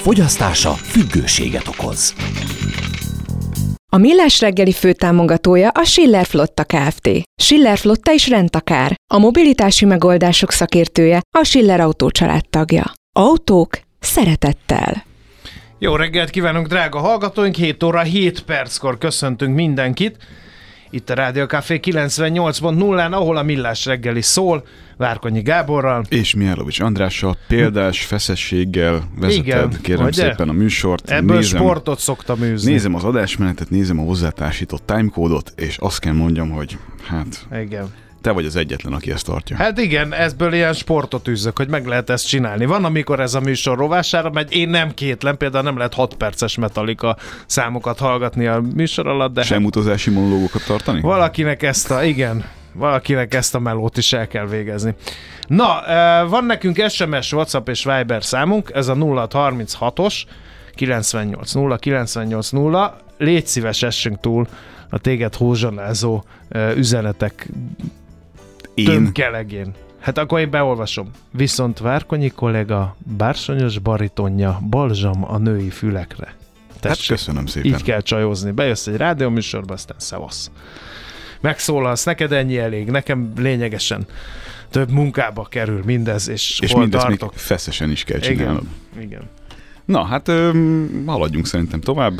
Fogyasztása 0.00 0.70
függőséget 0.70 1.68
okoz. 1.68 2.14
A 3.92 3.96
Millás 3.96 4.40
reggeli 4.40 4.72
főtámogatója 4.72 5.68
a 5.68 5.84
Schiller 5.84 6.26
Flotta 6.26 6.64
Kft. 6.64 7.10
Schiller 7.42 7.78
Flotta 7.78 8.12
is 8.12 8.28
rendtakár. 8.28 8.94
A 9.14 9.18
mobilitási 9.18 9.84
megoldások 9.84 10.50
szakértője 10.50 11.20
a 11.38 11.44
Schiller 11.44 11.80
Autó 11.80 12.10
tagja. 12.50 12.92
Autók 13.12 13.80
szeretettel. 14.00 15.04
Jó 15.78 15.96
reggelt 15.96 16.30
kívánunk, 16.30 16.66
drága 16.66 16.98
hallgatóink! 16.98 17.54
7 17.54 17.82
óra 17.82 18.00
7 18.00 18.40
perckor 18.40 18.98
köszöntünk 18.98 19.54
mindenkit. 19.54 20.16
Itt 20.90 21.10
a 21.10 21.14
Rádió 21.14 21.44
Café 21.44 21.80
98.0-án, 21.82 23.10
ahol 23.12 23.36
a 23.36 23.42
Millás 23.42 23.84
reggeli 23.84 24.22
szól, 24.22 24.66
Várkonyi 24.96 25.40
Gáborral. 25.42 26.04
És 26.08 26.34
Mihálovics 26.34 26.80
Andrással 26.80 27.36
példás 27.48 28.04
feszességgel 28.04 29.02
vezeted, 29.20 29.44
Igen, 29.46 29.70
kérem 29.82 30.06
ugye? 30.06 30.22
szépen 30.22 30.48
a 30.48 30.52
műsort. 30.52 31.10
Ebből 31.10 31.36
nézem, 31.36 31.58
sportot 31.58 31.98
szoktam 31.98 32.42
űzni. 32.42 32.70
nézem 32.72 32.94
az 32.94 33.04
adásmenetet, 33.04 33.70
nézem 33.70 33.98
a 33.98 34.02
hozzátársított 34.02 34.86
timecode-ot, 34.86 35.52
és 35.56 35.76
azt 35.78 35.98
kell 35.98 36.12
mondjam, 36.12 36.50
hogy 36.50 36.78
hát 37.06 37.46
Igen. 37.62 37.86
Te 38.20 38.30
vagy 38.30 38.44
az 38.44 38.56
egyetlen, 38.56 38.92
aki 38.92 39.10
ezt 39.10 39.24
tartja. 39.24 39.56
Hát 39.56 39.78
igen, 39.78 40.14
ezből 40.14 40.52
ilyen 40.52 40.72
sportot 40.72 41.28
űzök, 41.28 41.56
hogy 41.56 41.68
meg 41.68 41.86
lehet 41.86 42.10
ezt 42.10 42.26
csinálni. 42.26 42.64
Van, 42.64 42.84
amikor 42.84 43.20
ez 43.20 43.34
a 43.34 43.40
műsor 43.40 43.78
rovására 43.78 44.30
megy, 44.30 44.52
én 44.52 44.68
nem 44.68 44.94
kétlem, 44.94 45.36
például 45.36 45.64
nem 45.64 45.76
lehet 45.76 45.94
6 45.94 46.14
perces 46.14 46.56
Metallica 46.56 47.16
számokat 47.46 47.98
hallgatni 47.98 48.46
a 48.46 48.62
műsor 48.74 49.06
alatt, 49.06 49.34
de 49.34 49.42
Sem 49.42 49.64
utazási 49.64 50.10
monológokat 50.10 50.64
tartani? 50.64 51.00
Valakinek 51.00 51.62
ezt 51.62 51.90
a, 51.90 52.04
igen, 52.04 52.44
valakinek 52.72 53.34
ezt 53.34 53.54
a 53.54 53.58
melót 53.58 53.96
is 53.96 54.12
el 54.12 54.28
kell 54.28 54.46
végezni. 54.46 54.94
Na, 55.46 55.82
van 56.28 56.44
nekünk 56.44 56.88
SMS, 56.88 57.32
WhatsApp 57.32 57.68
és 57.68 57.84
Viber 57.84 58.24
számunk, 58.24 58.70
ez 58.74 58.88
a 58.88 58.94
0636-os 58.94 60.22
980 60.74 61.78
980. 61.78 62.90
Légy 63.18 63.46
szíves, 63.46 63.82
essünk 63.82 64.20
túl 64.20 64.46
a 64.90 64.98
téged 64.98 65.34
hózsanázó 65.34 66.24
üzenetek 66.76 67.48
Én 68.78 68.84
tömkelegén. 68.84 69.74
Hát 70.00 70.18
akkor 70.18 70.40
én 70.40 70.50
beolvasom. 70.50 71.10
Viszont 71.32 71.78
Várkonyi 71.78 72.28
kollega 72.28 72.96
bársonyos 73.16 73.78
baritonja 73.78 74.60
balzsam 74.70 75.24
a 75.24 75.38
női 75.38 75.70
fülekre. 75.70 76.26
Hát 76.70 76.80
Tessék. 76.80 77.08
köszönöm 77.16 77.46
szépen. 77.46 77.70
Így 77.70 77.82
kell 77.82 78.00
csajozni. 78.00 78.50
Bejössz 78.50 78.86
egy 78.86 78.96
rádióműsorba, 78.96 79.72
aztán 79.74 79.96
szevasz. 79.98 80.50
Megszólalsz, 81.40 82.04
neked 82.04 82.32
ennyi 82.32 82.58
elég, 82.58 82.90
nekem 82.90 83.32
lényegesen 83.36 84.06
több 84.70 84.90
munkába 84.90 85.42
kerül 85.44 85.82
mindez, 85.84 86.28
és, 86.28 86.60
És 86.60 86.72
hol 86.72 86.80
mindezt 86.80 87.08
még 87.08 87.18
tartok. 87.18 87.38
feszesen 87.38 87.90
is 87.90 88.04
kell 88.04 88.18
csinálnod. 88.18 88.62
Igen, 88.92 89.06
igen. 89.08 89.22
Na, 89.84 90.04
hát 90.04 90.28
öm, 90.28 91.02
haladjunk 91.06 91.46
szerintem 91.46 91.80
tovább. 91.80 92.18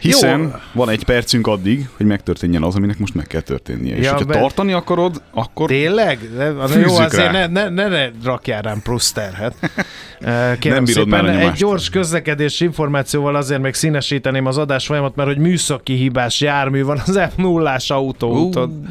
Hiszen 0.00 0.40
Jó. 0.40 0.50
van 0.72 0.88
egy 0.88 1.04
percünk 1.04 1.46
addig, 1.46 1.88
hogy 1.96 2.06
megtörténjen 2.06 2.62
az, 2.62 2.74
aminek 2.74 2.98
most 2.98 3.14
meg 3.14 3.26
kell 3.26 3.40
történnie. 3.40 3.96
És 3.96 4.04
Ja, 4.04 4.10
hogyha 4.12 4.26
be- 4.26 4.38
tartani 4.38 4.72
akarod, 4.72 5.22
akkor 5.30 5.68
Tényleg? 5.68 6.18
De, 6.36 6.52
Fűzzük 6.66 6.86
jó, 6.88 6.96
azért 6.96 7.32
rá. 7.32 7.46
ne, 7.46 7.46
ne, 7.46 7.68
ne, 7.68 7.88
ne 7.88 8.08
rakjál 8.24 8.62
rám 8.62 8.82
plusz 8.82 9.12
terhet. 9.12 9.54
Kérem 10.58 10.76
Nem 10.76 10.84
bírod 10.84 11.08
már 11.08 11.20
szépen, 11.20 11.34
egy 11.34 11.40
nyomást. 11.40 11.60
gyors 11.60 11.90
közlekedési 11.90 12.64
információval 12.64 13.36
azért 13.36 13.60
még 13.60 13.74
színesíteném 13.74 14.46
az 14.46 14.58
adás 14.58 14.86
folyamat, 14.86 15.16
mert 15.16 15.28
hogy 15.28 15.38
műszaki 15.38 15.94
hibás 15.94 16.40
jármű 16.40 16.82
van 16.82 17.02
az 17.06 17.20
M0-ás 17.36 17.86
autóúton. 17.90 18.86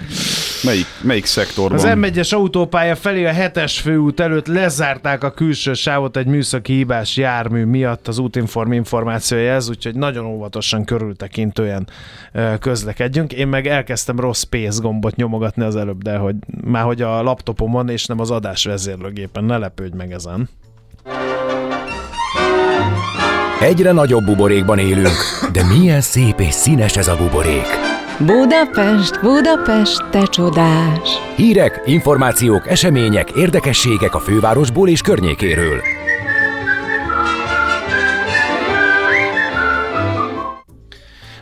melyik, 0.63 0.86
melyik 1.02 1.26
szektorban? 1.26 1.78
Az 1.78 1.86
M1-es 1.88 2.34
autópálya 2.34 2.96
felé 2.96 3.26
a 3.26 3.32
7-es 3.34 3.78
főút 3.82 4.20
előtt 4.20 4.48
lezárták 4.48 5.24
a 5.24 5.32
külső 5.32 5.74
sávot 5.74 6.17
egy 6.17 6.26
műszaki 6.28 6.74
hibás 6.74 7.17
jármű 7.17 7.63
miatt 7.65 8.08
az 8.08 8.17
útinform 8.17 8.72
információja 8.72 9.54
ez, 9.54 9.70
úgyhogy 9.70 9.96
nagyon 9.96 10.26
óvatosan 10.26 10.86
körültekintően 10.98 11.88
közlekedjünk. 12.60 13.34
Én 13.34 13.48
meg 13.48 13.68
elkezdtem 13.68 14.20
rossz 14.20 14.42
space 14.42 14.82
gombot 14.82 15.16
nyomogatni 15.16 15.64
az 15.64 15.76
előbb, 15.76 16.02
de 16.02 16.18
hogy 16.18 16.36
már 16.64 16.84
hogy 16.84 17.02
a 17.02 17.22
laptopomon 17.22 17.90
és 17.90 18.06
nem 18.06 18.20
az 18.20 18.32
adás 18.32 18.66
vezérlőgépen, 18.66 19.44
ne 19.44 19.58
lepődj 19.58 19.96
meg 19.96 20.12
ezen. 20.12 20.50
Egyre 23.62 23.92
nagyobb 23.92 24.26
buborékban 24.26 24.80
élünk, 24.80 25.18
de 25.52 25.64
milyen 25.64 26.02
szép 26.02 26.40
és 26.40 26.54
színes 26.54 26.98
ez 26.98 27.08
a 27.08 27.16
buborék. 27.16 27.68
Budapest, 28.20 29.22
Budapest, 29.22 30.10
te 30.10 30.24
csodás! 30.24 31.10
Hírek, 31.36 31.82
információk, 31.86 32.68
események, 32.68 33.32
érdekességek 33.32 34.16
a 34.16 34.20
fővárosból 34.20 34.90
és 34.90 35.02
környékéről. 35.02 35.82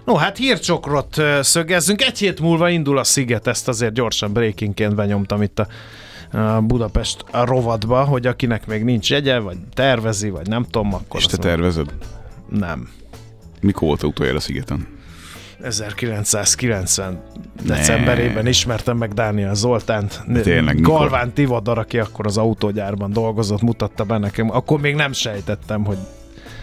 No, 0.05 0.15
hát 0.15 0.37
hírcsokrot 0.37 1.21
szögezzünk. 1.41 2.01
Egy 2.01 2.17
hét 2.17 2.39
múlva 2.39 2.69
indul 2.69 2.97
a 2.97 3.03
Sziget, 3.03 3.47
ezt 3.47 3.67
azért 3.67 3.93
gyorsan 3.93 4.33
breakingként 4.33 4.95
benyomtam 4.95 5.41
itt 5.41 5.59
a 5.59 5.67
Budapest 6.61 7.23
a 7.31 7.45
rovatba, 7.45 8.03
hogy 8.03 8.27
akinek 8.27 8.67
még 8.67 8.83
nincs 8.83 9.09
jegye, 9.09 9.39
vagy 9.39 9.57
tervezi, 9.73 10.29
vagy 10.29 10.47
nem 10.47 10.63
tudom, 10.63 10.93
akkor 10.93 11.19
És 11.19 11.25
te 11.25 11.37
tervezed? 11.37 11.93
nem. 12.49 12.89
Mikor 13.61 13.87
volt 13.87 14.03
utoljára 14.03 14.37
a 14.37 14.41
szigeten? 14.41 14.87
1990 15.61 17.23
decemberében 17.63 18.47
ismertem 18.47 18.97
meg 18.97 19.13
Dániel 19.13 19.55
Zoltánt. 19.55 20.23
tényleg, 20.43 20.75
mikor? 20.75 20.97
Galván 20.99 21.33
Tivadar, 21.33 21.77
aki 21.77 21.99
akkor 21.99 22.25
az 22.25 22.37
autógyárban 22.37 23.11
dolgozott, 23.11 23.61
mutatta 23.61 24.03
be 24.03 24.17
nekem. 24.17 24.49
Akkor 24.51 24.79
még 24.79 24.95
nem 24.95 25.11
sejtettem, 25.11 25.85
hogy 25.85 25.97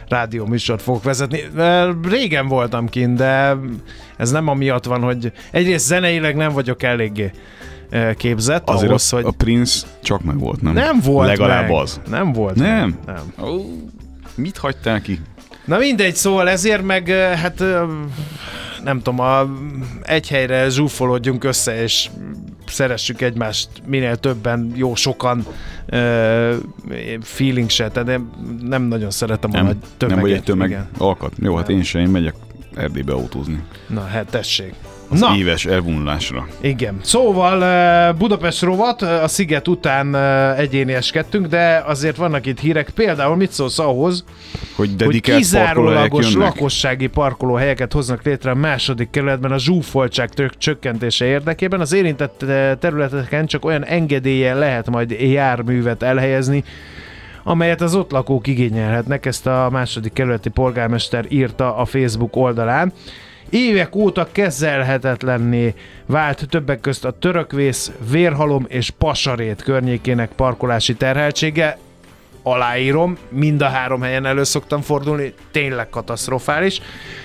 rádió 0.09 0.47
műsort 0.47 0.83
fogok 0.83 1.03
vezetni. 1.03 1.41
Régen 2.09 2.47
voltam 2.49 2.89
kint, 2.89 3.17
de 3.17 3.57
ez 4.17 4.31
nem 4.31 4.49
amiatt 4.49 4.85
van, 4.85 5.03
hogy 5.03 5.33
egyrészt 5.51 5.87
zeneileg 5.87 6.37
nem 6.37 6.53
vagyok 6.53 6.83
eléggé 6.83 7.31
képzett 8.17 8.69
Azért 8.69 8.89
ahhoz, 8.89 9.13
a, 9.13 9.17
hogy 9.17 9.25
a 9.25 9.31
Prince 9.31 9.87
csak 10.03 10.23
meg 10.23 10.39
volt, 10.39 10.63
nem? 10.63 10.73
nem 10.73 11.01
volt 11.01 11.29
Legalább 11.29 11.69
meg. 11.69 11.71
az. 11.81 12.01
Nem 12.11 12.33
volt 12.33 12.55
Nem? 12.55 12.99
meg. 13.07 13.15
Nem. 13.37 13.49
Ó, 13.49 13.61
mit 14.35 14.57
hagytál 14.57 15.01
ki? 15.01 15.21
Na 15.65 15.79
mindegy, 15.79 16.15
szóval 16.15 16.49
ezért 16.49 16.83
meg, 16.83 17.09
hát 17.43 17.63
nem 18.85 18.97
tudom, 18.97 19.21
a, 19.21 19.47
egy 20.03 20.29
helyre 20.29 20.69
zsúfolódjunk 20.69 21.45
össze, 21.45 21.83
és 21.83 22.11
szeressük 22.73 23.21
egymást 23.21 23.69
minél 23.87 24.17
többen, 24.17 24.73
jó 24.75 24.95
sokan 24.95 25.47
ö, 25.87 26.57
feeling 27.21 27.71
se, 27.71 27.89
tehát 27.89 28.09
én 28.09 28.31
nem 28.63 28.83
nagyon 28.83 29.11
szeretem 29.11 29.51
a 29.53 29.57
Nem, 29.57 29.65
nagy 29.65 29.77
tömeget. 29.97 30.09
nem 30.09 30.21
vagy 30.21 30.33
egy 30.33 30.43
tömeg 30.43 30.69
igen. 30.71 30.89
alkat. 30.99 31.33
Jó, 31.39 31.57
hát 31.57 31.69
én 31.69 31.83
sem, 31.83 32.01
én 32.01 32.09
megyek 32.09 32.35
Erdélybe 32.75 33.13
autózni. 33.13 33.63
Na, 33.89 34.01
hát 34.05 34.27
tessék. 34.31 34.75
Az 35.13 35.21
Na, 35.21 35.37
éves 35.37 35.65
elvonulásra. 35.65 36.47
igen. 36.61 36.99
Szóval 37.03 37.65
eh, 37.65 38.15
Budapest 38.15 38.63
rovat, 38.63 39.03
eh, 39.03 39.23
a 39.23 39.29
Sziget 39.29 39.69
után 39.69 40.15
eh, 40.15 40.59
egyénieskedtünk, 40.59 41.47
de 41.47 41.83
azért 41.87 42.17
vannak 42.17 42.47
itt 42.47 42.61
hírek. 42.61 42.91
Például 42.91 43.37
mit 43.37 43.53
szólsz 43.53 43.79
ahhoz, 43.79 44.25
Hogy 44.77 44.91
hogy 45.05 45.21
kizárólagos 45.21 46.35
lakossági 46.35 47.07
parkolóhelyeket 47.07 47.93
hoznak 47.93 48.23
létre 48.23 48.51
a 48.51 48.55
második 48.55 49.11
kerületben 49.11 49.53
a 49.53 49.59
zsúfoltság 49.59 50.31
csökkentése 50.59 51.25
érdekében. 51.25 51.81
Az 51.81 51.93
érintett 51.93 52.45
területeken 52.79 53.47
csak 53.47 53.65
olyan 53.65 53.85
engedéllyel 53.85 54.59
lehet 54.59 54.91
majd 54.91 55.11
járművet 55.11 56.03
elhelyezni, 56.03 56.65
amelyet 57.43 57.81
az 57.81 57.95
ott 57.95 58.11
lakók 58.11 58.47
igényelhetnek, 58.47 59.27
ezt 59.27 59.47
a 59.47 59.69
második 59.73 60.13
kerületi 60.13 60.49
polgármester 60.49 61.25
írta 61.29 61.77
a 61.77 61.85
Facebook 61.85 62.37
oldalán. 62.37 62.93
Évek 63.53 63.95
óta 63.95 64.29
kezelhetetlenné 64.33 65.75
vált 66.07 66.47
többek 66.49 66.81
közt 66.81 67.05
a 67.05 67.11
törökvész, 67.11 67.93
vérhalom 68.11 68.65
és 68.69 68.91
pasarét 68.91 69.63
környékének 69.63 70.33
parkolási 70.33 70.95
terheltsége. 70.95 71.79
Aláírom, 72.43 73.19
mind 73.29 73.63
a 73.63 73.69
három 73.69 74.01
helyen 74.01 74.27
elő 74.27 74.45
szoktam 74.45 74.81
fordulni, 74.81 75.35
tényleg 75.51 75.89
katasztrofális. 75.89 76.81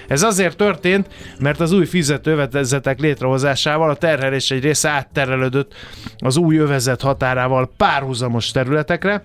Ez 0.07 0.23
azért 0.23 0.57
történt, 0.57 1.07
mert 1.39 1.59
az 1.59 1.71
új 1.71 1.85
fizetővezetek 1.85 2.99
létrehozásával 2.99 3.89
a 3.89 3.95
terhelés 3.95 4.51
egy 4.51 4.63
része 4.63 4.89
átterelődött 4.89 5.73
az 6.17 6.37
új 6.37 6.57
övezet 6.57 7.01
határával 7.01 7.71
párhuzamos 7.77 8.51
területekre, 8.51 9.23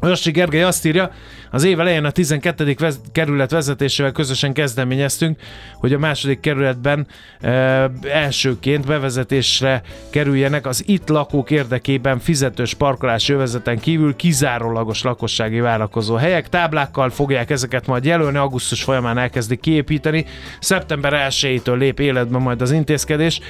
Rossi 0.00 0.30
Gergely 0.30 0.62
azt 0.62 0.86
írja, 0.86 1.10
az 1.50 1.64
év 1.64 1.80
elején 1.80 2.04
a 2.04 2.10
12. 2.10 2.74
Vez- 2.78 3.00
kerület 3.12 3.50
vezetésével 3.50 4.12
közösen 4.12 4.52
kezdeményeztünk, 4.52 5.40
hogy 5.74 5.92
a 5.92 5.98
második 5.98 6.40
kerületben 6.40 7.06
e, 7.40 7.50
elsőként 8.12 8.86
bevezetésre 8.86 9.82
kerüljenek 10.10 10.66
az 10.66 10.82
itt 10.86 11.08
lakók 11.08 11.50
érdekében 11.50 12.18
fizetős 12.18 12.74
parkolási 12.74 13.32
övezeten 13.32 13.78
kívül 13.78 14.16
kizárólagos 14.16 15.02
lakossági 15.02 15.60
várakozó 15.60 16.14
helyek. 16.14 16.48
Táblákkal 16.48 17.10
fogják 17.10 17.50
ezeket 17.50 17.86
majd 17.86 18.04
jelölni, 18.04 18.36
augusztus 18.36 18.82
folyamán 18.82 19.18
elkezdik 19.18 19.60
kiépíteni, 19.60 20.24
szeptember 20.60 21.28
1-től 21.30 21.76
lép 21.76 22.00
életbe 22.00 22.38
majd 22.38 22.62
az 22.62 22.70
intézkedés. 22.70 23.40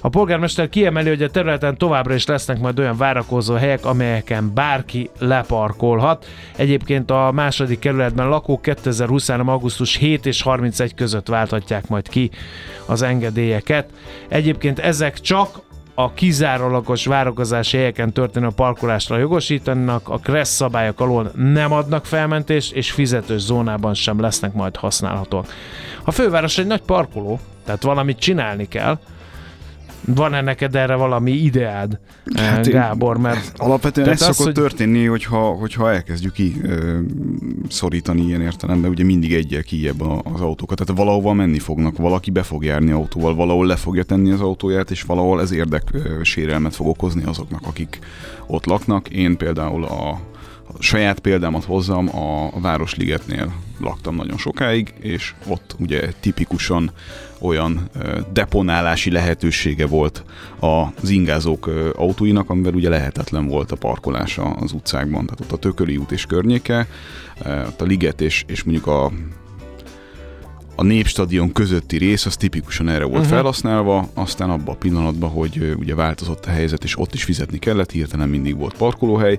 A 0.00 0.08
polgármester 0.08 0.68
kiemeli, 0.68 1.08
hogy 1.08 1.22
a 1.22 1.30
területen 1.30 1.76
továbbra 1.76 2.14
is 2.14 2.26
lesznek 2.26 2.58
majd 2.58 2.78
olyan 2.78 2.96
várakozó 2.96 3.54
helyek, 3.54 3.84
amelyeken 3.84 4.54
bárki 4.54 5.10
leparkolhat. 5.96 6.26
Egyébként 6.56 7.10
a 7.10 7.30
második 7.32 7.78
kerületben 7.78 8.28
lakók 8.28 8.62
2023. 8.62 9.48
augusztus 9.48 9.96
7 9.96 10.26
és 10.26 10.42
31 10.42 10.94
között 10.94 11.28
válthatják 11.28 11.88
majd 11.88 12.08
ki 12.08 12.30
az 12.86 13.02
engedélyeket. 13.02 13.90
Egyébként 14.28 14.78
ezek 14.78 15.20
csak 15.20 15.64
a 15.94 16.12
kizárólagos 16.12 17.06
várakozási 17.06 17.76
helyeken 17.76 18.12
történő 18.12 18.48
parkolásra 18.56 19.18
jogosítanak, 19.18 20.08
a 20.08 20.18
KRESZ 20.18 20.54
szabályok 20.54 21.00
alól 21.00 21.32
nem 21.34 21.72
adnak 21.72 22.04
felmentést, 22.04 22.72
és 22.72 22.90
fizetős 22.90 23.40
zónában 23.40 23.94
sem 23.94 24.20
lesznek 24.20 24.52
majd 24.52 24.76
használhatóak. 24.76 25.46
A 26.04 26.10
főváros 26.10 26.58
egy 26.58 26.66
nagy 26.66 26.82
parkoló, 26.82 27.40
tehát 27.64 27.82
valamit 27.82 28.18
csinálni 28.18 28.68
kell. 28.68 28.98
Van-e 30.06 30.40
neked 30.40 30.74
erre 30.74 30.94
valami 30.94 31.30
ideád, 31.32 31.98
Hát 32.34 32.68
Gábor? 32.68 33.18
Mert 33.18 33.52
Alapvetően 33.56 34.08
ez 34.08 34.20
szokott 34.20 34.44
hogy- 34.44 34.52
történni, 34.54 35.04
hogyha, 35.04 35.38
hogyha 35.38 35.92
elkezdjük 35.92 36.32
ki 36.32 36.56
ö, 36.62 36.98
szorítani 37.68 38.22
ilyen 38.22 38.40
értelemben, 38.40 38.90
ugye 38.90 39.04
mindig 39.04 39.34
egyel 39.34 39.62
kijebb 39.62 40.00
az 40.34 40.40
autókat, 40.40 40.78
tehát 40.78 41.02
valahova 41.02 41.32
menni 41.32 41.58
fognak, 41.58 41.96
valaki 41.96 42.30
be 42.30 42.42
fog 42.42 42.64
járni 42.64 42.90
autóval, 42.90 43.34
valahol 43.34 43.66
le 43.66 43.76
fogja 43.76 44.02
tenni 44.02 44.30
az 44.30 44.40
autóját, 44.40 44.90
és 44.90 45.02
valahol 45.02 45.40
ez 45.40 45.52
érdek 45.52 45.82
ö, 45.92 46.22
sérelmet 46.22 46.74
fog 46.74 46.86
okozni 46.86 47.22
azoknak, 47.24 47.60
akik 47.66 47.98
ott 48.46 48.66
laknak. 48.66 49.08
Én 49.08 49.36
például 49.36 49.84
a 49.84 50.20
saját 50.78 51.18
példámat 51.18 51.64
hozzam, 51.64 52.16
a, 52.16 52.50
Városligetnél 52.60 53.52
laktam 53.80 54.14
nagyon 54.14 54.36
sokáig, 54.38 54.94
és 55.00 55.34
ott 55.46 55.76
ugye 55.78 56.12
tipikusan 56.20 56.90
olyan 57.38 57.90
deponálási 58.32 59.10
lehetősége 59.10 59.86
volt 59.86 60.24
az 60.60 61.08
ingázók 61.08 61.70
autóinak, 61.94 62.50
amivel 62.50 62.74
ugye 62.74 62.88
lehetetlen 62.88 63.46
volt 63.46 63.72
a 63.72 63.76
parkolása 63.76 64.42
az 64.42 64.72
utcákban. 64.72 65.26
Tehát 65.26 65.40
ott 65.40 65.52
a 65.52 65.56
Tököli 65.56 65.96
út 65.96 66.12
és 66.12 66.26
környéke, 66.26 66.86
ott 67.66 67.80
a 67.80 67.84
Liget 67.84 68.20
és, 68.20 68.44
és 68.46 68.62
mondjuk 68.62 68.86
a 68.86 69.12
a 70.78 70.82
Népstadion 70.82 71.52
közötti 71.52 71.96
rész 71.96 72.26
az 72.26 72.36
tipikusan 72.36 72.88
erre 72.88 73.04
volt 73.04 73.16
uh-huh. 73.16 73.34
felhasználva, 73.34 74.08
aztán 74.14 74.50
abban 74.50 74.74
a 74.74 74.78
pillanatban, 74.78 75.30
hogy 75.30 75.74
ugye 75.78 75.94
változott 75.94 76.44
a 76.46 76.50
helyzet, 76.50 76.84
és 76.84 76.98
ott 76.98 77.14
is 77.14 77.24
fizetni 77.24 77.58
kellett, 77.58 77.90
hirtelen 77.90 78.28
mindig 78.28 78.56
volt 78.56 78.76
parkolóhely. 78.76 79.38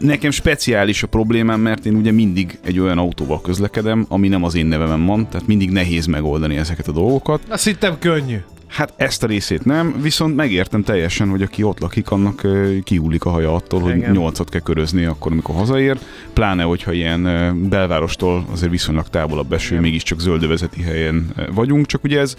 Nekem 0.00 0.30
speciális 0.30 1.02
a 1.02 1.06
problémám, 1.06 1.60
mert 1.60 1.86
én 1.86 1.94
ugye 1.94 2.12
mindig 2.12 2.58
egy 2.64 2.78
olyan 2.78 2.98
autóval 2.98 3.40
közlekedem, 3.40 4.06
ami 4.08 4.28
nem 4.28 4.44
az 4.44 4.54
én 4.54 4.66
nevemen 4.66 5.06
van, 5.06 5.28
tehát 5.28 5.46
mindig 5.46 5.70
nehéz 5.70 6.06
megoldani 6.06 6.56
ezeket 6.56 6.88
a 6.88 6.92
dolgokat. 6.92 7.40
azt 7.48 7.64
hittem 7.64 7.98
könnyű. 7.98 8.36
Hát 8.66 8.92
ezt 8.96 9.22
a 9.22 9.26
részét 9.26 9.64
nem, 9.64 9.96
viszont 10.02 10.36
megértem 10.36 10.82
teljesen, 10.82 11.28
hogy 11.28 11.42
aki 11.42 11.62
ott 11.62 11.80
lakik, 11.80 12.10
annak 12.10 12.42
ö, 12.42 12.78
kihullik 12.82 13.24
a 13.24 13.30
haja 13.30 13.54
attól, 13.54 13.80
hogy 13.80 13.96
nyolcat 14.12 14.48
kell 14.48 14.60
körözni 14.60 15.04
akkor, 15.04 15.32
amikor 15.32 15.54
hazaér. 15.54 15.98
Pláne, 16.32 16.62
hogyha 16.62 16.92
ilyen 16.92 17.22
belvárostól 17.68 18.44
azért 18.52 18.70
viszonylag 18.70 19.08
távolabb 19.08 19.52
eső, 19.52 19.70
Igen. 19.70 19.82
mégiscsak 19.82 20.20
zöldövezeti 20.20 20.82
helyen 20.82 21.32
vagyunk, 21.54 21.86
csak 21.86 22.04
ugye 22.04 22.18
ez 22.20 22.36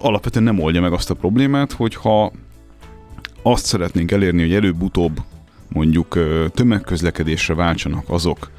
alapvetően 0.00 0.44
nem 0.44 0.60
oldja 0.60 0.80
meg 0.80 0.92
azt 0.92 1.10
a 1.10 1.14
problémát, 1.14 1.72
hogyha 1.72 2.32
azt 3.42 3.64
szeretnénk 3.66 4.10
elérni, 4.10 4.42
hogy 4.42 4.54
előbb-utóbb 4.54 5.20
mondjuk 5.74 6.18
tömegközlekedésre 6.54 7.54
váltsanak 7.54 8.04
azok 8.08 8.50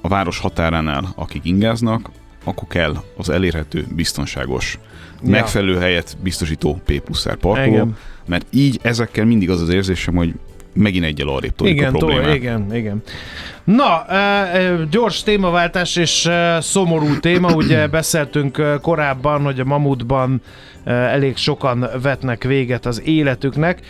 a 0.00 0.08
város 0.08 0.38
határánál, 0.38 1.12
akik 1.16 1.44
ingáznak, 1.44 2.10
akkor 2.44 2.68
kell 2.68 2.96
az 3.16 3.30
elérhető, 3.30 3.86
biztonságos, 3.94 4.78
Ja. 5.22 5.30
megfelelő 5.30 5.78
helyet 5.78 6.16
biztosító 6.22 6.80
P 6.84 7.00
plusz 7.00 7.28
R 7.28 7.36
parkoló, 7.36 7.72
Igen. 7.72 7.96
mert 8.26 8.46
így 8.50 8.78
ezekkel 8.82 9.24
mindig 9.24 9.50
az 9.50 9.60
az 9.60 9.68
érzésem, 9.68 10.14
hogy 10.14 10.34
megint 10.72 11.04
egyel 11.04 11.28
arrébb 11.28 11.54
toljuk 11.54 11.76
Igen, 11.78 11.94
a 11.94 11.98
problémát. 11.98 12.34
igen, 12.34 12.74
igen. 12.74 13.02
Na, 13.64 14.04
gyors 14.90 15.22
témaváltás 15.22 15.96
és 15.96 16.28
szomorú 16.60 17.18
téma. 17.20 17.52
Ugye 17.54 17.86
beszéltünk 17.86 18.78
korábban, 18.82 19.42
hogy 19.42 19.60
a 19.60 19.64
Mamutban 19.64 20.40
elég 20.86 21.36
sokan 21.36 21.88
vetnek 22.02 22.44
véget 22.44 22.86
az 22.86 23.02
életüknek. 23.04 23.80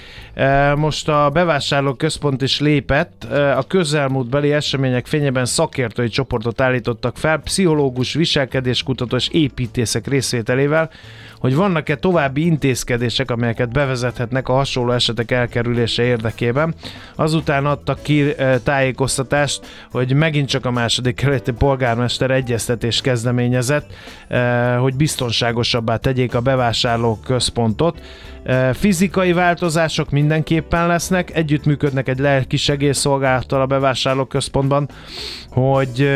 Most 0.76 1.08
a 1.08 1.30
bevásárlók 1.30 1.98
központ 1.98 2.42
is 2.42 2.60
lépett. 2.60 3.24
A 3.56 3.64
közelmúltbeli 3.68 4.52
események 4.52 5.06
fényében 5.06 5.44
szakértői 5.44 6.08
csoportot 6.08 6.60
állítottak 6.60 7.16
fel, 7.16 7.38
pszichológus, 7.38 8.14
viselkedéskutató 8.14 9.16
és 9.16 9.28
építészek 9.28 10.06
részvételével, 10.06 10.90
hogy 11.38 11.54
vannak-e 11.54 11.96
további 11.96 12.44
intézkedések, 12.44 13.30
amelyeket 13.30 13.72
bevezethetnek 13.72 14.48
a 14.48 14.52
hasonló 14.52 14.92
esetek 14.92 15.30
elkerülése 15.30 16.02
érdekében. 16.02 16.74
Azután 17.14 17.66
adtak 17.66 18.02
ki 18.02 18.36
eh, 18.36 18.58
tájékoztatást, 18.62 19.66
hogy 19.90 20.12
megint 20.12 20.48
csak 20.48 20.66
a 20.66 20.70
második 20.70 21.14
kerületi 21.14 21.52
polgármester 21.52 22.30
egyeztetés 22.30 23.00
kezdeményezett, 23.00 23.90
eh, 24.28 24.78
hogy 24.78 24.94
biztonságosabbá 24.94 25.96
tegyék 25.96 26.34
a 26.34 26.40
bevásárló 26.40 27.18
központot. 27.24 28.00
Fizikai 28.72 29.32
változások 29.32 30.10
mindenképpen 30.10 30.86
lesznek, 30.86 31.36
együttműködnek 31.36 32.08
egy 32.08 32.18
lelki 32.18 32.56
segélyszolgálattal 32.56 33.60
a 33.60 33.66
bevásárló 33.66 34.24
központban, 34.24 34.88
hogy 35.50 36.08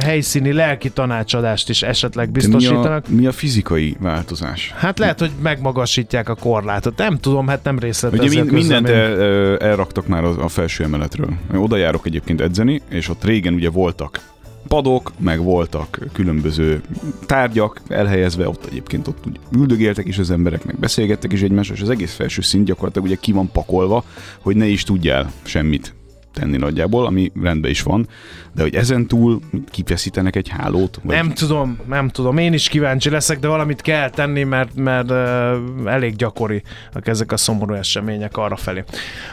helyszíni 0.00 0.52
lelki 0.52 0.90
tanácsadást 0.90 1.68
is 1.68 1.82
esetleg 1.82 2.30
De 2.30 2.32
mi 2.32 2.38
biztosítanak. 2.38 3.04
a, 3.08 3.14
mi 3.14 3.26
a 3.26 3.32
fizikai 3.32 3.96
változás? 4.00 4.72
Hát 4.76 4.98
lehet, 4.98 5.18
hogy 5.18 5.30
megmagasítják 5.42 6.28
a 6.28 6.34
korlátot. 6.34 6.96
Nem 6.96 7.18
tudom, 7.18 7.46
hát 7.46 7.64
nem 7.64 7.78
részletezi 7.78 8.26
Ugye 8.26 8.40
mind, 8.40 8.52
mindent 8.52 8.88
el, 8.88 9.56
elraktak 9.56 10.06
már 10.06 10.24
a 10.24 10.48
felső 10.48 10.84
emeletről. 10.84 11.30
Oda 11.54 11.76
járok 11.76 12.06
egyébként 12.06 12.40
edzeni, 12.40 12.82
és 12.88 13.08
ott 13.08 13.24
régen 13.24 13.54
ugye 13.54 13.70
voltak 13.70 14.20
padok, 14.68 15.12
meg 15.18 15.42
voltak 15.42 15.98
különböző 16.12 16.80
tárgyak 17.26 17.80
elhelyezve, 17.88 18.48
ott 18.48 18.64
egyébként 18.66 19.08
ott 19.08 19.26
úgy 19.26 19.38
üldögéltek 19.52 20.06
is 20.06 20.18
az 20.18 20.30
emberek, 20.30 20.64
meg 20.64 20.78
beszélgettek 20.78 21.32
is 21.32 21.42
egymással, 21.42 21.76
és 21.76 21.82
az 21.82 21.90
egész 21.90 22.14
felső 22.14 22.42
szint 22.42 22.64
gyakorlatilag 22.64 23.06
ugye 23.08 23.16
ki 23.20 23.32
van 23.32 23.50
pakolva, 23.52 24.04
hogy 24.40 24.56
ne 24.56 24.66
is 24.66 24.82
tudjál 24.82 25.32
semmit 25.42 25.94
tenni 26.38 26.56
nagyjából, 26.56 27.06
ami 27.06 27.32
rendben 27.42 27.70
is 27.70 27.82
van, 27.82 28.08
de 28.54 28.62
hogy 28.62 28.74
ezen 28.74 29.06
túl 29.06 29.40
kifeszítenek 29.70 30.36
egy 30.36 30.48
hálót? 30.48 30.98
Vagy... 31.02 31.16
Nem 31.16 31.32
tudom, 31.32 31.78
nem 31.88 32.08
tudom. 32.08 32.38
Én 32.38 32.52
is 32.52 32.68
kíváncsi 32.68 33.10
leszek, 33.10 33.38
de 33.38 33.48
valamit 33.48 33.80
kell 33.80 34.10
tenni, 34.10 34.42
mert, 34.42 34.74
mert 34.74 35.10
uh, 35.10 35.92
elég 35.92 36.16
gyakori 36.16 36.62
ezek 37.02 37.32
a 37.32 37.36
szomorú 37.36 37.74
események 37.74 38.36
arra 38.36 38.56
felé. 38.56 38.84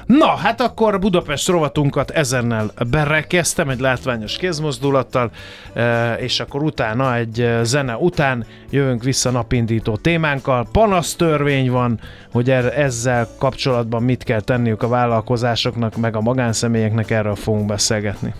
Na, 0.05 0.35
hát 0.35 0.61
akkor 0.61 0.99
Budapest 0.99 1.47
rovatunkat 1.47 2.11
ezennel 2.11 2.71
berekeztem 2.89 3.69
egy 3.69 3.79
látványos 3.79 4.37
kézmozdulattal, 4.37 5.31
uh, 5.75 5.83
és 6.21 6.39
akkor 6.39 6.63
utána 6.63 7.15
egy 7.15 7.49
zene 7.61 7.95
után 7.95 8.45
jövünk 8.69 9.03
vissza 9.03 9.31
napindító 9.31 9.95
témánkkal. 9.95 10.67
Panasztörvény 10.71 11.71
van, 11.71 11.99
hogy 12.31 12.49
er- 12.49 12.73
ezzel 12.77 13.27
kapcsolatban 13.39 14.03
mit 14.03 14.23
kell 14.23 14.41
tenniük 14.41 14.83
a 14.83 14.87
vállalkozásoknak, 14.87 15.95
meg 15.95 16.15
a 16.15 16.21
magánszemélyeknek, 16.21 16.94
erről 17.03 17.35
fogunk 17.35 17.65
beszélgetni. 17.65 18.33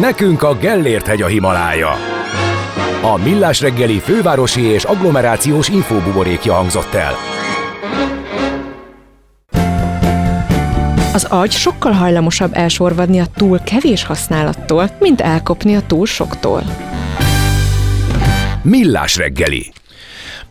Nekünk 0.00 0.42
a 0.42 0.54
Gellért 0.54 1.06
hegy 1.06 1.22
a 1.22 1.26
Himalája. 1.26 1.90
A 3.02 3.16
Millás 3.16 3.60
reggeli 3.60 3.98
fővárosi 3.98 4.60
és 4.60 4.84
agglomerációs 4.84 5.68
infóbuborékja 5.68 6.52
hangzott 6.52 6.94
el. 6.94 7.14
Az 11.14 11.24
agy 11.24 11.50
sokkal 11.50 11.92
hajlamosabb 11.92 12.50
elsorvadni 12.54 13.20
a 13.20 13.26
túl 13.36 13.60
kevés 13.60 14.04
használattól, 14.04 14.90
mint 14.98 15.20
elkopni 15.20 15.76
a 15.76 15.82
túl 15.86 16.06
soktól. 16.06 16.62
Millás 18.62 19.16
reggeli. 19.16 19.72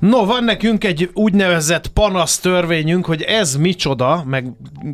No, 0.02 0.26
van 0.26 0.44
nekünk 0.44 0.84
egy 0.84 1.10
úgynevezett 1.14 1.88
panasz 1.88 2.40
törvényünk, 2.40 3.06
hogy 3.06 3.22
ez 3.22 3.56
micsoda, 3.56 4.24
meg 4.26 4.46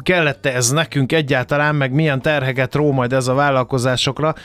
kellett 0.04 0.46
ez 0.46 0.70
nekünk 0.70 1.12
egyáltalán, 1.12 1.76
meg 1.76 1.92
milyen 1.92 2.22
terheket 2.22 2.76
ró 2.76 2.92
majd 2.92 3.14
ez 3.14 3.28
a 3.28 3.34
vállalkozásokra. 3.34 4.36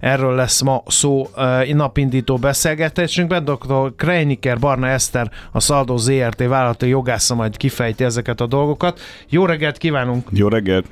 Erről 0.00 0.34
lesz 0.34 0.60
ma 0.60 0.82
szó 0.86 1.26
uh, 1.36 1.68
napindító 1.68 2.36
beszélgetésünkben. 2.36 3.44
Dr. 3.44 3.94
Kreiniker 3.96 4.58
Barna 4.58 4.88
Eszter, 4.88 5.30
a 5.52 5.60
Szaldó 5.60 5.96
ZRT 5.96 6.46
vállalati 6.46 6.88
jogásza 6.88 7.34
majd 7.34 7.56
kifejti 7.56 8.04
ezeket 8.04 8.40
a 8.40 8.46
dolgokat. 8.46 9.00
Jó 9.28 9.44
reggelt 9.44 9.78
kívánunk! 9.78 10.28
Jó 10.32 10.48
reggelt! 10.48 10.86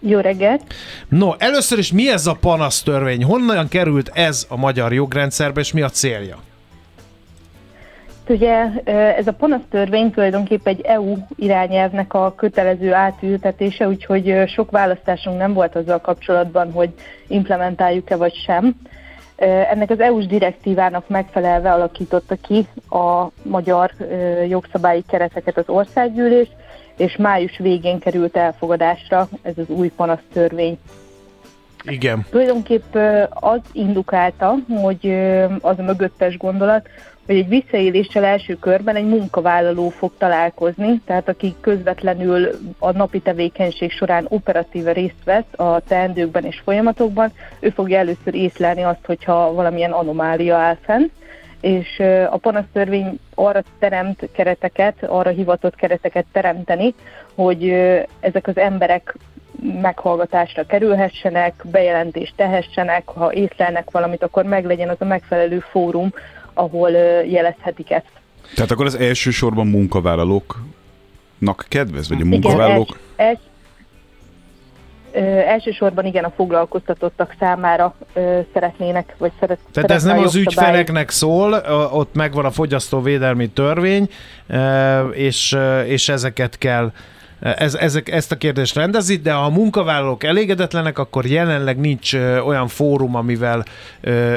Jó 0.00 0.18
reggelt! 0.18 0.74
No, 1.08 1.32
először 1.38 1.78
is 1.78 1.92
mi 1.92 2.10
ez 2.10 2.26
a 2.26 2.34
panasz 2.34 2.82
törvény? 2.82 3.24
Honnan 3.24 3.68
került 3.68 4.10
ez 4.14 4.46
a 4.48 4.56
magyar 4.56 4.92
jogrendszerbe, 4.92 5.60
és 5.60 5.72
mi 5.72 5.82
a 5.82 5.88
célja? 5.88 6.46
Ugye 8.28 8.66
ez 9.16 9.26
a 9.26 9.32
panasztörvény 9.32 10.10
tulajdonképpen 10.10 10.74
egy 10.74 10.84
EU 10.84 11.16
irányelvnek 11.36 12.14
a 12.14 12.34
kötelező 12.34 12.92
átültetése, 12.92 13.88
úgyhogy 13.88 14.42
sok 14.46 14.70
választásunk 14.70 15.38
nem 15.38 15.52
volt 15.52 15.76
azzal 15.76 16.00
kapcsolatban, 16.00 16.72
hogy 16.72 16.90
implementáljuk-e 17.26 18.16
vagy 18.16 18.34
sem. 18.34 18.74
Ennek 19.70 19.90
az 19.90 20.00
EU-s 20.00 20.26
direktívának 20.26 21.08
megfelelve 21.08 21.72
alakította 21.72 22.34
ki 22.34 22.66
a 22.90 23.26
magyar 23.42 23.90
jogszabályi 24.48 25.04
kereteket 25.08 25.56
az 25.56 25.68
országgyűlés, 25.68 26.48
és 26.96 27.16
május 27.16 27.58
végén 27.58 27.98
került 27.98 28.36
elfogadásra 28.36 29.28
ez 29.42 29.58
az 29.58 29.68
új 29.68 29.88
panasztörvény. 29.88 30.78
Igen. 31.84 32.26
Tulajdonképp 32.30 32.94
az 33.30 33.60
indukálta, 33.72 34.54
hogy 34.82 35.12
az 35.60 35.78
a 35.78 35.82
mögöttes 35.82 36.36
gondolat, 36.36 36.88
hogy 37.28 37.36
egy 37.36 37.48
visszaéléssel 37.48 38.24
első 38.24 38.54
körben 38.54 38.96
egy 38.96 39.06
munkavállaló 39.06 39.88
fog 39.88 40.12
találkozni, 40.18 41.00
tehát 41.04 41.28
aki 41.28 41.54
közvetlenül 41.60 42.48
a 42.78 42.92
napi 42.92 43.20
tevékenység 43.20 43.90
során 43.90 44.26
operatíve 44.28 44.92
részt 44.92 45.24
vesz 45.24 45.52
a 45.56 45.80
teendőkben 45.80 46.44
és 46.44 46.60
folyamatokban, 46.64 47.32
ő 47.60 47.70
fogja 47.70 47.98
először 47.98 48.34
észlelni 48.34 48.82
azt, 48.82 49.06
hogyha 49.06 49.52
valamilyen 49.52 49.92
anomália 49.92 50.56
áll 50.56 50.76
fenn, 50.82 51.06
és 51.60 52.02
a 52.30 52.36
panasztörvény 52.36 53.18
arra 53.34 53.62
teremt 53.78 54.28
kereteket, 54.32 55.04
arra 55.06 55.30
hivatott 55.30 55.74
kereteket 55.74 56.24
teremteni, 56.32 56.94
hogy 57.34 57.68
ezek 58.20 58.46
az 58.46 58.56
emberek 58.56 59.16
meghallgatásra 59.80 60.66
kerülhessenek, 60.66 61.54
bejelentést 61.70 62.32
tehessenek, 62.36 63.08
ha 63.08 63.32
észlelnek 63.32 63.90
valamit, 63.90 64.22
akkor 64.22 64.44
meglegyen 64.44 64.88
az 64.88 64.96
a 64.98 65.04
megfelelő 65.04 65.58
fórum, 65.58 66.12
ahol 66.58 66.90
jelezhetik 67.26 67.90
ezt. 67.90 68.12
Tehát 68.54 68.70
akkor 68.70 68.86
az 68.86 68.94
elsősorban 68.94 69.66
munkavállalóknak 69.66 71.64
kedvez, 71.68 72.08
vagy 72.08 72.20
a 72.20 72.24
munkavállalók? 72.24 72.88
Igen, 72.88 73.00
els, 73.16 73.28
els, 73.28 73.38
Ö, 75.12 75.20
elsősorban 75.20 76.04
igen 76.04 76.24
a 76.24 76.32
foglalkoztatottak 76.36 77.34
számára 77.38 77.94
ö, 78.12 78.40
szeretnének, 78.52 79.14
vagy 79.18 79.32
szeret, 79.40 79.58
Tehát 79.72 79.90
ez 79.90 80.02
nem 80.02 80.18
az 80.18 80.34
ügyfeleknek 80.34 81.10
szól, 81.10 81.52
ott 81.92 82.14
megvan 82.14 82.44
a 82.44 82.50
fogyasztóvédelmi 82.50 83.48
törvény, 83.48 84.08
és, 85.12 85.58
és 85.86 86.08
ezeket 86.08 86.58
kell 86.58 86.92
ez, 87.40 87.74
ezek, 87.74 88.08
ezt 88.08 88.32
a 88.32 88.36
kérdést 88.36 88.74
rendezi, 88.74 89.16
de 89.16 89.32
ha 89.32 89.44
a 89.44 89.50
munkavállalók 89.50 90.24
elégedetlenek, 90.24 90.98
akkor 90.98 91.26
jelenleg 91.26 91.78
nincs 91.78 92.14
olyan 92.44 92.68
fórum, 92.68 93.14
amivel 93.14 93.64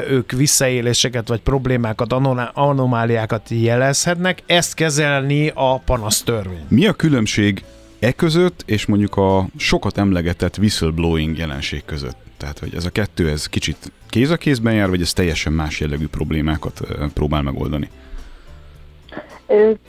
ők 0.08 0.32
visszaéléseket 0.32 1.28
vagy 1.28 1.40
problémákat, 1.40 2.12
anomáliákat 2.52 3.48
jelezhetnek. 3.48 4.42
Ezt 4.46 4.74
kezelni 4.74 5.52
a 5.54 5.78
panasztörvény. 5.78 6.64
Mi 6.68 6.86
a 6.86 6.92
különbség 6.92 7.64
e 8.00 8.12
között, 8.12 8.62
és 8.66 8.86
mondjuk 8.86 9.16
a 9.16 9.46
sokat 9.56 9.98
emlegetett 9.98 10.58
whistleblowing 10.58 11.38
jelenség 11.38 11.84
között? 11.84 12.16
Tehát, 12.36 12.58
hogy 12.58 12.74
ez 12.74 12.84
a 12.84 12.90
kettő, 12.90 13.30
ez 13.30 13.46
kicsit 13.46 13.92
kéz 14.08 14.30
a 14.30 14.36
kézben 14.36 14.74
jár, 14.74 14.88
vagy 14.88 15.00
ez 15.00 15.12
teljesen 15.12 15.52
más 15.52 15.80
jellegű 15.80 16.06
problémákat 16.06 16.80
próbál 17.14 17.42
megoldani? 17.42 17.88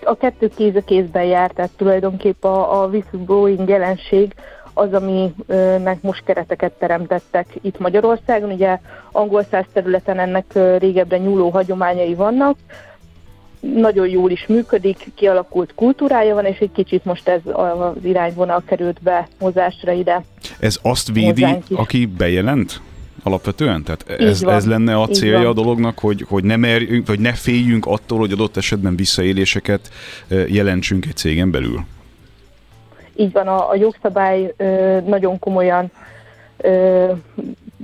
A 0.03 0.15
kettő 0.15 0.49
kéz 0.55 0.75
a 0.75 0.81
kézben 0.81 1.23
jár, 1.23 1.51
tehát 1.51 1.71
tulajdonképpen 1.77 2.51
a, 2.51 2.81
a 2.81 2.87
whistleblowing 2.87 3.69
jelenség 3.69 4.33
az, 4.73 4.93
aminek 4.93 6.01
most 6.01 6.23
kereteket 6.23 6.71
teremtettek 6.71 7.47
itt 7.61 7.79
Magyarországon. 7.79 8.51
Ugye 8.51 8.79
angol 9.11 9.43
száz 9.51 9.65
területen 9.73 10.19
ennek 10.19 10.45
régebben 10.77 11.21
nyúló 11.21 11.49
hagyományai 11.49 12.13
vannak, 12.13 12.57
nagyon 13.59 14.07
jól 14.07 14.31
is 14.31 14.45
működik, 14.47 15.11
kialakult 15.15 15.73
kultúrája 15.75 16.33
van, 16.35 16.45
és 16.45 16.57
egy 16.57 16.71
kicsit 16.71 17.05
most 17.05 17.27
ez 17.27 17.41
az 17.53 18.03
irányvonal 18.03 18.63
került 18.65 19.01
be 19.01 19.27
mozásra 19.39 19.91
ide. 19.91 20.23
Ez 20.59 20.77
azt 20.81 21.11
védi, 21.11 21.45
aki 21.75 22.05
bejelent? 22.05 22.81
Alapvetően? 23.23 23.83
Tehát 23.83 24.21
ez, 24.21 24.41
ez 24.43 24.67
lenne 24.67 24.99
a 25.01 25.07
célja 25.07 25.49
a 25.49 25.53
dolognak, 25.53 25.99
hogy, 25.99 26.25
hogy, 26.29 26.43
ne 26.43 26.55
merjünk, 26.55 27.07
vagy 27.07 27.19
ne 27.19 27.33
féljünk 27.33 27.85
attól, 27.85 28.19
hogy 28.19 28.31
adott 28.31 28.57
esetben 28.57 28.95
visszaéléseket 28.95 29.89
jelentsünk 30.47 31.05
egy 31.05 31.15
cégen 31.15 31.51
belül? 31.51 31.85
Így 33.15 33.31
van, 33.31 33.47
a, 33.47 33.69
a 33.69 33.75
jogszabály 33.75 34.53
ö, 34.57 34.97
nagyon 35.05 35.39
komolyan 35.39 35.91
ö, 36.57 37.11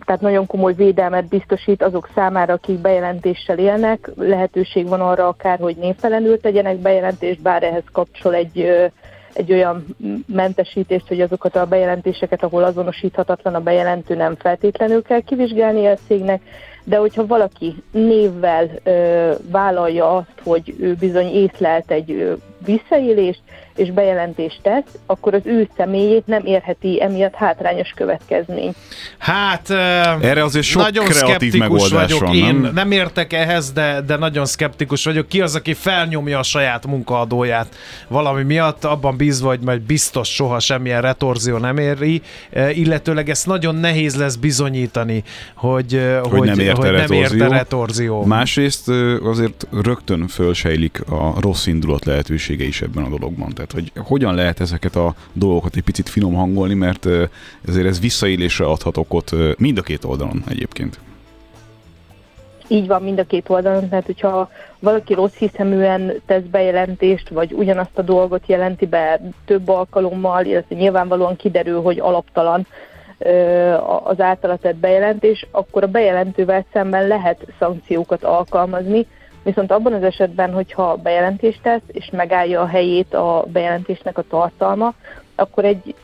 tehát 0.06 0.21
nagyon 0.21 0.45
komoly 0.45 0.73
védelmet 0.73 1.28
biztosít 1.28 1.84
azok 1.84 2.10
számára, 2.15 2.54
akik 2.54 2.80
bejelentéssel 2.80 3.58
élnek. 3.58 4.12
Lehetőség 4.15 4.88
van 4.88 5.02
arra 5.02 5.28
akár, 5.28 5.60
hogy 5.60 5.75
névtelenül 5.75 6.39
tegyenek 6.39 6.78
bejelentést, 6.78 7.41
bár 7.41 7.63
ehhez 7.63 7.84
kapcsol 7.91 8.34
egy 8.34 8.91
egy 9.33 9.51
olyan 9.51 9.85
mentesítést, 10.27 11.07
hogy 11.07 11.21
azokat 11.21 11.55
a 11.55 11.65
bejelentéseket, 11.65 12.43
ahol 12.43 12.63
azonosíthatatlan 12.63 13.55
a 13.55 13.61
bejelentő 13.61 14.15
nem 14.15 14.35
feltétlenül 14.35 15.01
kell 15.01 15.19
kivizsgálni 15.19 15.87
a 15.87 15.97
cégnek, 16.07 16.41
de 16.83 16.97
hogyha 16.97 17.25
valaki 17.25 17.75
névvel 17.91 18.69
ö, 18.83 19.31
vállalja 19.51 20.15
azt, 20.15 20.41
hogy 20.43 20.75
ő 20.79 20.93
bizony 20.93 21.27
észlelt 21.27 21.91
egy 21.91 22.11
ö, 22.11 22.33
visszaélést, 22.65 23.41
és 23.79 23.91
bejelentést 23.91 24.59
tesz, 24.61 24.97
akkor 25.05 25.33
az 25.33 25.41
ő 25.43 25.69
személyét 25.77 26.25
nem 26.25 26.45
érheti 26.45 27.01
emiatt 27.01 27.33
hátrányos 27.35 27.93
következmény. 27.95 28.73
Hát 29.17 29.69
erre 30.21 30.43
azért 30.43 30.65
sok 30.65 30.81
nagyon 30.81 31.05
kreatív 31.05 31.53
megoldás 31.53 31.89
vagyok 31.89 32.19
van, 32.19 32.35
én. 32.35 32.55
Nem? 32.55 32.73
nem 32.73 32.91
értek 32.91 33.33
ehhez, 33.33 33.71
de, 33.71 34.01
de 34.01 34.15
nagyon 34.15 34.45
szkeptikus 34.45 35.05
vagyok. 35.05 35.27
Ki 35.27 35.41
az, 35.41 35.55
aki 35.55 35.73
felnyomja 35.73 36.39
a 36.39 36.43
saját 36.43 36.85
munkaadóját 36.85 37.75
valami 38.07 38.43
miatt, 38.43 38.83
abban 38.83 39.17
bízva, 39.17 39.47
hogy 39.47 39.59
majd 39.59 39.81
biztos 39.81 40.27
soha 40.33 40.59
semmilyen 40.59 41.01
retorzió 41.01 41.57
nem 41.57 41.77
éri, 41.77 42.21
illetőleg 42.73 43.29
ezt 43.29 43.45
nagyon 43.45 43.75
nehéz 43.75 44.15
lesz 44.15 44.35
bizonyítani, 44.35 45.23
hogy, 45.55 46.01
hogy, 46.21 46.39
hogy 46.39 46.47
nem 46.47 46.59
érte, 46.59 46.75
hogy 46.75 46.89
retorzió. 46.89 47.21
nem 47.21 47.41
érte 47.41 47.57
retorzió. 47.57 48.23
Másrészt 48.23 48.89
azért 49.23 49.67
rögtön 49.83 50.27
fölsejlik 50.27 51.01
a 51.09 51.33
rossz 51.41 51.65
indulat 51.65 52.05
lehetősége 52.49 52.63
is 52.63 52.81
ebben 52.81 53.03
a 53.03 53.17
dologban. 53.17 53.53
Tehát, 53.53 53.71
hogy 53.71 53.91
hogyan 53.95 54.35
lehet 54.35 54.59
ezeket 54.59 54.95
a 54.95 55.15
dolgokat 55.33 55.75
egy 55.75 55.83
picit 55.83 56.09
finom 56.09 56.33
hangolni, 56.33 56.73
mert 56.73 57.05
ezért 57.67 57.88
ez 57.88 57.99
visszaélésre 57.99 58.65
adhat 58.65 58.97
okot 58.97 59.31
mind 59.57 59.77
a 59.77 59.81
két 59.81 60.03
oldalon 60.03 60.43
egyébként. 60.49 60.99
így 62.71 62.88
van 62.88 63.01
mind 63.01 63.19
a 63.19 63.23
két 63.23 63.49
oldalon, 63.49 63.89
tehát 63.89 64.05
hogyha 64.05 64.49
valaki 64.79 65.13
rossz 65.13 65.35
hiszeműen 65.35 66.21
tesz 66.25 66.43
bejelentést, 66.51 67.29
vagy 67.29 67.53
ugyanazt 67.53 67.97
a 67.97 68.01
dolgot 68.01 68.43
jelenti 68.45 68.85
be 68.85 69.19
több 69.45 69.67
alkalommal, 69.67 70.45
illetve 70.45 70.75
nyilvánvalóan 70.75 71.35
kiderül, 71.35 71.81
hogy 71.81 71.99
alaptalan 71.99 72.67
az 74.03 74.19
általa 74.19 74.55
tett 74.55 74.75
bejelentés, 74.75 75.47
akkor 75.51 75.83
a 75.83 75.88
bejelentővel 75.88 76.65
szemben 76.73 77.07
lehet 77.07 77.45
szankciókat 77.59 78.23
alkalmazni, 78.23 79.08
viszont 79.44 79.71
abban 79.71 79.94
az 79.94 80.04
esetben, 80.04 80.54
hogyha 80.54 80.96
bejelentést 80.96 81.62
tesz, 81.62 81.81
és 81.87 82.10
megállja 82.12 82.62
a 82.62 82.67
helyét 82.67 83.13
a 83.13 83.46
bejelentésnek 83.48 84.17
a 84.17 84.23
tartalma, 84.29 84.94
akkor 85.35 85.65
egy 85.65 85.96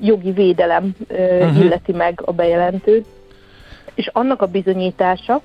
jogi 0.00 0.30
védelem 0.30 0.94
uh-huh. 1.08 1.58
illeti 1.60 1.92
meg 1.92 2.20
a 2.24 2.32
bejelentőt, 2.32 3.06
és 3.94 4.10
annak 4.12 4.42
a 4.42 4.46
bizonyítása, 4.46 5.40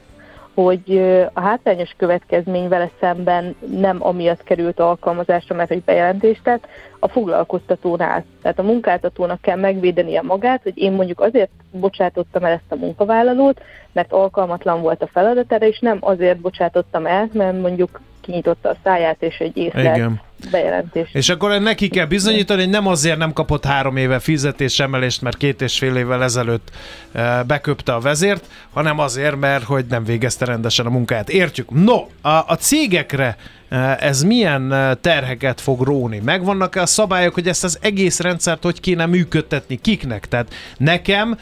hogy 0.63 1.01
a 1.33 1.41
hátrányos 1.41 1.93
következmény 1.97 2.67
vele 2.67 2.89
szemben 2.99 3.55
nem 3.71 3.97
amiatt 3.99 4.43
került 4.43 4.79
alkalmazásra, 4.79 5.55
mert 5.55 5.71
egy 5.71 5.83
bejelentést 5.83 6.43
tett, 6.43 6.67
a 6.99 7.07
foglalkoztatónál. 7.07 8.25
Tehát 8.41 8.59
a 8.59 8.63
munkáltatónak 8.63 9.41
kell 9.41 9.57
megvédenie 9.57 10.21
magát, 10.21 10.63
hogy 10.63 10.77
én 10.77 10.91
mondjuk 10.91 11.19
azért 11.19 11.49
bocsátottam 11.71 12.43
el 12.43 12.51
ezt 12.51 12.71
a 12.71 12.75
munkavállalót, 12.75 13.61
mert 13.91 14.11
alkalmatlan 14.11 14.81
volt 14.81 15.01
a 15.01 15.07
feladatára, 15.07 15.65
és 15.65 15.79
nem 15.79 15.97
azért 16.01 16.39
bocsátottam 16.39 17.05
el, 17.05 17.29
mert 17.33 17.61
mondjuk 17.61 18.01
kinyitotta 18.21 18.69
a 18.69 18.75
száját, 18.83 19.23
és 19.23 19.39
egy 19.39 19.57
észre 19.57 20.19
bejelentés. 20.51 21.09
És 21.13 21.29
akkor 21.29 21.61
neki 21.61 21.87
kell 21.87 22.05
bizonyítani, 22.05 22.61
hogy 22.61 22.69
nem 22.69 22.87
azért 22.87 23.17
nem 23.17 23.33
kapott 23.33 23.65
három 23.65 23.97
éve 23.97 24.19
fizetésemelést, 24.19 25.21
mert 25.21 25.37
két 25.37 25.61
és 25.61 25.77
fél 25.77 25.95
évvel 25.95 26.23
ezelőtt 26.23 26.69
eh, 27.11 27.43
beköpte 27.43 27.93
a 27.93 27.99
vezért, 27.99 28.45
hanem 28.73 28.99
azért, 28.99 29.39
mert 29.39 29.63
hogy 29.63 29.85
nem 29.89 30.03
végezte 30.03 30.45
rendesen 30.45 30.85
a 30.85 30.89
munkáját. 30.89 31.29
Értjük. 31.29 31.69
No, 31.71 32.07
a, 32.21 32.43
a 32.47 32.55
cégekre 32.59 33.37
Eh, 33.69 33.97
ez 33.97 34.23
milyen 34.23 34.73
eh, 34.73 34.91
terheket 35.01 35.61
fog 35.61 35.81
róni? 35.81 36.21
Megvannak-e 36.23 36.81
a 36.81 36.85
szabályok, 36.85 37.33
hogy 37.33 37.47
ezt 37.47 37.63
az 37.63 37.77
egész 37.81 38.19
rendszert 38.19 38.63
hogy 38.63 38.79
kéne 38.79 39.05
működtetni? 39.05 39.75
Kiknek? 39.81 40.27
Tehát 40.27 40.53
nekem 40.77 41.37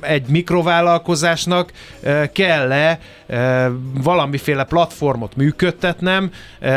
egy 0.00 0.26
mikrovállalkozásnak 0.28 1.72
kell-e 2.32 2.98
valamiféle 4.02 4.64
platformot 4.64 5.36
működtetnem 5.36 6.30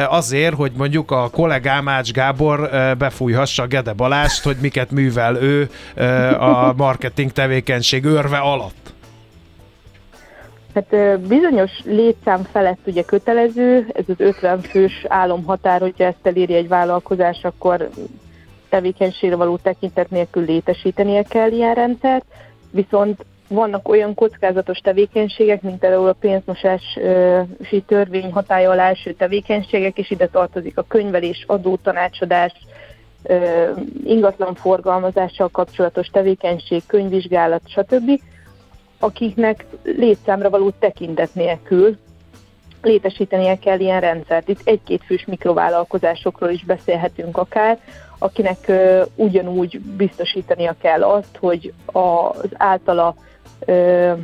azért, 0.07 0.55
hogy 0.55 0.71
mondjuk 0.77 0.88
a 0.95 1.29
kollégám 1.29 1.87
Ács 1.87 2.11
Gábor 2.11 2.69
befújhassa 2.97 3.67
Gede 3.67 3.93
Balást, 3.93 4.43
hogy 4.43 4.57
miket 4.61 4.91
művel 4.91 5.35
ő 5.35 5.69
a 6.39 6.73
marketing 6.73 7.31
tevékenység 7.31 8.05
örve 8.05 8.37
alatt? 8.37 8.93
Hát 10.75 11.19
bizonyos 11.19 11.71
létszám 11.83 12.47
felett 12.51 12.79
ugye 12.85 13.03
kötelező, 13.03 13.87
ez 13.93 14.03
az 14.07 14.15
50 14.17 14.61
fős 14.61 15.05
álomhatár, 15.07 15.81
hogyha 15.81 16.03
ezt 16.03 16.17
eléri 16.23 16.53
egy 16.53 16.67
vállalkozás, 16.67 17.39
akkor 17.41 17.89
tevékenységre 18.69 19.35
való 19.35 19.57
tekintet 19.57 20.09
nélkül 20.09 20.45
létesítenie 20.45 21.23
kell 21.23 21.51
ilyen 21.51 21.73
rendszert, 21.73 22.25
viszont 22.71 23.25
vannak 23.49 23.87
olyan 23.87 24.13
kockázatos 24.13 24.77
tevékenységek, 24.77 25.61
mint 25.61 25.79
például 25.79 26.07
a 26.07 26.15
pénzmosási 26.19 27.81
törvény 27.87 28.31
hatája 28.31 28.71
alá 28.71 28.87
első 28.87 29.13
tevékenységek, 29.13 29.97
és 29.97 30.11
ide 30.11 30.27
tartozik 30.27 30.77
a 30.77 30.85
könyvelés, 30.87 31.43
adótanácsadás, 31.47 32.53
ingatlan 34.03 34.55
forgalmazással 34.55 35.47
kapcsolatos 35.47 36.07
tevékenység, 36.07 36.81
könyvvizsgálat, 36.87 37.61
stb 37.65 38.21
akiknek 38.99 39.65
létszámra 39.83 40.49
való 40.49 40.69
tekintet 40.79 41.33
nélkül 41.33 41.97
létesítenie 42.81 43.57
kell 43.57 43.79
ilyen 43.79 43.99
rendszert. 43.99 44.47
Itt 44.47 44.61
egy-két 44.63 45.03
fős 45.03 45.25
mikrovállalkozásokról 45.25 46.49
is 46.49 46.63
beszélhetünk 46.63 47.37
akár, 47.37 47.79
akinek 48.17 48.71
ugyanúgy 49.15 49.79
biztosítania 49.79 50.75
kell 50.81 51.03
azt, 51.03 51.37
hogy 51.39 51.73
az 51.85 52.49
általa 52.53 53.15
uh, 53.67 54.17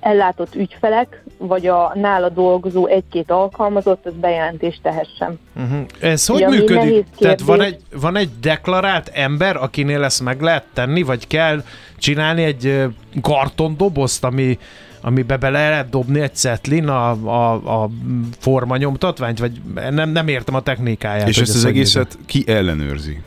ellátott 0.00 0.54
ügyfelek, 0.54 1.22
vagy 1.38 1.66
a 1.66 1.92
nála 1.94 2.28
dolgozó 2.28 2.86
egy-két 2.86 3.30
alkalmazott, 3.30 4.06
az 4.06 4.12
bejelentést 4.20 4.82
tehessen. 4.82 5.38
Uh-huh. 5.56 5.86
Ez 6.00 6.26
hogy 6.26 6.44
Ugye, 6.44 6.48
működik? 6.48 7.06
Tehát 7.18 7.40
van 7.40 7.60
egy, 7.60 7.76
van 8.00 8.16
egy 8.16 8.30
deklarált 8.40 9.10
ember, 9.14 9.56
akinél 9.56 10.04
ezt 10.04 10.22
meg 10.22 10.40
lehet 10.40 10.64
tenni, 10.72 11.02
vagy 11.02 11.26
kell 11.26 11.62
csinálni 11.96 12.42
egy 12.42 12.84
kartondobozt, 13.22 14.24
ami 14.24 14.58
amibe 15.00 15.36
bele 15.36 15.68
lehet 15.68 15.88
dobni 15.88 16.20
egy 16.20 16.34
cetlin 16.34 16.88
a, 16.88 17.10
a, 17.10 17.52
a 17.82 17.90
formanyomtatványt, 18.38 19.38
vagy 19.38 19.60
nem, 19.90 20.10
nem 20.10 20.28
értem 20.28 20.54
a 20.54 20.60
technikáját. 20.60 21.28
És 21.28 21.38
ezt 21.38 21.54
az 21.54 21.64
egészet 21.64 22.18
ki 22.26 22.44
ellenőrzi? 22.46 23.20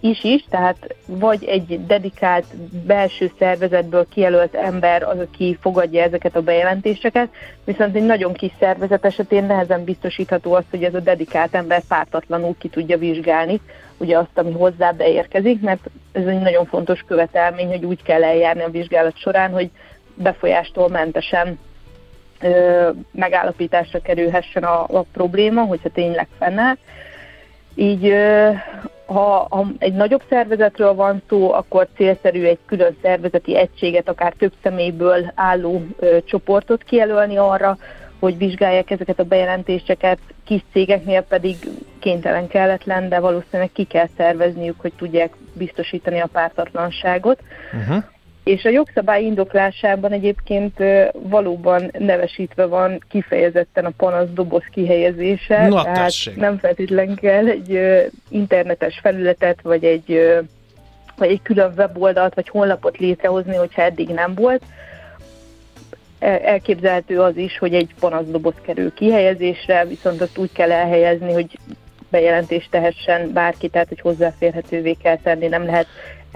Is 0.00 0.24
is, 0.24 0.44
tehát 0.50 0.94
vagy 1.06 1.44
egy 1.44 1.86
dedikált 1.86 2.44
belső 2.86 3.32
szervezetből 3.38 4.06
kijelölt 4.08 4.54
ember 4.54 5.02
az, 5.02 5.18
aki 5.18 5.58
fogadja 5.60 6.02
ezeket 6.02 6.36
a 6.36 6.42
bejelentéseket, 6.42 7.28
viszont 7.64 7.96
egy 7.96 8.06
nagyon 8.06 8.32
kis 8.32 8.52
szervezet 8.58 9.04
esetén 9.04 9.44
nehezen 9.44 9.84
biztosítható 9.84 10.54
az, 10.54 10.64
hogy 10.70 10.84
ez 10.84 10.94
a 10.94 11.00
dedikált 11.00 11.54
ember 11.54 11.82
pártatlanul 11.88 12.54
ki 12.58 12.68
tudja 12.68 12.98
vizsgálni, 12.98 13.60
ugye 13.96 14.18
azt, 14.18 14.38
ami 14.38 14.52
hozzá 14.52 14.90
beérkezik, 14.90 15.60
mert 15.60 15.90
ez 16.12 16.26
egy 16.26 16.40
nagyon 16.40 16.66
fontos 16.66 17.04
követelmény, 17.06 17.68
hogy 17.68 17.84
úgy 17.84 18.02
kell 18.02 18.24
eljárni 18.24 18.62
a 18.62 18.70
vizsgálat 18.70 19.18
során, 19.18 19.52
hogy 19.52 19.70
befolyástól 20.14 20.88
mentesen 20.88 21.58
ö, 22.40 22.90
megállapításra 23.12 24.00
kerülhessen 24.00 24.64
a, 24.64 24.82
a 24.82 25.04
probléma, 25.12 25.62
hogyha 25.62 25.88
tényleg 25.88 26.28
fennáll. 26.38 26.76
Így 27.74 28.14
ha, 29.06 29.46
ha 29.50 29.66
egy 29.78 29.94
nagyobb 29.94 30.22
szervezetről 30.28 30.94
van 30.94 31.22
szó, 31.28 31.52
akkor 31.52 31.88
célszerű 31.96 32.44
egy 32.44 32.58
külön 32.66 32.96
szervezeti 33.02 33.56
egységet, 33.56 34.08
akár 34.08 34.32
több 34.38 34.52
személyből 34.62 35.32
álló 35.34 35.82
ö, 35.98 36.18
csoportot 36.24 36.82
kijelölni 36.82 37.36
arra, 37.36 37.76
hogy 38.18 38.38
vizsgálják 38.38 38.90
ezeket 38.90 39.18
a 39.18 39.24
bejelentéseket, 39.24 40.18
kis 40.44 40.60
cégeknél 40.72 41.22
pedig 41.22 41.56
kénytelen 41.98 42.48
kelletlen, 42.48 43.08
de 43.08 43.20
valószínűleg 43.20 43.72
ki 43.72 43.84
kell 43.84 44.08
szervezniük, 44.16 44.80
hogy 44.80 44.92
tudják 44.96 45.32
biztosítani 45.52 46.20
a 46.20 46.28
pártatlanságot. 46.32 47.40
Uh-huh 47.72 48.04
és 48.46 48.64
a 48.64 48.68
jogszabály 48.68 49.22
indoklásában 49.22 50.12
egyébként 50.12 50.82
valóban 51.12 51.90
nevesítve 51.98 52.66
van 52.66 53.02
kifejezetten 53.08 53.84
a 53.84 53.92
panasz 53.96 54.28
doboz 54.34 54.64
kihelyezése, 54.70 55.66
Na, 55.68 55.82
tehát 55.82 55.98
tessék. 55.98 56.36
nem 56.36 56.58
feltétlenül 56.58 57.14
kell 57.14 57.46
egy 57.46 57.80
internetes 58.28 58.98
felületet, 59.02 59.60
vagy 59.62 59.84
egy, 59.84 60.20
vagy 61.16 61.28
egy 61.28 61.42
külön 61.42 61.72
weboldalt, 61.76 62.34
vagy 62.34 62.48
honlapot 62.48 62.98
létrehozni, 62.98 63.54
hogyha 63.54 63.82
eddig 63.82 64.08
nem 64.08 64.34
volt. 64.34 64.62
Elképzelhető 66.18 67.20
az 67.20 67.36
is, 67.36 67.58
hogy 67.58 67.74
egy 67.74 67.94
panaszdoboz 68.00 68.54
kerül 68.62 68.94
kihelyezésre, 68.94 69.84
viszont 69.84 70.20
azt 70.20 70.38
úgy 70.38 70.52
kell 70.52 70.72
elhelyezni, 70.72 71.32
hogy 71.32 71.58
bejelentést 72.10 72.70
tehessen 72.70 73.32
bárki, 73.32 73.68
tehát 73.68 73.88
hogy 73.88 74.00
hozzáférhetővé 74.00 74.96
kell 75.02 75.16
tenni, 75.16 75.46
nem 75.46 75.64
lehet 75.64 75.86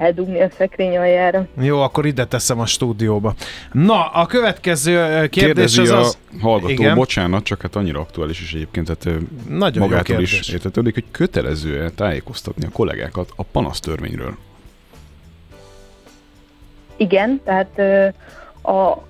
eldugni 0.00 0.40
a 0.40 0.48
szekrény 0.56 0.96
aljára. 0.96 1.46
Jó, 1.60 1.80
akkor 1.80 2.06
ide 2.06 2.24
teszem 2.24 2.60
a 2.60 2.66
stúdióba. 2.66 3.34
Na, 3.72 4.06
a 4.06 4.26
következő 4.26 5.28
kérdés 5.28 5.28
Kérdezi 5.30 5.80
az 5.80 5.90
az... 5.90 6.18
a 6.32 6.40
hallgató, 6.40 6.72
igen. 6.72 6.94
bocsánat, 6.94 7.44
csak 7.44 7.62
hát 7.62 7.76
annyira 7.76 8.00
aktuális 8.00 8.40
is 8.40 8.54
egyébként, 8.54 8.96
tehát 8.96 9.20
Nagyon 9.48 9.88
magától 9.88 10.20
is 10.20 10.48
értetődik, 10.48 10.94
hogy 10.94 11.04
kötelező 11.10 11.90
tájékoztatni 11.90 12.66
a 12.66 12.70
kollégákat 12.72 13.32
a 13.36 13.42
panasztörvényről. 13.42 14.36
Igen, 16.96 17.40
tehát 17.44 17.78
a, 18.62 19.02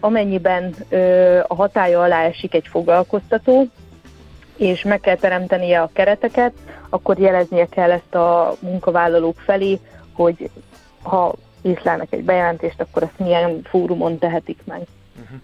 amennyiben 0.00 0.74
a 1.46 1.54
hatája 1.54 2.00
alá 2.02 2.22
esik 2.22 2.54
egy 2.54 2.66
foglalkoztató, 2.70 3.68
és 4.56 4.82
meg 4.82 5.00
kell 5.00 5.16
teremtenie 5.16 5.80
a 5.80 5.90
kereteket, 5.92 6.52
akkor 6.88 7.18
jeleznie 7.18 7.66
kell 7.66 7.90
ezt 7.90 8.14
a 8.14 8.56
munkavállalók 8.60 9.40
felé, 9.44 9.78
hogy 10.14 10.50
ha 11.02 11.34
észlelnek 11.62 12.12
egy 12.12 12.24
bejelentést, 12.24 12.80
akkor 12.80 13.02
ezt 13.02 13.18
milyen 13.18 13.60
fórumon 13.70 14.18
tehetik 14.18 14.58
meg. 14.64 14.80
Uh-huh. 15.22 15.38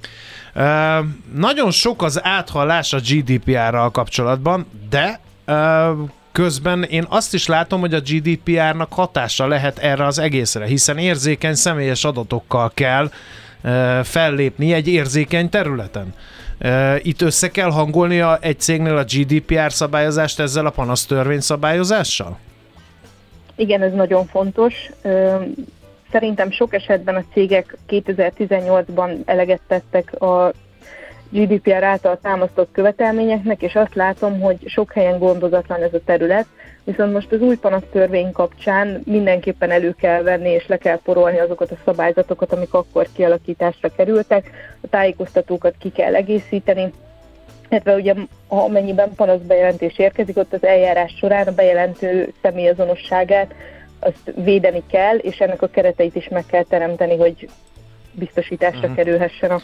Uh, 0.54 1.06
nagyon 1.34 1.70
sok 1.70 2.02
az 2.02 2.24
áthallás 2.24 2.92
a 2.92 2.98
GDPR-ral 2.98 3.90
kapcsolatban, 3.90 4.66
de 4.90 5.20
uh, 5.46 6.08
közben 6.32 6.82
én 6.82 7.06
azt 7.08 7.34
is 7.34 7.46
látom, 7.46 7.80
hogy 7.80 7.94
a 7.94 8.00
GDPR-nak 8.00 8.92
hatása 8.92 9.46
lehet 9.46 9.78
erre 9.78 10.06
az 10.06 10.18
egészre, 10.18 10.66
hiszen 10.66 10.98
érzékeny 10.98 11.54
személyes 11.54 12.04
adatokkal 12.04 12.70
kell 12.74 13.10
uh, 13.64 14.00
fellépni 14.04 14.72
egy 14.72 14.88
érzékeny 14.88 15.48
területen. 15.48 16.14
Itt 17.02 17.22
össze 17.22 17.50
kell 17.50 17.70
hangolni 17.70 18.20
a, 18.20 18.38
egy 18.40 18.60
cégnél 18.60 18.96
a 18.96 19.04
GDPR 19.04 19.72
szabályozást 19.72 20.40
ezzel 20.40 20.66
a 20.66 20.70
panasztörvény 20.70 21.40
szabályozással? 21.40 22.38
Igen, 23.59 23.82
ez 23.82 23.92
nagyon 23.92 24.26
fontos. 24.26 24.90
szerintem 26.11 26.50
sok 26.50 26.74
esetben 26.74 27.14
a 27.14 27.24
cégek 27.32 27.76
2018-ban 27.88 29.16
eleget 29.24 29.61
tettek 29.66 30.20
a 30.20 30.52
GDPR 31.30 31.82
által 31.82 32.18
támasztott 32.22 32.68
követelményeknek, 32.72 33.62
és 33.62 33.74
azt 33.74 33.94
látom, 33.94 34.40
hogy 34.40 34.68
sok 34.68 34.92
helyen 34.92 35.18
gondozatlan 35.18 35.82
ez 35.82 35.94
a 35.94 36.04
terület, 36.04 36.46
viszont 36.84 37.12
most 37.12 37.32
az 37.32 37.40
új 37.40 37.56
panasztörvény 37.56 38.32
kapcsán 38.32 39.02
mindenképpen 39.04 39.70
elő 39.70 39.94
kell 40.00 40.22
venni, 40.22 40.48
és 40.48 40.66
le 40.66 40.76
kell 40.76 41.00
porolni 41.04 41.38
azokat 41.38 41.70
a 41.70 41.78
szabályzatokat, 41.84 42.52
amik 42.52 42.74
akkor 42.74 43.06
kialakításra 43.12 43.88
kerültek, 43.88 44.50
a 44.80 44.88
tájékoztatókat 44.88 45.74
ki 45.78 45.90
kell 45.90 46.14
egészíteni, 46.14 46.92
illetve 47.68 47.94
ugye 47.94 48.14
amennyiben 48.48 49.14
panaszbejelentés 49.14 49.98
érkezik, 49.98 50.36
ott 50.36 50.52
az 50.52 50.64
eljárás 50.64 51.14
során 51.18 51.46
a 51.46 51.52
bejelentő 51.52 52.32
személyazonosságát 52.42 53.54
azt 53.98 54.32
védeni 54.34 54.82
kell, 54.90 55.16
és 55.16 55.38
ennek 55.38 55.62
a 55.62 55.66
kereteit 55.68 56.14
is 56.14 56.28
meg 56.28 56.44
kell 56.46 56.62
teremteni, 56.62 57.16
hogy 57.16 57.48
biztosításra 58.12 58.78
uh-huh. 58.78 58.94
kerülhessen 58.94 59.50
a 59.50 59.60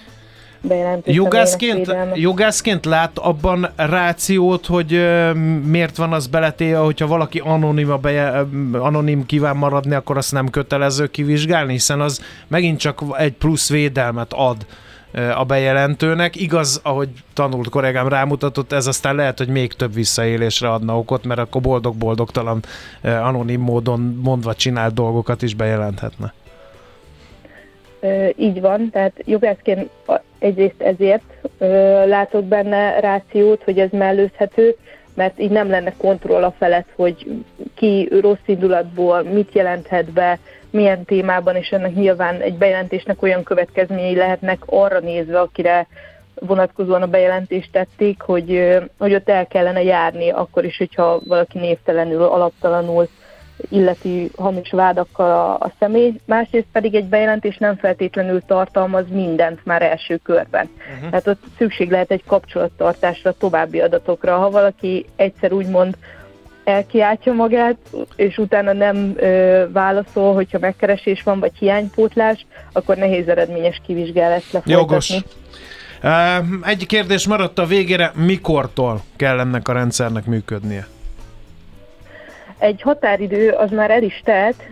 bejelentő 0.60 1.12
Jogászként, 1.12 1.96
jogászként 2.14 2.84
lát 2.84 3.18
abban 3.18 3.72
rációt, 3.76 4.66
hogy 4.66 4.94
ö, 4.94 5.32
miért 5.64 5.96
van 5.96 6.12
az 6.12 6.26
beletéve, 6.26 6.78
hogyha 6.78 7.06
valaki 7.06 7.38
anonim, 7.38 7.90
a 7.90 7.96
beje, 7.96 8.46
anonim 8.72 9.26
kíván 9.26 9.56
maradni, 9.56 9.94
akkor 9.94 10.16
azt 10.16 10.32
nem 10.32 10.48
kötelező 10.48 11.06
kivizsgálni, 11.06 11.72
hiszen 11.72 12.00
az 12.00 12.20
megint 12.46 12.78
csak 12.78 13.02
egy 13.18 13.32
plusz 13.32 13.70
védelmet 13.70 14.32
ad 14.32 14.56
a 15.34 15.44
bejelentőnek. 15.44 16.36
Igaz, 16.36 16.80
ahogy 16.82 17.08
tanult 17.32 17.68
kollégám 17.68 18.08
rámutatott, 18.08 18.72
ez 18.72 18.86
aztán 18.86 19.14
lehet, 19.14 19.38
hogy 19.38 19.48
még 19.48 19.72
több 19.72 19.94
visszaélésre 19.94 20.70
adna 20.70 20.98
okot, 20.98 21.24
mert 21.24 21.40
akkor 21.40 21.60
boldog-boldogtalan 21.60 22.60
anonim 23.02 23.60
módon 23.60 24.20
mondva 24.22 24.54
csinált 24.54 24.94
dolgokat 24.94 25.42
is 25.42 25.54
bejelenthetne. 25.54 26.32
Így 28.36 28.60
van, 28.60 28.90
tehát 28.90 29.12
jogászként 29.24 29.90
egyrészt 30.38 30.82
ezért 30.82 31.22
látok 32.06 32.44
benne 32.44 33.00
rációt, 33.00 33.62
hogy 33.62 33.78
ez 33.78 33.88
mellőzhető, 33.92 34.76
mert 35.14 35.40
így 35.40 35.50
nem 35.50 35.70
lenne 35.70 35.92
kontroll 35.96 36.42
a 36.42 36.54
felett, 36.58 36.88
hogy 36.94 37.42
ki 37.74 38.08
rossz 38.20 38.46
indulatból 38.46 39.22
mit 39.22 39.54
jelenthet 39.54 40.10
be, 40.10 40.38
milyen 40.74 41.04
témában, 41.04 41.56
és 41.56 41.68
ennek 41.68 41.94
nyilván 41.94 42.40
egy 42.40 42.54
bejelentésnek 42.54 43.22
olyan 43.22 43.42
következményei 43.42 44.16
lehetnek 44.16 44.62
arra 44.66 44.98
nézve, 44.98 45.40
akire 45.40 45.86
vonatkozóan 46.34 47.02
a 47.02 47.06
bejelentést 47.06 47.72
tették, 47.72 48.20
hogy, 48.20 48.78
hogy 48.98 49.14
ott 49.14 49.28
el 49.28 49.46
kellene 49.46 49.82
járni, 49.82 50.30
akkor 50.30 50.64
is, 50.64 50.76
hogyha 50.76 51.20
valaki 51.24 51.58
névtelenül, 51.58 52.22
alaptalanul 52.22 53.08
illeti 53.70 54.30
hamis 54.36 54.70
vádakkal 54.70 55.30
a, 55.30 55.54
a 55.54 55.72
személy, 55.78 56.20
másrészt 56.26 56.66
pedig 56.72 56.94
egy 56.94 57.04
bejelentés 57.04 57.56
nem 57.56 57.76
feltétlenül 57.76 58.42
tartalmaz 58.46 59.04
mindent 59.08 59.64
már 59.64 59.82
első 59.82 60.16
körben. 60.16 60.70
Uh-huh. 60.94 61.10
Tehát 61.10 61.26
ott 61.26 61.42
szükség 61.58 61.90
lehet 61.90 62.10
egy 62.10 62.24
kapcsolattartásra, 62.26 63.32
további 63.32 63.80
adatokra. 63.80 64.36
Ha 64.36 64.50
valaki 64.50 65.06
egyszer 65.16 65.52
úgymond 65.52 65.96
elkiáltja 66.64 67.32
magát, 67.32 67.76
és 68.16 68.38
utána 68.38 68.72
nem 68.72 69.14
ö, 69.16 69.64
válaszol, 69.72 70.34
hogyha 70.34 70.58
megkeresés 70.58 71.22
van, 71.22 71.40
vagy 71.40 71.52
hiánypótlás, 71.58 72.46
akkor 72.72 72.96
nehéz 72.96 73.28
eredményes 73.28 73.80
kivizsgálást 73.86 74.52
lefolytatni. 74.52 74.80
Jogos. 74.80 75.12
Egy 76.62 76.86
kérdés 76.86 77.26
maradt 77.26 77.58
a 77.58 77.66
végére, 77.66 78.12
mikortól 78.14 79.00
kell 79.16 79.38
ennek 79.38 79.68
a 79.68 79.72
rendszernek 79.72 80.24
működnie? 80.26 80.86
Egy 82.58 82.82
határidő 82.82 83.50
az 83.50 83.70
már 83.70 83.90
el 83.90 84.02
is 84.02 84.22
telt, 84.24 84.68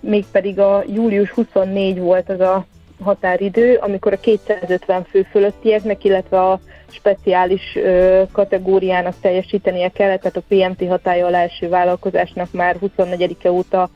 mégpedig 0.00 0.58
a 0.58 0.84
július 0.94 1.30
24 1.30 1.98
volt 1.98 2.30
az 2.30 2.40
a 2.40 2.66
határidő, 3.02 3.74
amikor 3.74 4.12
a 4.12 4.20
250 4.20 5.04
fő 5.10 5.26
fölöttieknek, 5.30 6.04
illetve 6.04 6.40
a 6.40 6.60
speciális 6.94 7.76
ö, 7.76 8.22
kategóriának 8.32 9.14
teljesítenie 9.20 9.88
kellett, 9.88 10.20
tehát 10.20 10.36
a 10.36 10.42
PMT 10.48 10.88
hatája 10.88 11.26
alá 11.26 11.42
eső 11.42 11.68
vállalkozásnak 11.68 12.52
már 12.52 12.76
24-e 12.80 13.50
óta 13.52 13.90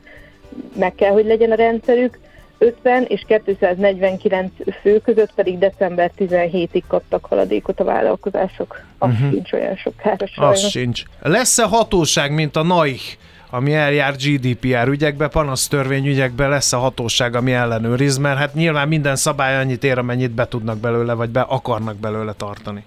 meg 0.75 0.95
kell, 0.95 1.11
hogy 1.11 1.25
legyen 1.25 1.51
a 1.51 1.55
rendszerük. 1.55 2.19
50 2.57 3.03
és 3.07 3.23
249 3.45 4.51
fő 4.81 4.99
között 4.99 5.31
pedig 5.33 5.57
december 5.57 6.11
17-ig 6.17 6.81
kaptak 6.87 7.25
haladékot 7.25 7.79
a 7.79 7.83
vállalkozások. 7.83 8.81
Az 8.97 9.09
uh-huh. 9.09 9.29
sincs 9.31 9.51
olyan 9.51 9.75
sokára 9.75 10.15
Az 10.19 10.29
sajnos. 10.29 10.69
sincs. 10.69 11.03
Lesz-e 11.21 11.63
hatóság, 11.63 12.33
mint 12.33 12.55
a 12.55 12.63
NAIH, 12.63 13.01
ami 13.49 13.73
eljár 13.73 14.15
GDPR 14.15 14.87
ügyekbe, 14.87 15.27
panasztörvény 15.27 16.07
ügyekbe 16.07 16.47
lesz 16.47 16.73
a 16.73 16.77
hatóság, 16.77 17.35
ami 17.35 17.53
ellenőriz, 17.53 18.17
mert 18.17 18.37
hát 18.37 18.53
nyilván 18.53 18.87
minden 18.87 19.15
szabály 19.15 19.57
annyit 19.57 19.83
ér, 19.83 19.97
amennyit 19.97 20.31
be 20.31 20.47
tudnak 20.47 20.77
belőle, 20.77 21.13
vagy 21.13 21.29
be 21.29 21.41
akarnak 21.41 21.95
belőle 21.95 22.33
tartani. 22.33 22.83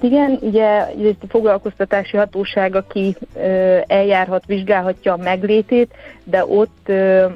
Igen, 0.00 0.38
ugye 0.40 0.86
egyrészt 0.86 1.22
a 1.22 1.26
foglalkoztatási 1.28 2.16
hatóság, 2.16 2.74
aki 2.74 3.16
ö, 3.36 3.78
eljárhat, 3.86 4.46
vizsgálhatja 4.46 5.12
a 5.12 5.16
meglétét, 5.16 5.94
de 6.24 6.44
ott 6.46 6.88
ö, 6.88 7.26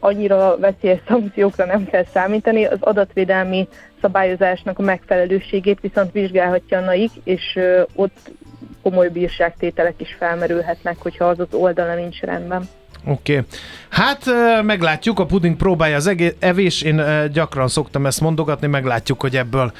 annyira 0.00 0.56
veszélyes 0.58 1.00
szankciókra 1.08 1.64
nem 1.64 1.84
kell 1.84 2.04
számítani. 2.12 2.64
Az 2.64 2.78
adatvédelmi 2.80 3.68
szabályozásnak 4.00 4.78
a 4.78 4.82
megfelelőségét 4.82 5.80
viszont 5.80 6.12
vizsgálhatja 6.12 6.78
a 6.78 6.84
NAIK, 6.84 7.10
és 7.24 7.52
ö, 7.54 7.82
ott 7.94 8.30
komoly 8.90 9.08
bírságtételek 9.08 9.94
is 9.96 10.16
felmerülhetnek, 10.18 10.96
hogyha 10.98 11.24
az 11.24 11.38
az 11.38 11.46
oldala 11.50 11.94
nincs 11.94 12.20
rendben. 12.20 12.68
Oké. 13.04 13.32
Okay. 13.32 13.44
Hát 13.88 14.24
meglátjuk, 14.62 15.18
a 15.18 15.26
puding 15.26 15.56
próbálja 15.56 15.96
az 15.96 16.06
egé- 16.06 16.36
evés, 16.38 16.82
én 16.82 17.02
gyakran 17.32 17.68
szoktam 17.68 18.06
ezt 18.06 18.20
mondogatni, 18.20 18.66
meglátjuk, 18.66 19.20
hogy 19.20 19.36
ebből 19.36 19.72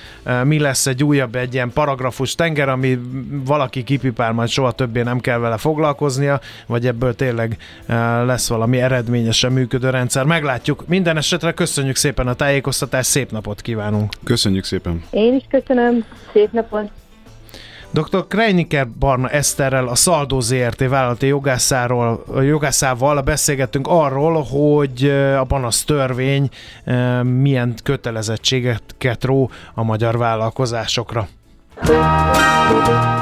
mi 0.45 0.59
lesz 0.59 0.87
egy 0.87 1.05
újabb, 1.05 1.35
egy 1.35 1.55
ilyen 1.55 1.71
paragrafus 1.73 2.35
tenger, 2.35 2.69
ami 2.69 2.99
valaki 3.45 3.83
kipipál, 3.85 4.33
majd 4.33 4.49
soha 4.49 4.73
többé 4.73 5.03
nem 5.03 5.21
kell 5.21 5.39
vele 5.39 5.57
foglalkoznia, 5.57 6.41
vagy 6.67 6.87
ebből 6.87 7.15
tényleg 7.15 7.57
lesz 8.25 8.49
valami 8.49 8.81
eredményesen 8.81 9.53
működő 9.53 9.91
rendszer. 9.91 10.25
Meglátjuk. 10.25 10.87
Minden 10.87 11.17
esetre 11.17 11.53
köszönjük 11.53 11.97
szépen 11.97 12.27
a 12.27 12.35
tájékoztatást, 12.35 13.11
szép 13.11 13.31
napot 13.31 13.61
kívánunk! 13.61 14.13
Köszönjük 14.25 14.65
szépen! 14.65 15.05
Én 15.11 15.35
is 15.35 15.45
köszönöm, 15.51 16.05
szép 16.33 16.53
napot! 16.53 16.91
Dr. 17.91 18.27
Kreiniker 18.29 18.89
Barna 18.89 19.29
Eszterrel, 19.29 19.89
a 19.89 19.95
Szaldó 19.95 20.41
ZRT 20.41 20.89
vállalati 20.89 21.27
jogászáról, 21.27 22.25
jogászával 22.41 23.21
beszélgettünk 23.21 23.87
arról, 23.87 24.43
hogy 24.43 25.05
a 25.39 25.45
panasz 25.45 25.85
törvény 25.85 26.49
milyen 27.23 27.75
kötelezettségeket 27.83 29.25
ró 29.25 29.51
a 29.75 29.83
magyar 29.83 30.19
vállalkozásokra. 30.19 31.29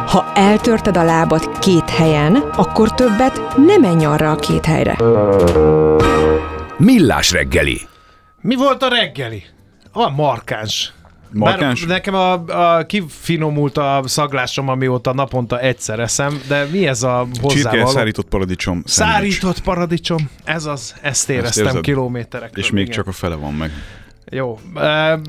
Ha 0.06 0.32
eltörted 0.34 0.96
a 0.96 1.02
lábad 1.02 1.58
két 1.58 1.90
helyen, 1.90 2.34
akkor 2.36 2.94
többet 2.94 3.56
nem 3.66 3.80
menj 3.80 4.04
arra 4.04 4.30
a 4.30 4.36
két 4.36 4.64
helyre. 4.64 4.96
Millás 6.76 7.32
reggeli. 7.32 7.80
Mi 8.40 8.56
volt 8.56 8.82
a 8.82 8.88
reggeli? 8.88 9.42
Van 9.92 10.12
markáns. 10.12 10.92
Markáns? 11.34 11.80
Bár 11.84 11.96
nekem 11.96 12.14
a, 12.14 12.32
a 12.32 12.86
kifinomult 12.86 13.76
a 13.78 14.02
szaglásom, 14.04 14.68
amióta 14.68 15.12
naponta 15.12 15.60
egyszer 15.60 16.00
eszem, 16.00 16.40
de 16.48 16.64
mi 16.70 16.86
ez 16.86 17.02
a 17.02 17.26
Csirke 17.32 17.68
hozzávaló? 17.68 17.86
szárított 17.86 18.28
paradicsom. 18.28 18.82
szendvics. 18.84 19.14
Szárított 19.14 19.60
paradicsom. 19.60 20.30
Ez 20.44 20.64
az, 20.64 20.94
ezt 21.02 21.30
éreztem 21.30 21.66
érzed? 21.66 21.80
kilométerekről. 21.80 22.64
És 22.64 22.70
még 22.70 22.82
igen. 22.82 22.94
csak 22.94 23.06
a 23.06 23.12
fele 23.12 23.34
van 23.34 23.54
meg. 23.54 23.70
Jó. 24.30 24.58
Uh, 24.74 24.82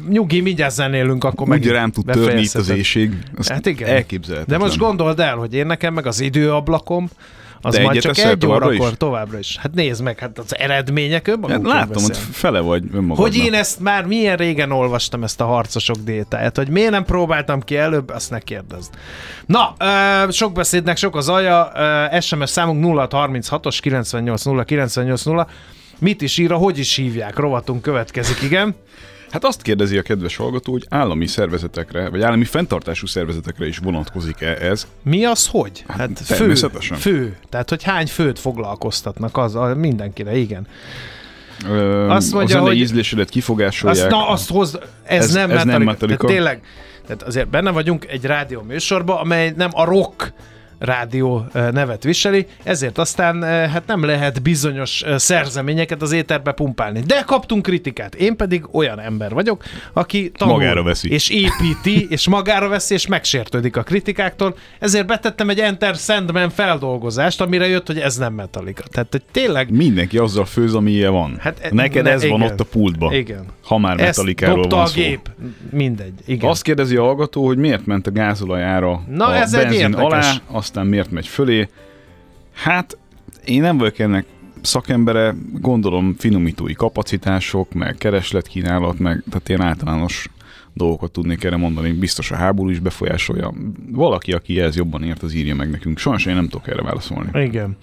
nyugi, 0.09 0.39
mindjárt 0.39 0.73
zenélünk, 0.73 1.23
akkor 1.23 1.41
Úgy 1.41 1.47
megint 1.47 1.71
rám 1.71 1.91
tud 1.91 2.05
törni 2.05 2.41
itt 2.41 2.53
az 2.53 2.69
éjség. 2.69 3.17
Azt 3.37 3.49
Hát 3.49 3.65
igen. 3.65 3.89
Elképzelhetetlen. 3.89 4.59
De 4.59 4.65
most 4.65 4.77
gondold 4.77 5.19
el, 5.19 5.35
hogy 5.35 5.53
én 5.53 5.65
nekem 5.65 5.93
meg 5.93 6.05
az 6.05 6.19
időablakom, 6.19 7.09
az 7.65 7.77
majd 7.77 7.99
csak 7.99 8.17
egy 8.17 8.45
órakor 8.45 8.73
is? 8.73 8.97
továbbra 8.97 9.39
is. 9.39 9.57
Hát 9.57 9.73
nézd 9.73 10.01
meg, 10.01 10.19
hát 10.19 10.39
az 10.39 10.57
eredmények 10.57 11.27
Hát 11.27 11.35
önmagukról 11.35 11.73
látom, 11.73 12.03
hogy 12.03 12.17
fele 12.17 12.59
vagy 12.59 12.83
önmagadnak. 12.83 13.17
Hogy 13.17 13.35
én 13.35 13.53
ezt 13.53 13.79
már 13.79 14.05
milyen 14.05 14.37
régen 14.37 14.71
olvastam 14.71 15.23
ezt 15.23 15.41
a 15.41 15.45
harcosok 15.45 15.95
détáját, 15.95 16.57
hogy 16.57 16.69
miért 16.69 16.91
nem 16.91 17.05
próbáltam 17.05 17.61
ki 17.61 17.77
előbb, 17.77 18.09
azt 18.09 18.29
ne 18.29 18.39
kérdezd. 18.39 18.93
Na, 19.45 19.75
sok 20.31 20.53
beszédnek 20.53 20.97
sok 20.97 21.15
az 21.15 21.29
alja, 21.29 21.71
ö, 21.75 22.19
SMS 22.19 22.49
számunk 22.49 22.85
0636-os 22.85 23.77
980 23.81 24.65
980 24.65 25.47
Mit 25.99 26.21
is 26.21 26.37
ír, 26.37 26.51
hogy 26.51 26.77
is 26.77 26.95
hívják? 26.95 27.37
Rovatunk 27.37 27.81
következik, 27.81 28.41
igen. 28.41 28.75
Hát 29.35 29.43
azt 29.45 29.61
kérdezi 29.61 29.97
a 29.97 30.01
kedves 30.01 30.35
hallgató, 30.35 30.71
hogy 30.71 30.85
állami 30.89 31.27
szervezetekre, 31.27 32.09
vagy 32.09 32.21
állami 32.21 32.45
fenntartású 32.45 33.05
szervezetekre 33.05 33.67
is 33.67 33.77
vonatkozik-e 33.77 34.47
ez? 34.61 34.87
Mi 35.03 35.25
az, 35.25 35.47
hogy? 35.47 35.83
Hát 35.87 36.19
fő, 36.19 36.35
természetesen. 36.35 36.97
fő. 36.97 37.37
Tehát, 37.49 37.69
hogy 37.69 37.83
hány 37.83 38.07
főt 38.07 38.39
foglalkoztatnak 38.39 39.37
az, 39.37 39.55
a, 39.55 39.75
mindenkire, 39.75 40.37
igen. 40.37 40.67
Ö, 41.69 42.09
Azt 42.09 42.31
a 42.33 42.35
mondja, 42.35 42.55
zenei 42.55 42.69
hogy- 42.69 42.77
ízlésedet 42.79 43.29
kifogásolják. 43.29 44.01
Azt, 44.03 44.11
na, 44.11 44.27
azt 44.29 44.49
hoz, 44.49 44.79
ez, 45.03 45.23
Ez- 45.23 45.33
nem 45.33 45.51
ez 45.51 45.63
nem 45.63 45.83
Metallica. 45.83 45.91
Metallica. 45.91 46.17
Tehát 46.27 46.35
tényleg, 46.35 46.61
tehát 47.05 47.23
azért 47.23 47.47
benne 47.49 47.71
vagyunk 47.71 48.05
egy 48.07 48.25
rádió 48.25 48.61
műsorban, 48.61 49.17
amely 49.17 49.53
nem 49.57 49.69
a 49.73 49.83
rock 49.83 50.33
rádió 50.79 51.45
nevet 51.53 52.03
viseli, 52.03 52.47
ezért 52.63 52.97
aztán 52.97 53.43
hát 53.43 53.83
nem 53.87 54.03
lehet 54.03 54.41
bizonyos 54.41 55.03
szerzeményeket 55.15 56.01
az 56.01 56.11
éterbe 56.11 56.51
pumpálni. 56.51 56.99
De 56.99 57.23
kaptunk 57.25 57.61
kritikát. 57.61 58.15
Én 58.15 58.35
pedig 58.35 58.65
olyan 58.71 58.99
ember 58.99 59.33
vagyok, 59.33 59.63
aki 59.93 60.31
tanul, 60.37 60.53
Magára 60.57 60.83
veszi. 60.83 61.11
és 61.11 61.29
építi, 61.29 62.07
és 62.09 62.27
magára 62.27 62.67
veszi, 62.67 62.93
és 62.93 63.07
megsértődik 63.07 63.77
a 63.77 63.83
kritikáktól. 63.83 64.55
Ezért 64.79 65.07
betettem 65.07 65.49
egy 65.49 65.59
Enter 65.59 65.95
Sandman 65.95 66.49
feldolgozást, 66.49 67.41
amire 67.41 67.67
jött, 67.67 67.87
hogy 67.87 67.99
ez 67.99 68.17
nem 68.17 68.33
Metallica. 68.33 68.83
Tehát 68.91 69.07
hogy 69.11 69.21
tényleg 69.31 69.71
Mindenki 69.71 70.17
azzal 70.17 70.45
főz, 70.45 70.73
amilyen 70.73 71.11
van. 71.11 71.37
Hát, 71.39 71.59
Hát, 71.59 71.71
Neked 71.73 72.03
ne- 72.03 72.11
ez 72.11 72.27
van 72.27 72.39
igen. 72.39 72.51
ott 72.51 72.59
a 72.59 72.63
pultban. 72.63 73.13
Igen. 73.13 73.45
Ha 73.63 73.77
már 73.77 73.95
Metallica-ról 73.97 74.67
van 74.67 74.79
a 74.79 74.85
szó. 74.85 74.93
gép. 75.01 75.29
Mindegy. 75.71 76.13
Igen. 76.25 76.49
Azt 76.49 76.61
kérdezi 76.61 76.95
a 76.95 77.01
hallgató, 77.03 77.45
hogy 77.45 77.57
miért 77.57 77.85
ment 77.85 78.07
a 78.07 78.11
gázolajára 78.11 79.01
Na, 79.09 79.25
a 79.25 79.35
ez 79.35 79.53
egy 79.53 79.61
benzin 79.61 79.79
érdekes. 79.81 80.03
alá, 80.03 80.33
aztán 80.65 80.87
miért 80.87 81.11
megy 81.11 81.27
fölé. 81.27 81.69
Hát, 82.53 82.97
én 83.45 83.61
nem 83.61 83.77
vagyok 83.77 83.99
ennek 83.99 84.25
szakembere, 84.61 85.35
gondolom 85.53 86.15
finomítói 86.17 86.73
kapacitások, 86.73 87.73
meg 87.73 87.95
keresletkínálat, 87.97 88.99
meg 88.99 89.23
tehát 89.29 89.49
ilyen 89.49 89.61
általános 89.61 90.29
dolgokat 90.73 91.11
tudnék 91.11 91.43
erre 91.43 91.55
mondani. 91.57 91.91
Biztos 91.91 92.31
a 92.31 92.35
háború 92.35 92.69
is 92.69 92.79
befolyásolja. 92.79 93.53
Valaki, 93.91 94.31
aki 94.31 94.59
ehhez 94.59 94.75
jobban 94.75 95.03
ért, 95.03 95.23
az 95.23 95.33
írja 95.33 95.55
meg 95.55 95.69
nekünk. 95.69 95.97
Sajnos 95.97 96.25
én 96.25 96.35
nem 96.35 96.47
tudok 96.49 96.67
erre 96.67 96.81
válaszolni. 96.81 97.43
Igen. 97.43 97.77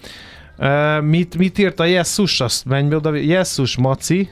Uh, 0.57 1.01
mit, 1.01 1.37
mit 1.37 1.57
írt 1.57 1.79
a 1.79 1.85
Jesszus? 1.85 2.41
Azt 2.41 2.65
menj 2.65 2.89
be 2.89 2.95
oda. 2.95 3.15
Jesszus 3.15 3.77
Maci. 3.77 4.29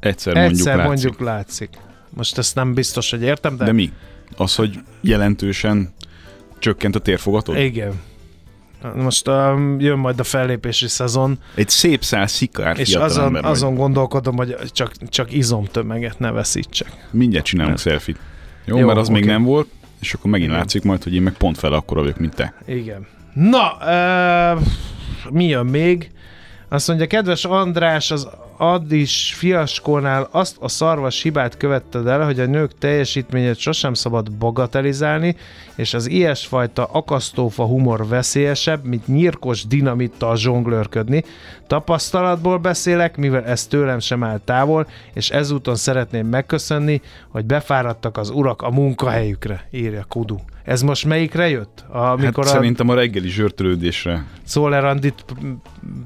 Egyszer 0.00 0.34
mondjuk 0.34 0.58
Egyszer 0.58 0.76
látszik. 0.76 0.88
mondjuk 0.88 1.20
látszik. 1.20 1.68
Most 2.10 2.38
ezt 2.38 2.54
nem 2.54 2.74
biztos, 2.74 3.10
hogy 3.10 3.22
értem, 3.22 3.56
de, 3.56 3.64
De 3.64 3.72
mi? 3.72 3.92
Az, 4.36 4.54
hogy 4.54 4.78
jelentősen 5.00 5.94
csökkent 6.58 6.96
a 6.96 6.98
térfogatod? 6.98 7.56
igen. 7.56 7.92
Most 8.94 9.28
um, 9.28 9.80
jön 9.80 9.98
majd 9.98 10.20
a 10.20 10.24
fellépési 10.24 10.88
szezon, 10.88 11.38
Egy 11.54 11.68
szép 11.68 12.04
szál 12.04 12.26
szikár 12.26 12.78
és 12.78 12.94
azon, 12.94 13.24
ember 13.24 13.44
azon 13.44 13.74
gondolkodom, 13.74 14.36
hogy 14.36 14.56
csak, 14.72 14.92
csak 15.08 15.32
izomtömeget 15.32 16.18
ne 16.18 16.30
veszítsek. 16.30 17.08
Mindjárt 17.10 17.44
csinálunk 17.44 17.78
selfit. 17.78 18.18
Jó, 18.64 18.78
Jó, 18.78 18.86
mert 18.86 18.98
az 18.98 19.08
oké. 19.08 19.18
még 19.18 19.28
nem 19.28 19.42
volt, 19.42 19.68
és 20.00 20.14
akkor 20.14 20.30
megint 20.30 20.48
Igen. 20.48 20.60
látszik 20.60 20.82
majd, 20.82 21.02
hogy 21.02 21.14
én 21.14 21.22
meg 21.22 21.32
pont 21.32 21.58
fel 21.58 21.72
akkora 21.72 22.00
vagyok, 22.00 22.18
mint 22.18 22.34
te. 22.34 22.54
Igen. 22.66 23.06
Na, 23.34 23.76
uh, 24.56 24.62
mi 25.30 25.44
jön 25.44 25.66
még? 25.66 26.10
Azt 26.68 26.88
mondja, 26.88 27.06
kedves 27.06 27.44
András, 27.44 28.10
az 28.10 28.28
Addis 28.72 29.34
fiaskónál 29.34 30.28
azt 30.30 30.56
a 30.60 30.68
szarvas 30.68 31.22
hibát 31.22 31.56
követted 31.56 32.06
el, 32.06 32.24
hogy 32.24 32.40
a 32.40 32.46
nők 32.46 32.78
teljesítményét 32.78 33.58
sosem 33.58 33.94
szabad 33.94 34.32
bagatelizálni, 34.32 35.36
és 35.76 35.94
az 35.94 36.10
ilyesfajta 36.10 36.84
akasztófa 36.84 37.64
humor 37.64 38.06
veszélyesebb, 38.06 38.84
mint 38.84 39.06
nyírkos 39.06 39.66
dinamittal 39.66 40.36
zsonglőrködni. 40.36 41.24
Tapasztalatból 41.66 42.58
beszélek, 42.58 43.16
mivel 43.16 43.44
ez 43.44 43.66
tőlem 43.66 43.98
sem 43.98 44.24
áll 44.24 44.40
távol, 44.44 44.86
és 45.14 45.30
ezúton 45.30 45.76
szeretném 45.76 46.26
megköszönni, 46.26 47.00
hogy 47.28 47.44
befáradtak 47.44 48.16
az 48.16 48.30
urak 48.30 48.62
a 48.62 48.70
munkahelyükre, 48.70 49.68
írja 49.70 50.04
Kudu. 50.08 50.36
Ez 50.64 50.82
most 50.82 51.04
melyikre 51.04 51.48
jött? 51.48 51.84
Amikor 51.88 52.44
hát 52.44 52.52
a 52.52 52.56
szerintem 52.56 52.88
a 52.88 52.94
reggeli 52.94 53.28
zsörtölődésre 53.28 54.24
Szóler 54.44 54.84
Andit 54.84 55.24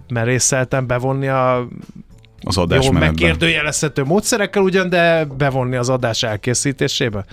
merészeltem 0.08 0.86
bevonni 0.86 1.28
a 1.28 1.68
az 2.40 2.56
jól 2.56 2.64
adásmenetben. 2.64 3.08
megkérdőjelezhető 3.08 4.04
módszerekkel 4.04 4.62
ugyan, 4.62 4.88
de 4.88 5.24
bevonni 5.24 5.76
az 5.76 5.88
adás 5.88 6.22
elkészítésébe. 6.22 7.24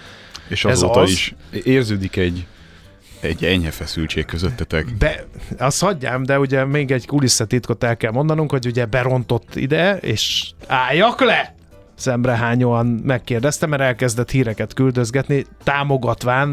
És 0.48 0.66
Ez 0.66 0.72
azóta 0.72 1.00
az. 1.00 1.10
is 1.10 1.36
érződik 1.64 2.16
egy, 2.16 2.46
egy 3.20 3.44
enyhe 3.44 3.72
feszültség 3.72 4.26
közöttetek. 4.26 4.86
Be, 4.98 5.26
azt 5.58 5.82
hagyjám, 5.82 6.24
de 6.24 6.40
ugye 6.40 6.66
még 6.66 6.92
egy 6.92 7.06
kulisszatitkot 7.06 7.84
el 7.84 7.98
kell 7.98 8.12
mondanunk, 8.12 8.52
hogy 8.52 8.66
ugye 8.66 8.86
berontott 8.86 9.56
ide, 9.56 9.98
és 9.98 10.52
álljak 10.68 11.22
le! 11.22 11.54
Szemrehányóan 11.98 12.86
megkérdezte, 12.86 13.66
mert 13.66 13.82
elkezdett 13.82 14.32
híreket 14.32 14.74
küldözgetni, 14.74 15.46
támogatván 15.64 16.50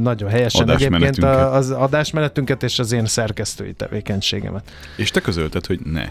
nagyon 0.00 0.30
helyesen 0.30 0.70
egyébként 0.70 1.24
az 1.24 1.70
adásmenetünket 1.70 2.62
és 2.62 2.78
az 2.78 2.92
én 2.92 3.06
szerkesztői 3.06 3.72
tevékenységemet. 3.72 4.70
És 4.96 5.10
te 5.10 5.20
közölted, 5.20 5.66
hogy 5.66 5.80
ne. 5.80 6.08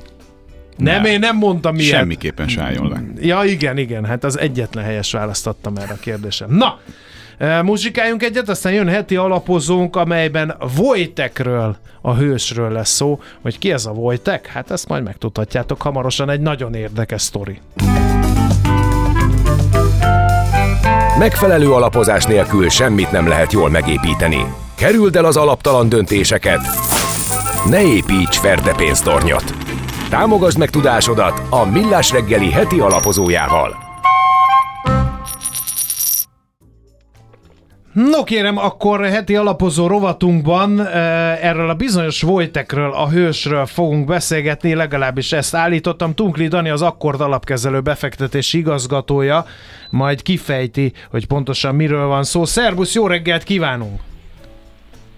Nem, 0.78 1.02
Ne. 1.02 1.12
én 1.12 1.20
nem 1.20 1.38
mondtam 1.38 1.76
ilyet. 1.76 1.90
Semmiképpen 1.98 2.48
se 2.48 2.62
álljon 2.62 2.90
le. 2.90 3.02
Ja, 3.20 3.44
igen, 3.44 3.78
igen, 3.78 4.06
hát 4.06 4.24
az 4.24 4.40
egyetlen 4.40 4.84
helyes 4.84 5.12
választ 5.12 5.48
adtam 5.48 5.76
erre 5.76 5.94
a 5.94 6.00
kérdésre. 6.00 6.46
Na, 6.50 6.80
e, 7.38 7.62
muzsikáljunk 7.62 8.24
egyet, 8.24 8.50
aztán 8.50 8.74
jön 8.74 8.88
heti 8.88 9.16
alapozónk, 9.16 9.96
amelyben 9.96 10.56
Vojtekről, 10.76 11.78
a 12.02 12.14
hősről 12.16 12.72
lesz 12.72 12.90
szó. 12.90 13.20
Hogy 13.42 13.58
ki 13.60 13.72
ez 13.72 13.86
a 13.86 13.92
Vojtek? 13.92 14.48
Hát 14.48 14.72
ezt 14.72 14.88
majd 14.88 15.04
megtudhatjátok 15.04 15.82
hamarosan, 15.82 16.30
egy 16.30 16.42
nagyon 16.42 16.74
érdekes 16.74 17.22
sztori. 17.22 17.60
Megfelelő 21.20 21.72
alapozás 21.72 22.26
nélkül 22.26 22.70
semmit 22.70 23.12
nem 23.12 23.28
lehet 23.28 23.52
jól 23.52 23.70
megépíteni. 23.70 24.46
Kerüld 24.76 25.16
el 25.16 25.26
az 25.26 25.38
alaptalan 25.38 25.90
döntéseket. 25.90 26.60
Ne 27.70 27.82
építs 27.82 28.38
ferde 28.38 28.74
pénztornyot. 28.76 29.67
Támogasd 30.10 30.58
meg 30.58 30.70
tudásodat 30.70 31.42
a 31.50 31.66
Millás 31.66 32.12
reggeli 32.12 32.52
heti 32.52 32.80
alapozójával. 32.80 33.76
No 37.94 38.24
kérem, 38.24 38.58
akkor 38.58 39.06
heti 39.06 39.36
alapozó 39.36 39.88
rovatunkban 39.88 40.80
e, 40.80 40.98
erről 41.42 41.70
a 41.70 41.74
bizonyos 41.74 42.22
Vojtekről, 42.22 42.94
a 42.94 43.10
hősről 43.10 43.66
fogunk 43.66 44.06
beszélgetni, 44.06 44.74
legalábbis 44.74 45.32
ezt 45.32 45.56
állítottam. 45.56 46.14
Tunkli 46.14 46.48
Dani 46.48 46.70
az 46.70 46.82
Akkord 46.82 47.22
alapkezelő 47.22 47.82
befektetési 47.82 48.58
igazgatója, 48.58 49.46
majd 49.90 50.22
kifejti, 50.22 50.94
hogy 51.12 51.28
pontosan 51.28 51.76
miről 51.76 52.08
van 52.08 52.24
szó. 52.24 52.46
Szerbusz, 52.46 52.94
jó 52.94 53.08
reggelt 53.08 53.44
kívánunk! 53.44 54.07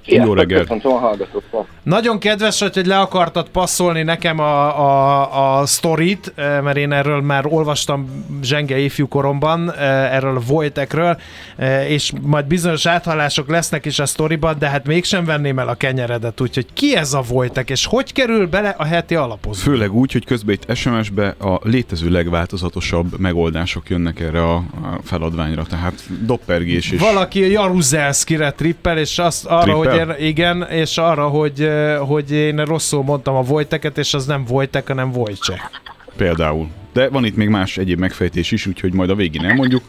Jó 0.06 0.34
reggelt. 0.34 0.62
Köszöntöm 0.62 0.92
a 0.92 0.98
hallgatókat. 0.98 1.66
Nagyon 1.84 2.20
kedves, 2.20 2.60
hogy 2.60 2.76
hogy 2.76 2.86
le 2.86 3.00
akartad 3.00 3.50
passzolni 3.50 4.04
nekem 4.04 4.40
a, 4.40 4.80
a, 4.80 5.60
a 5.60 5.66
sztorit, 5.66 6.34
eh, 6.36 6.62
mert 6.62 6.78
én 6.78 6.92
erről 6.92 7.22
már 7.22 7.46
olvastam 7.46 8.26
zsenge 8.44 8.78
ifjúkoromban, 8.78 9.74
eh, 9.74 10.16
erről 10.16 10.36
a 10.36 10.42
Vojtekről, 10.48 11.18
eh, 11.56 11.92
és 11.92 12.12
majd 12.22 12.46
bizonyos 12.46 12.86
áthallások 12.86 13.50
lesznek 13.50 13.86
is 13.86 14.00
a 14.00 14.06
sztoriban, 14.06 14.56
de 14.60 14.70
hát 14.70 14.88
mégsem 14.88 15.26
venném 15.26 15.60
el 15.60 15.68
a 15.68 15.76
kenyeredet, 15.76 16.42
úgyhogy 16.42 16.66
ki 16.74 16.96
ez 16.96 17.14
a 17.14 17.22
Vojtek, 17.22 17.70
és 17.70 17.86
hogy 17.86 18.14
kerül 18.14 18.48
bele 18.48 18.76
a 18.78 18.84
heti 18.84 19.16
alapozó? 19.16 19.62
Főleg 19.62 19.94
úgy, 19.94 20.12
hogy 20.12 20.26
közben 20.26 20.56
itt 20.56 20.76
SMS-be 20.76 21.36
a 21.40 21.60
létező 21.64 22.10
legváltozatosabb 22.10 23.20
megoldások 23.20 23.90
jönnek 23.90 24.20
erre 24.20 24.44
a, 24.44 24.64
feladványra, 25.04 25.64
tehát 25.64 25.94
doppergés 26.26 26.92
és 26.92 27.00
Valaki 27.00 27.52
Jaruzelszkire 27.52 28.52
trippel, 28.52 28.98
és 28.98 29.20
azt 29.20 29.46
arra, 29.46 29.62
Trippel? 29.62 29.78
hogy 29.78 29.89
én, 29.96 30.16
igen, 30.28 30.68
és 30.70 30.98
arra, 30.98 31.28
hogy, 31.28 31.70
hogy 32.08 32.32
én 32.32 32.58
rosszul 32.66 33.04
mondtam 33.04 33.36
a 33.36 33.42
Vojteket, 33.42 33.98
és 33.98 34.14
az 34.14 34.26
nem 34.26 34.46
Vojtek, 34.46 34.88
hanem 34.88 35.12
Vojcsek. 35.12 35.70
például. 36.18 36.68
De 36.94 37.10
van 37.10 37.26
itt 37.26 37.36
még 37.36 37.50
más 37.50 37.78
egyéb 37.78 38.00
megfejtés 38.00 38.52
is, 38.52 38.66
úgyhogy 38.66 38.94
majd 38.94 39.10
a 39.10 39.16
végén 39.16 39.46
elmondjuk. 39.46 39.84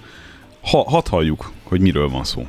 Ha, 0.70 0.90
hadd 0.90 1.08
halljuk, 1.10 1.50
hogy 1.64 1.80
miről 1.80 2.08
van 2.08 2.24
szó. 2.24 2.46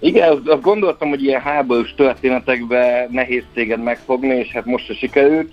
Igen, 0.00 0.30
azt, 0.30 0.48
azt 0.48 0.62
gondoltam, 0.62 1.08
hogy 1.08 1.24
ilyen 1.24 1.40
háborús 1.40 1.94
történetekben 1.94 3.08
nehéz 3.10 3.44
téged 3.54 3.82
megfogni, 3.82 4.36
és 4.36 4.52
hát 4.52 4.64
most 4.64 4.86
se 4.86 4.94
sikerült. 4.94 5.52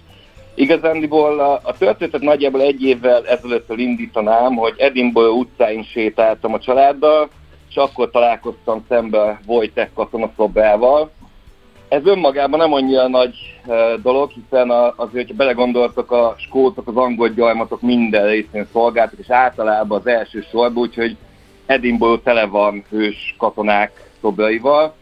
Igazándiból 0.56 1.40
a, 1.40 1.60
a 1.64 1.78
történetet 1.78 2.22
nagyjából 2.22 2.62
egy 2.62 2.84
évvel 2.84 3.28
ezelőttől 3.28 3.80
indítanám, 3.80 4.56
hogy 4.56 4.74
Edinburgh 4.78 5.38
utcáin 5.38 5.84
sétáltam 5.84 6.54
a 6.54 6.60
családdal, 6.60 7.30
és 7.70 7.76
akkor 7.76 8.10
találkoztam 8.10 8.86
szembe 8.88 9.40
Wojtek 9.46 9.94
katonaszobával. 9.94 11.12
Ez 11.88 12.06
önmagában 12.06 12.60
nem 12.60 12.74
annyira 12.74 13.08
nagy 13.08 13.36
dolog, 14.02 14.32
hiszen 14.32 14.70
azért, 14.70 15.14
hogyha 15.14 15.36
belegondoltak, 15.36 16.12
a 16.12 16.36
skótok, 16.38 16.88
az 16.88 16.96
angol 16.96 17.30
gyarmatok 17.30 17.82
minden 17.82 18.26
részén 18.28 18.68
szolgáltak, 18.72 19.20
és 19.20 19.30
általában 19.30 20.00
az 20.00 20.08
első 20.08 20.46
sorban, 20.52 20.84
úgyhogy 20.84 21.18
Edinburgh 21.66 22.24
tele 22.24 22.46
van 22.46 22.84
hős 22.90 23.36
katonák 23.38 24.12
szobraival. 24.22 24.94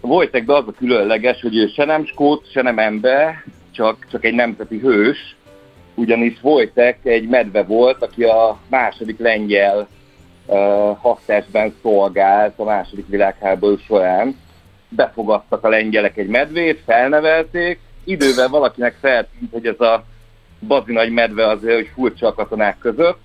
Wojtekben 0.00 0.56
az 0.56 0.68
a 0.68 0.72
különleges, 0.78 1.40
hogy 1.40 1.56
ő 1.56 1.66
se 1.66 1.84
nem 1.84 2.06
skót, 2.06 2.50
se 2.50 2.62
nem 2.62 2.78
ember, 2.78 3.44
csak, 3.72 4.06
csak 4.10 4.24
egy 4.24 4.34
nemzeti 4.34 4.78
hős, 4.78 5.36
ugyanis 5.94 6.38
Wojtek 6.42 6.98
egy 7.02 7.28
medve 7.28 7.62
volt, 7.62 8.02
aki 8.02 8.24
a 8.24 8.58
második 8.68 9.18
lengyel 9.18 9.88
hadtestben 11.00 11.74
szolgált 11.82 12.58
a 12.58 12.64
második 12.64 13.06
világháború 13.08 13.76
során. 13.76 14.36
Befogadtak 14.88 15.64
a 15.64 15.68
lengyelek 15.68 16.16
egy 16.16 16.28
medvét, 16.28 16.82
felnevelték, 16.86 17.80
idővel 18.04 18.48
valakinek 18.48 18.96
feltűnt, 19.00 19.52
hogy 19.52 19.66
ez 19.66 19.80
a 19.80 20.04
bazi 20.66 20.92
nagy 20.92 21.10
medve 21.10 21.48
azért, 21.48 21.74
hogy 21.74 21.90
furcsa 21.94 22.26
a 22.26 22.34
katonák 22.34 22.78
között, 22.78 23.18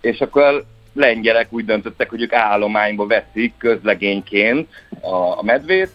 és 0.00 0.20
akkor 0.20 0.64
lengyelek 0.92 1.46
úgy 1.50 1.64
döntöttek, 1.64 2.10
hogy 2.10 2.22
ők 2.22 2.32
állományba 2.32 3.06
veszik 3.06 3.54
közlegényként 3.58 4.68
a, 5.00 5.14
a 5.14 5.42
medvét, 5.42 5.90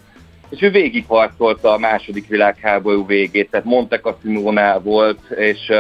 és 0.50 0.62
ő 0.62 0.70
végigharcolta 0.70 1.74
a 1.74 1.78
második 1.78 2.28
világháború 2.28 3.06
végét, 3.06 3.50
tehát 3.50 3.66
Monte 3.66 4.00
Cassinónál 4.00 4.80
volt, 4.80 5.30
és, 5.30 5.72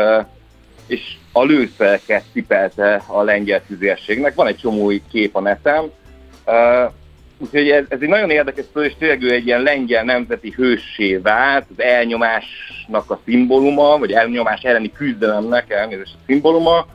és 0.91 1.15
a 1.31 1.43
lőszereket 1.43 2.23
cipelte 2.33 3.03
a 3.07 3.21
lengyel 3.23 3.61
tüzérségnek. 3.67 4.35
Van 4.35 4.47
egy 4.47 4.57
csomó 4.57 4.91
kép 5.11 5.35
a 5.35 5.41
neten, 5.41 5.91
úgyhogy 7.37 7.69
ez, 7.69 7.83
ez 7.89 8.01
egy 8.01 8.07
nagyon 8.07 8.29
érdekes 8.29 8.65
szó, 8.73 8.81
és 8.81 8.93
tényleg 8.99 9.21
ő 9.21 9.31
egy 9.31 9.45
ilyen 9.45 9.61
lengyel 9.61 10.03
nemzeti 10.03 10.53
hőssé 10.55 11.15
vált, 11.15 11.65
az 11.69 11.83
elnyomásnak 11.83 13.11
a 13.11 13.19
szimbóluma, 13.25 13.97
vagy 13.97 14.11
elnyomás 14.11 14.61
elleni 14.61 14.91
küzdelemnek 14.91 15.69
elnézést 15.69 16.13
a 16.13 16.23
szimbóluma, 16.25 16.85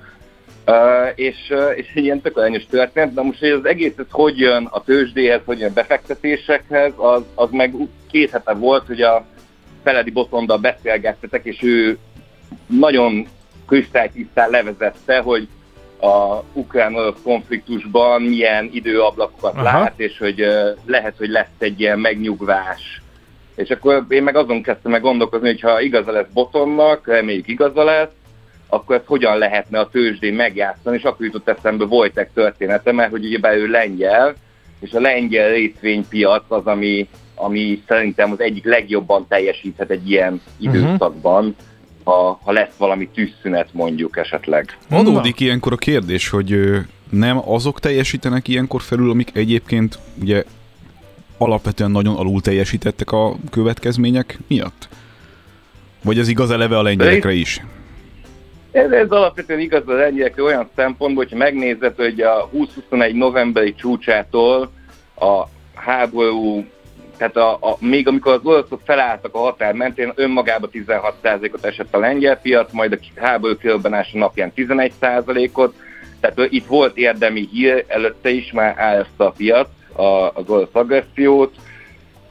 Uh, 0.68 1.12
és, 1.14 1.36
uh, 1.50 1.72
és 1.76 1.86
egy 1.94 2.04
ilyen 2.04 2.20
tök 2.20 2.66
történet, 2.70 3.14
de 3.14 3.22
most, 3.22 3.38
hogy 3.38 3.48
az 3.48 3.64
egész 3.64 3.92
ez 3.98 4.04
hogy 4.10 4.38
jön 4.38 4.68
a 4.70 4.82
tőzsdéhez, 4.82 5.40
hogy 5.44 5.58
jön 5.58 5.70
a 5.70 5.72
befektetésekhez, 5.72 6.92
az, 6.96 7.22
az 7.34 7.48
meg 7.50 7.74
két 8.10 8.30
hete 8.30 8.52
volt, 8.52 8.86
hogy 8.86 9.02
a 9.02 9.24
Feledi 9.82 10.10
Botonddal 10.10 10.58
beszélgettetek, 10.58 11.44
és 11.44 11.62
ő 11.62 11.98
nagyon 12.66 13.26
kristálytisztán 13.66 14.50
levezette, 14.50 15.18
hogy 15.18 15.48
a 16.00 16.42
ukrán 16.52 17.14
konfliktusban 17.22 18.22
milyen 18.22 18.68
időablakokat 18.72 19.54
Aha. 19.54 19.62
lát, 19.62 19.92
és 19.96 20.18
hogy 20.18 20.46
lehet, 20.86 21.14
hogy 21.18 21.28
lesz 21.28 21.46
egy 21.58 21.80
ilyen 21.80 21.98
megnyugvás. 21.98 23.02
És 23.54 23.70
akkor 23.70 24.04
én 24.08 24.22
meg 24.22 24.36
azon 24.36 24.62
kezdtem 24.62 24.90
meg 24.90 25.00
gondolkozni, 25.00 25.46
hogy 25.46 25.60
ha 25.60 25.80
igaza 25.80 26.12
lesz 26.12 26.26
Botonnak, 26.32 27.06
reméljük 27.06 27.48
igaza 27.48 27.84
lesz, 27.84 28.10
akkor 28.68 28.96
ezt 28.96 29.06
hogyan 29.06 29.38
lehetne 29.38 29.78
a 29.78 29.88
tőzsdén 29.88 30.34
megjátszani, 30.34 30.96
és 30.96 31.02
akkor 31.02 31.26
jutott 31.26 31.48
eszembe 31.48 31.84
Vojtek 31.84 32.32
története, 32.32 32.92
mert 32.92 33.10
hogy 33.10 33.24
ugye 33.24 33.54
ő 33.54 33.66
lengyel, 33.66 34.34
és 34.80 34.92
a 34.92 35.00
lengyel 35.00 35.50
részvénypiac 35.50 36.44
az, 36.48 36.66
ami, 36.66 37.08
ami 37.34 37.82
szerintem 37.86 38.32
az 38.32 38.40
egyik 38.40 38.64
legjobban 38.64 39.26
teljesíthet 39.28 39.90
egy 39.90 40.10
ilyen 40.10 40.40
időszakban, 40.58 41.44
uh-huh. 41.44 41.64
Ha, 42.06 42.40
ha 42.44 42.52
lesz 42.52 42.76
valami 42.78 43.08
tűzszünet 43.08 43.68
mondjuk 43.72 44.16
esetleg. 44.16 44.78
Adódik 44.90 45.40
ilyenkor 45.40 45.72
a 45.72 45.76
kérdés, 45.76 46.28
hogy 46.28 46.60
nem 47.10 47.48
azok 47.48 47.80
teljesítenek 47.80 48.48
ilyenkor 48.48 48.82
felül, 48.82 49.10
amik 49.10 49.30
egyébként 49.32 49.98
ugye 50.20 50.44
alapvetően 51.38 51.90
nagyon 51.90 52.16
alul 52.16 52.40
teljesítettek 52.40 53.12
a 53.12 53.34
következmények 53.50 54.38
miatt? 54.46 54.88
Vagy 56.02 56.18
ez 56.18 56.28
igaz 56.28 56.50
eleve 56.50 56.78
a 56.78 56.82
lengyelekre 56.82 57.32
is? 57.32 57.62
Ez, 58.70 58.90
ez 58.90 59.10
alapvetően 59.10 59.60
igaz 59.60 59.82
az 59.86 59.96
lengyelekre 59.96 60.42
olyan 60.42 60.68
szempontból, 60.76 61.24
hogyha 61.24 61.38
megnézed, 61.38 61.96
hogy 61.96 62.20
a 62.20 62.50
20-21 62.90 63.12
novemberi 63.12 63.74
csúcsától 63.74 64.70
a 65.16 65.44
háború, 65.74 66.64
tehát 67.16 67.36
a, 67.36 67.52
a, 67.52 67.76
még 67.78 68.08
amikor 68.08 68.32
az 68.32 68.40
oroszok 68.42 68.80
felálltak 68.84 69.34
a 69.34 69.38
határ 69.38 69.72
mentén, 69.72 70.12
önmagában 70.14 70.70
16%-ot 70.72 71.64
esett 71.64 71.94
a 71.94 71.98
lengyel 71.98 72.36
piac, 72.36 72.72
majd 72.72 72.92
a 72.92 73.20
háború 73.20 73.56
kirobbanása 73.56 74.18
napján 74.18 74.52
11%-ot, 74.56 75.74
tehát 76.20 76.52
itt 76.52 76.66
volt 76.66 76.96
érdemi 76.96 77.48
hír, 77.52 77.84
előtte 77.88 78.30
is 78.30 78.52
már 78.52 78.78
állta 78.78 79.26
a 79.26 79.30
piac 79.30 79.68
a, 79.92 80.30
az 80.34 80.48
orosz 80.48 80.68
agressziót, 80.72 81.54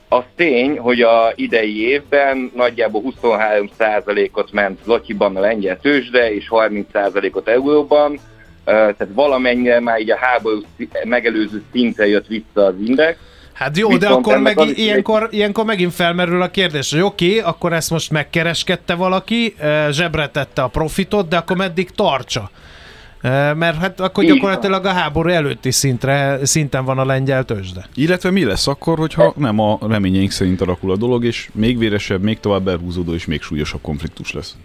az 0.09 0.23
tény, 0.35 0.77
hogy 0.77 1.01
a 1.01 1.31
idei 1.35 1.87
évben 1.87 2.51
nagyjából 2.55 3.01
23%-ot 3.21 4.51
ment 4.51 4.79
Lotyiban 4.85 5.35
a 5.35 5.39
lengyel 5.39 5.79
tőzsde, 5.79 6.33
és 6.33 6.47
30%-ot 6.49 7.47
euróban, 7.47 8.19
tehát 8.65 9.07
valamennyire 9.13 9.79
már 9.79 9.99
így 9.99 10.11
a 10.11 10.17
háború 10.17 10.61
megelőző 11.03 11.63
szintre 11.71 12.07
jött 12.07 12.27
vissza 12.27 12.65
az 12.65 12.73
index. 12.85 13.17
Hát 13.55 13.77
jó, 13.77 13.87
Viszont 13.87 14.03
de 14.03 14.09
akkor 14.09 14.37
meg 14.37 14.59
az 14.59 14.77
ilyenkor, 14.77 15.27
ilyenkor 15.31 15.65
megint 15.65 15.93
felmerül 15.93 16.41
a 16.41 16.49
kérdés, 16.49 16.91
hogy 16.91 17.01
oké, 17.01 17.27
okay, 17.27 17.39
akkor 17.39 17.73
ezt 17.73 17.89
most 17.89 18.11
megkereskedte 18.11 18.93
valaki, 18.93 19.55
zsebre 19.91 20.29
tette 20.29 20.61
a 20.61 20.67
profitot, 20.67 21.27
de 21.27 21.37
akkor 21.37 21.57
meddig 21.57 21.89
tartsa? 21.89 22.49
Mert 23.55 23.77
hát 23.77 23.99
akkor 23.99 24.23
Így 24.23 24.29
gyakorlatilag 24.29 24.83
van. 24.83 24.95
a 24.95 24.99
háború 24.99 25.29
előtti 25.29 25.71
szintre, 25.71 26.39
szinten 26.43 26.85
van 26.85 26.97
a 26.97 27.05
lengyel 27.05 27.43
tőzsde. 27.43 27.87
Illetve 27.95 28.31
mi 28.31 28.43
lesz 28.43 28.67
akkor, 28.67 28.97
hogyha 28.97 29.33
nem 29.37 29.59
a 29.59 29.79
reményeink 29.87 30.31
szerint 30.31 30.61
alakul 30.61 30.91
a 30.91 30.95
dolog, 30.97 31.25
és 31.25 31.49
még 31.53 31.77
véresebb, 31.77 32.21
még 32.21 32.39
tovább 32.39 32.67
elhúzódó 32.67 33.13
és 33.13 33.25
még 33.25 33.41
súlyosabb 33.41 33.81
konfliktus 33.81 34.31
lesz? 34.31 34.55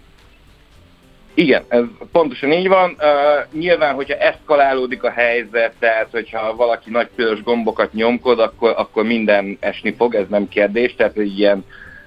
Igen, 1.33 1.63
ez 1.67 1.83
pontosan 2.11 2.51
így 2.51 2.67
van. 2.67 2.89
Uh, 2.99 3.59
nyilván, 3.59 3.93
hogyha 3.93 4.17
eszkalálódik 4.17 5.03
a 5.03 5.09
helyzet, 5.09 5.73
tehát 5.79 6.07
hogyha 6.11 6.55
valaki 6.55 6.89
nagy 6.89 7.09
piros 7.15 7.43
gombokat 7.43 7.93
nyomkod, 7.93 8.39
akkor, 8.39 8.73
akkor 8.77 9.03
minden 9.03 9.57
esni 9.59 9.93
fog, 9.97 10.15
ez 10.15 10.25
nem 10.29 10.47
kérdés, 10.47 10.95
tehát 10.95 11.17
egy 11.17 11.39
ilyen 11.39 11.65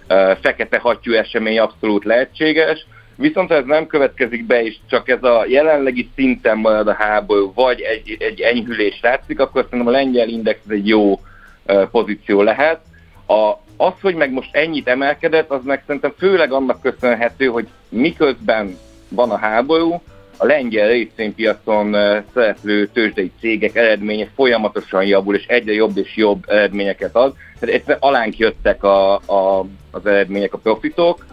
uh, 0.09 0.37
fekete 0.43 0.79
hattyú 0.79 1.13
esemény 1.13 1.59
abszolút 1.59 2.05
lehetséges. 2.05 2.87
Viszont 3.17 3.51
ez 3.51 3.65
nem 3.65 3.87
következik 3.87 4.47
be, 4.47 4.63
és 4.63 4.77
csak 4.89 5.09
ez 5.09 5.23
a 5.23 5.45
jelenlegi 5.49 6.09
szinten 6.15 6.59
marad 6.59 6.89
a 6.89 6.97
háború, 6.99 7.53
vagy 7.55 7.81
egy, 7.81 8.17
egy 8.19 8.41
enyhülés 8.41 8.99
látszik, 9.03 9.41
akkor 9.41 9.63
szerintem 9.65 9.95
a 9.95 9.97
lengyel 9.97 10.29
index 10.29 10.59
egy 10.69 10.89
jó 10.89 11.13
uh, 11.13 11.89
pozíció 11.91 12.43
lehet. 12.43 12.81
A, 13.27 13.53
az, 13.77 13.93
hogy 14.01 14.15
meg 14.15 14.33
most 14.33 14.57
ennyit 14.57 14.89
emelkedett, 14.89 15.51
az 15.51 15.65
meg 15.65 15.83
szerintem 15.87 16.15
főleg 16.19 16.53
annak 16.53 16.81
köszönhető, 16.81 17.47
hogy 17.47 17.69
miközben 17.89 18.77
van 19.09 19.31
a 19.31 19.37
háború, 19.37 20.03
a 20.37 20.47
lengyel 20.47 20.89
részvénypiacon 20.89 21.97
szereplő 22.35 22.87
tőzsdei 22.87 23.33
cégek 23.41 23.77
eredménye 23.77 24.29
folyamatosan 24.35 25.05
javul, 25.05 25.35
és 25.35 25.47
egyre 25.47 25.73
jobb 25.73 25.97
és 25.97 26.17
jobb 26.17 26.45
eredményeket 26.49 27.15
ad. 27.17 27.35
Tehát 27.59 27.75
egyszerűen 27.75 27.99
alánk 28.01 28.39
jöttek 28.39 28.83
a, 28.83 29.15
a, 29.15 29.67
az 29.91 30.07
eredmények, 30.07 30.55
a 30.55 30.59
profitok, 30.59 31.27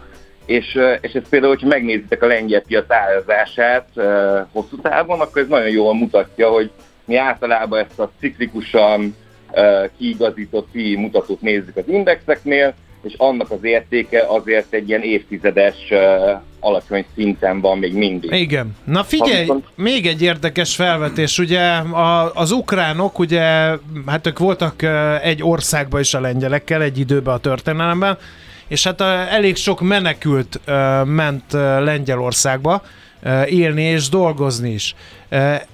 és, 0.46 0.78
és 1.00 1.12
ez 1.12 1.28
például, 1.28 1.52
hogyha 1.52 1.68
megnézitek 1.68 2.22
a 2.22 2.26
lengyel 2.26 2.60
piac 2.60 2.90
árazását 2.90 3.88
hosszú 4.52 4.76
távon, 4.76 5.20
akkor 5.20 5.42
ez 5.42 5.48
nagyon 5.48 5.70
jól 5.70 5.94
mutatja, 5.94 6.50
hogy 6.50 6.70
mi 7.04 7.16
általában 7.16 7.78
ezt 7.78 7.98
a 7.98 8.10
ciklikusan 8.20 9.16
kiigazított 9.98 10.68
PI 10.72 10.96
mutatót 10.96 11.40
nézzük 11.40 11.76
az 11.76 11.88
indexeknél, 11.88 12.74
és 13.02 13.14
annak 13.16 13.50
az 13.50 13.58
értéke 13.64 14.24
azért 14.28 14.72
egy 14.72 14.88
ilyen 14.88 15.02
évtizedes 15.02 15.76
uh, 15.90 15.98
alacsony 16.60 17.04
szinten 17.14 17.60
van 17.60 17.78
még 17.78 17.94
mindig. 17.94 18.32
Igen. 18.32 18.76
Na 18.84 19.04
figyelj, 19.04 19.40
viszont... 19.40 19.66
még 19.74 20.06
egy 20.06 20.22
érdekes 20.22 20.74
felvetés. 20.74 21.38
Ugye 21.38 21.60
a, 21.76 22.32
az 22.34 22.50
ukránok, 22.50 23.18
ugye, 23.18 23.40
hát 24.06 24.26
ők 24.26 24.38
voltak 24.38 24.74
uh, 24.82 25.26
egy 25.26 25.42
országban 25.42 26.00
is 26.00 26.14
a 26.14 26.20
lengyelekkel 26.20 26.82
egy 26.82 26.98
időben 26.98 27.34
a 27.34 27.38
történelemben, 27.38 28.18
és 28.68 28.84
hát 28.84 29.00
elég 29.30 29.56
sok 29.56 29.80
menekült 29.80 30.60
ment 31.04 31.52
Lengyelországba 31.80 32.82
élni 33.46 33.82
és 33.82 34.08
dolgozni 34.08 34.70
is. 34.70 34.94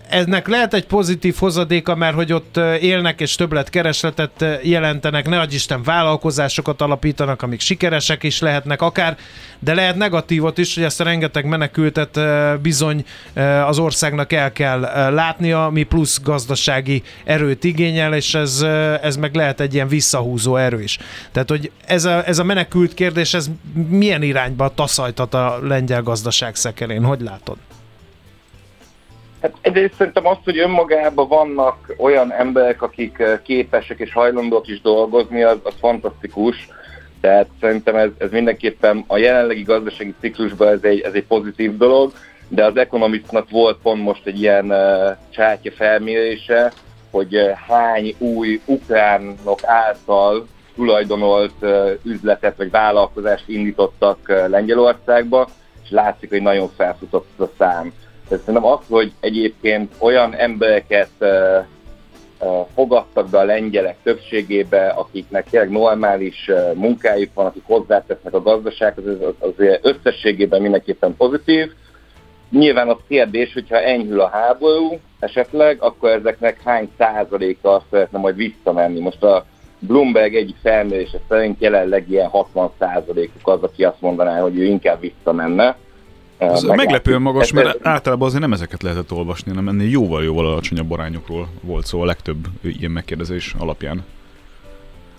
Ennek 0.09 0.49
lehet 0.49 0.75
egy 0.75 0.87
pozitív 0.87 1.37
hozadéka, 1.39 1.95
mert 1.95 2.15
hogy 2.15 2.33
ott 2.33 2.57
élnek 2.81 3.21
és 3.21 3.35
többlet 3.35 3.71
keresletet 3.71 4.45
jelentenek, 4.63 5.29
ne 5.29 5.45
Isten 5.51 5.83
vállalkozásokat 5.83 6.81
alapítanak, 6.81 7.43
amik 7.43 7.61
sikeresek 7.61 8.23
is 8.23 8.41
lehetnek 8.41 8.83
akár, 8.83 9.17
de 9.59 9.75
lehet 9.75 9.97
negatívot 9.97 10.59
is, 10.59 10.75
hogy 10.75 10.85
ezt 10.85 11.01
a 11.01 11.05
rengeteg 11.05 11.45
menekültet 11.45 12.21
bizony 12.61 13.05
az 13.67 13.79
országnak 13.79 14.33
el 14.33 14.53
kell 14.53 14.81
látnia, 15.11 15.67
ami 15.67 15.83
plusz 15.83 16.21
gazdasági 16.23 17.03
erőt 17.25 17.65
igényel, 17.65 18.15
és 18.15 18.35
ez, 18.35 18.61
ez 19.03 19.17
meg 19.17 19.35
lehet 19.35 19.61
egy 19.61 19.75
ilyen 19.75 19.89
visszahúzó 19.89 20.57
erő 20.57 20.83
is. 20.83 20.99
Tehát, 21.33 21.49
hogy 21.49 21.71
ez 21.87 22.05
a, 22.05 22.27
ez 22.27 22.39
a 22.39 22.45
menekült 22.45 22.95
kérdés, 22.95 23.35
ez 23.35 23.51
milyen 23.89 24.23
irányba 24.23 24.75
taszajtat 24.75 25.35
a 25.35 25.59
lengyel 25.63 26.03
gazdaság 26.03 26.55
szekerén, 26.55 27.05
hogy 27.05 27.21
látod? 27.21 27.57
Hát 29.43 29.53
egyrészt 29.61 29.95
szerintem 29.95 30.27
azt, 30.27 30.45
hogy 30.45 30.59
önmagában 30.59 31.29
vannak 31.29 31.95
olyan 31.97 32.33
emberek, 32.33 32.83
akik 32.83 33.19
eh, 33.19 33.39
képesek 33.43 33.99
és 33.99 34.13
hajlandók 34.13 34.69
is 34.69 34.81
dolgozni, 34.81 35.43
az, 35.43 35.59
az 35.63 35.75
fantasztikus. 35.79 36.69
Tehát 37.21 37.49
szerintem 37.61 37.97
ez, 37.97 38.11
ez 38.19 38.31
mindenképpen 38.31 39.05
a 39.07 39.17
jelenlegi 39.17 39.63
gazdasági 39.63 40.15
ciklusban 40.21 40.69
ez 40.69 40.83
egy, 40.83 41.01
ez 41.01 41.13
egy 41.13 41.25
pozitív 41.25 41.77
dolog, 41.77 42.13
de 42.49 42.65
az 42.65 42.77
Economistnak 42.77 43.51
volt 43.51 43.79
pont 43.83 44.03
most 44.03 44.27
egy 44.27 44.41
ilyen 44.41 44.71
uh, 44.71 45.17
csátja 45.31 45.73
felmérése, 45.73 46.73
hogy 47.11 47.37
uh, 47.37 47.51
hány 47.51 48.15
új 48.19 48.61
ukránok 48.65 49.61
által 49.63 50.47
tulajdonolt 50.75 51.55
uh, 51.61 51.91
üzletet 52.03 52.57
vagy 52.57 52.71
vállalkozást 52.71 53.49
indítottak 53.49 54.19
uh, 54.29 54.49
Lengyelországba, 54.49 55.49
és 55.83 55.91
látszik, 55.91 56.29
hogy 56.29 56.43
nagyon 56.43 56.71
felfutott 56.77 57.41
a 57.41 57.51
szám. 57.59 57.93
Tehát 58.29 58.45
szerintem 58.45 58.71
az, 58.71 58.79
hogy 58.89 59.13
egyébként 59.21 59.95
olyan 59.99 60.35
embereket 60.35 61.11
fogadtak 62.75 63.29
be 63.29 63.39
a 63.39 63.45
lengyelek 63.45 63.97
többségébe, 64.03 64.87
akiknek 64.87 65.51
tényleg 65.51 65.71
normális 65.71 66.49
uh, 66.49 66.75
munkájuk 66.75 67.35
van, 67.35 67.47
akik 67.47 67.63
hozzátesznek 67.67 68.35
a 68.35 68.43
gazdasághoz, 68.43 69.05
az, 69.07 69.35
azért 69.39 69.87
összességében 69.87 70.63
mindenképpen 70.63 71.17
pozitív. 71.17 71.73
nyilván 72.51 72.89
az 72.89 72.97
kérdés, 73.09 73.53
hogyha 73.53 73.81
enyhül 73.81 74.21
a 74.21 74.29
háború 74.29 74.99
esetleg, 75.19 75.83
akkor 75.83 76.11
ezeknek 76.11 76.63
hány 76.63 76.91
százaléka 76.99 77.83
szeretne 77.91 78.19
majd 78.19 78.37
visszamenni. 78.37 79.01
Most 79.01 79.23
a 79.23 79.45
Bloomberg 79.79 80.35
egyik 80.35 80.57
felmérése 80.63 81.19
szerint 81.29 81.61
jelenleg 81.61 82.11
ilyen 82.11 82.29
60 82.29 82.71
százalékuk 82.79 83.49
az, 83.49 83.63
aki 83.63 83.85
azt 83.85 84.01
mondaná, 84.01 84.41
hogy 84.41 84.59
ő 84.59 84.65
inkább 84.65 85.01
visszamenne. 85.01 85.77
Ez 86.39 86.47
Meglátjuk. 86.49 86.77
meglepően 86.77 87.23
magas, 87.23 87.43
Ez- 87.45 87.51
mert 87.51 87.87
általában 87.87 88.27
azért 88.27 88.43
nem 88.43 88.53
ezeket 88.53 88.83
lehetett 88.83 89.13
olvasni, 89.13 89.49
hanem 89.51 89.69
ennél 89.69 89.89
jóval-jóval 89.91 90.47
alacsonyabb 90.47 90.91
arányokról 90.91 91.49
volt 91.61 91.87
szó 91.87 92.01
a 92.01 92.05
legtöbb 92.05 92.47
ilyen 92.63 92.91
megkérdezés 92.91 93.55
alapján. 93.59 94.05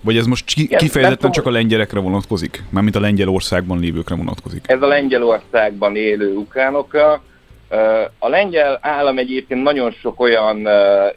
Vagy 0.01 0.17
ez 0.17 0.25
most 0.25 0.45
ki- 0.53 0.61
Igen, 0.61 0.79
kifejezetten 0.79 1.31
csak 1.31 1.45
a 1.45 1.51
lengyelekre 1.51 1.99
vonatkozik? 1.99 2.63
Mármint 2.69 2.95
a 2.95 2.99
Lengyelországban 2.99 3.79
lévőkre 3.79 4.15
vonatkozik. 4.15 4.63
Ez 4.67 4.81
a 4.81 4.87
Lengyelországban 4.87 5.95
élő 5.95 6.33
ukránokra. 6.35 7.21
A 8.19 8.27
lengyel 8.27 8.79
állam 8.81 9.17
egyébként 9.17 9.63
nagyon 9.63 9.91
sok 9.91 10.19
olyan 10.19 10.67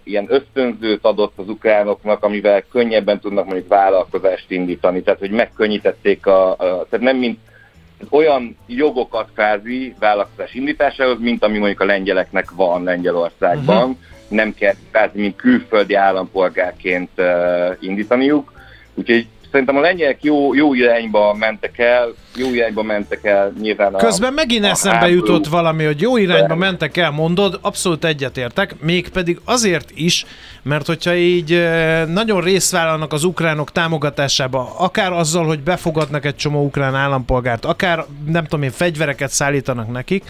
ilyen 0.02 0.26
ösztönzőt 0.28 1.04
adott 1.04 1.32
az 1.36 1.48
ukránoknak, 1.48 2.24
amivel 2.24 2.62
könnyebben 2.62 3.20
tudnak 3.20 3.44
mondjuk 3.44 3.68
vállalkozást 3.68 4.50
indítani. 4.50 5.02
Tehát, 5.02 5.18
hogy 5.20 5.30
megkönnyítették 5.30 6.26
a, 6.26 6.50
a 6.50 6.56
tehát 6.90 7.00
nem 7.00 7.16
mint 7.16 7.38
olyan 8.10 8.56
jogokat 8.66 9.28
kvázi 9.34 9.94
vállalkozás 9.98 10.54
indításához, 10.54 11.18
mint 11.20 11.44
ami 11.44 11.58
mondjuk 11.58 11.80
a 11.80 11.84
lengyeleknek 11.84 12.50
van 12.50 12.82
Lengyelországban. 12.82 13.88
Uh-huh. 13.88 13.96
Nem 14.28 14.54
kell 14.54 14.74
kvázi, 14.90 15.20
mint 15.20 15.36
külföldi 15.36 15.94
állampolgárként 15.94 17.10
uh, 17.16 17.76
indítaniuk. 17.80 18.52
Úgyhogy 18.94 19.26
szerintem 19.52 19.76
a 19.76 19.80
lengyelek 19.80 20.22
jó, 20.22 20.54
jó 20.54 20.74
irányba 20.74 21.34
mentek 21.34 21.78
el, 21.78 22.14
jó 22.36 22.54
irányba 22.54 22.82
mentek 22.82 23.24
el 23.24 23.52
nyilván 23.60 23.94
a, 23.94 23.96
Közben 23.96 24.32
megint 24.32 24.64
a 24.64 24.68
eszembe 24.68 24.98
háború. 24.98 25.14
jutott 25.14 25.46
valami, 25.46 25.84
hogy 25.84 26.00
jó 26.00 26.16
irányba 26.16 26.54
mentek 26.54 26.96
el, 26.96 27.10
mondod, 27.10 27.58
abszolút 27.60 28.04
egyetértek, 28.04 28.74
mégpedig 28.80 29.40
azért 29.44 29.90
is, 29.94 30.26
mert 30.62 30.86
hogyha 30.86 31.14
így 31.14 31.68
nagyon 32.06 32.40
részt 32.40 32.72
vállalnak 32.72 33.12
az 33.12 33.24
ukránok 33.24 33.72
támogatásába, 33.72 34.74
akár 34.78 35.12
azzal, 35.12 35.44
hogy 35.44 35.60
befogadnak 35.60 36.24
egy 36.24 36.36
csomó 36.36 36.64
ukrán 36.64 36.94
állampolgárt, 36.94 37.64
akár 37.64 38.04
nem 38.26 38.44
tudom 38.44 38.62
én, 38.62 38.70
fegyvereket 38.70 39.30
szállítanak 39.30 39.92
nekik, 39.92 40.24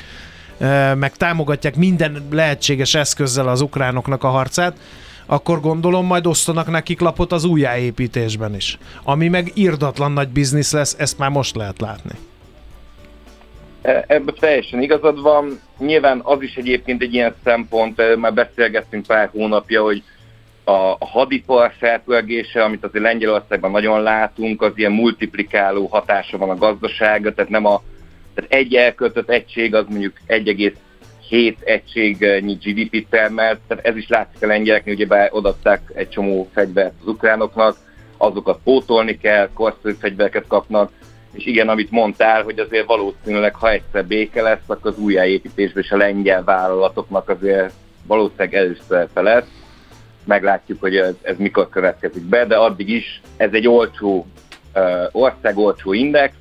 meg 0.95 1.17
támogatják 1.17 1.77
minden 1.77 2.27
lehetséges 2.31 2.95
eszközzel 2.95 3.49
az 3.49 3.61
ukránoknak 3.61 4.25
a 4.25 4.29
harcát, 4.29 4.77
akkor 5.27 5.61
gondolom 5.61 6.07
majd 6.07 6.27
osztanak 6.27 6.71
nekik 6.71 7.01
lapot 7.01 7.33
az 7.33 7.45
újjáépítésben 7.45 8.55
is. 8.55 8.79
Ami 9.03 9.29
meg 9.29 9.51
irdatlan 9.55 10.13
nagy 10.13 10.29
biznisz 10.29 10.73
lesz, 10.73 10.97
ezt 10.99 11.19
már 11.19 11.31
most 11.31 11.57
lehet 11.57 11.81
látni. 11.81 12.19
E- 13.83 14.05
Ebben 14.07 14.35
teljesen 14.39 14.83
igazad 14.83 15.23
van. 15.23 15.61
Nyilván 15.79 16.21
az 16.23 16.43
is 16.43 16.55
egyébként 16.55 17.03
egy 17.03 17.15
ilyen 17.15 17.35
szempont, 17.45 18.01
eh, 18.01 18.17
már 18.17 18.35
beszélgettünk 18.35 19.07
pár 19.07 19.29
hónapja, 19.33 19.83
hogy 19.83 20.03
a, 20.65 21.07
hadipar 21.07 21.73
felpörgése, 21.79 22.65
amit 22.65 22.85
azért 22.85 23.05
Lengyelországban 23.05 23.71
nagyon 23.71 24.03
látunk, 24.03 24.63
az 24.63 24.73
ilyen 24.75 24.93
multiplikáló 24.93 25.87
hatása 25.87 26.39
van 26.39 26.51
a 26.51 26.57
gazdaságra, 26.57 27.35
tehát 27.35 27.51
nem 27.51 27.67
a 27.67 27.83
tehát 28.35 28.53
egy 28.53 28.75
elköltött 28.75 29.31
egység 29.31 29.75
az 29.75 29.85
mondjuk 29.89 30.13
1,7 31.33 31.57
egységnyi 31.65 32.55
GDP-t 32.55 33.07
termelt, 33.11 33.61
tehát 33.69 33.85
ez 33.85 33.97
is 33.97 34.09
látszik 34.09 34.43
a 34.43 34.47
lengyeleknél, 34.47 34.95
ugyebár 34.95 35.29
odaadták 35.33 35.93
egy 35.95 36.09
csomó 36.09 36.49
fegyvert 36.53 36.95
az 37.01 37.07
ukránoknak, 37.07 37.77
azokat 38.17 38.61
pótolni 38.65 39.19
kell, 39.19 39.49
korszerű 39.55 39.95
fegyvereket 39.95 40.47
kapnak, 40.47 40.91
és 41.33 41.47
igen, 41.47 41.69
amit 41.69 41.91
mondtál, 41.91 42.43
hogy 42.43 42.59
azért 42.59 42.87
valószínűleg, 42.87 43.55
ha 43.55 43.71
egyszer 43.71 44.07
béke 44.07 44.43
lesz, 44.43 44.63
akkor 44.67 44.91
az 44.91 44.99
újjáépítésben 44.99 45.83
és 45.83 45.91
a 45.91 45.97
lengyel 45.97 46.45
vállalatoknak 46.45 47.29
azért 47.29 47.73
valószínűleg 48.07 48.55
erős 48.55 48.79
szerepe 48.89 49.21
lesz. 49.21 49.49
Meglátjuk, 50.25 50.81
hogy 50.81 50.97
ez, 50.97 51.15
ez 51.23 51.37
mikor 51.39 51.69
következik 51.69 52.23
be, 52.23 52.47
de 52.47 52.57
addig 52.57 52.89
is 52.89 53.21
ez 53.37 53.53
egy 53.53 53.69
olcsó 53.69 54.27
uh, 54.75 54.83
ország, 55.13 55.59
olcsó 55.59 55.93
index, 55.93 56.35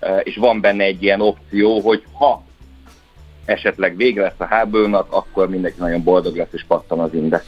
uh, 0.00 0.20
és 0.22 0.36
van 0.36 0.60
benne 0.60 0.84
egy 0.84 1.02
ilyen 1.02 1.20
opció, 1.20 1.80
hogy 1.80 2.02
ha 2.12 2.48
esetleg 3.50 3.96
vége 3.96 4.22
lesz 4.22 4.32
a 4.38 4.44
háborúnak, 4.44 5.06
akkor 5.10 5.48
mindenki 5.48 5.80
nagyon 5.80 6.02
boldog 6.02 6.36
lesz 6.36 6.52
és 6.52 6.64
pattan 6.68 7.00
az 7.00 7.14
index. 7.14 7.44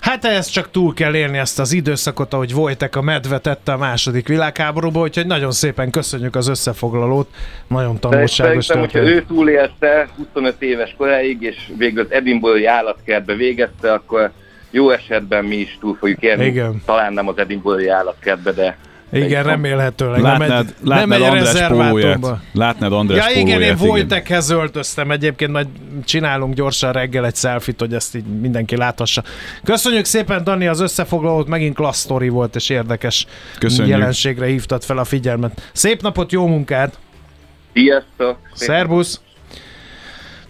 Hát 0.00 0.24
ez 0.24 0.46
csak 0.46 0.70
túl 0.70 0.94
kell 0.94 1.14
érni 1.14 1.38
ezt 1.38 1.58
az 1.58 1.72
időszakot, 1.72 2.32
ahogy 2.32 2.52
Vojtek 2.52 2.96
a 2.96 3.02
medve 3.02 3.38
tette 3.38 3.72
a 3.72 3.76
második 3.76 4.28
világháborúba, 4.28 5.00
úgyhogy 5.00 5.26
nagyon 5.26 5.50
szépen 5.50 5.90
köszönjük 5.90 6.36
az 6.36 6.48
összefoglalót. 6.48 7.28
Nagyon 7.66 7.98
tanulságos 7.98 8.64
szerintem, 8.64 8.78
hogyha 8.78 8.98
történet. 8.98 9.22
ő 9.22 9.34
túlélte 9.34 10.08
25 10.16 10.62
éves 10.62 10.94
koráig, 10.96 11.42
és 11.42 11.56
végül 11.76 12.00
az 12.00 12.12
Edinburghi 12.12 12.66
állatkertbe 12.66 13.34
végezte, 13.34 13.92
akkor 13.92 14.30
jó 14.70 14.90
esetben 14.90 15.44
mi 15.44 15.56
is 15.56 15.78
túl 15.80 15.96
fogjuk 16.00 16.22
élni. 16.22 16.44
Igen. 16.44 16.82
Talán 16.84 17.12
nem 17.12 17.28
az 17.28 17.38
Edinburghi 17.38 17.88
állatkertbe, 17.88 18.52
de 18.52 18.78
Igen, 19.12 19.42
remélhetőleg. 19.42 20.20
Látnád, 20.20 20.48
nem 20.48 20.58
egy, 20.58 20.74
látnád 20.82 21.08
nem 21.08 21.22
egy 21.22 21.28
András 21.28 21.66
pólóját. 21.66 21.92
rezervátumba. 21.92 22.40
Látnád 22.52 22.92
András 22.92 23.32
Ja 23.34 23.40
igen, 23.40 23.62
én 23.62 23.76
Vojtekhez 23.76 24.50
öltöztem 24.50 25.10
egyébként, 25.10 25.52
majd 25.52 25.66
csinálunk 26.04 26.54
gyorsan 26.54 26.92
reggel 26.92 27.26
egy 27.26 27.36
selfit, 27.36 27.80
hogy 27.80 27.94
ezt 27.94 28.16
így 28.16 28.24
mindenki 28.24 28.76
láthassa. 28.76 29.22
Köszönjük 29.64 30.04
szépen, 30.04 30.44
Dani, 30.44 30.66
az 30.66 30.80
összefoglalót, 30.80 31.48
megint 31.48 31.74
klassz 31.74 31.98
sztori 32.00 32.28
volt, 32.28 32.54
és 32.56 32.68
érdekes 32.68 33.26
Köszönjük. 33.58 33.96
jelenségre 33.96 34.46
hívtad 34.46 34.82
fel 34.84 34.98
a 34.98 35.04
figyelmet. 35.04 35.70
Szép 35.72 36.02
napot, 36.02 36.32
jó 36.32 36.46
munkát! 36.46 36.98
sziasztok! 37.72 38.36
Szerbusz! 38.54 39.20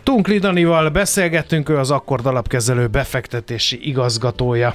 Tunkli 0.02 0.38
Danival 0.38 0.88
beszélgettünk, 0.88 1.68
ő 1.68 1.78
az 1.78 1.90
Akkord 1.90 2.26
alapkezelő 2.26 2.86
befektetési 2.86 3.88
igazgatója. 3.88 4.74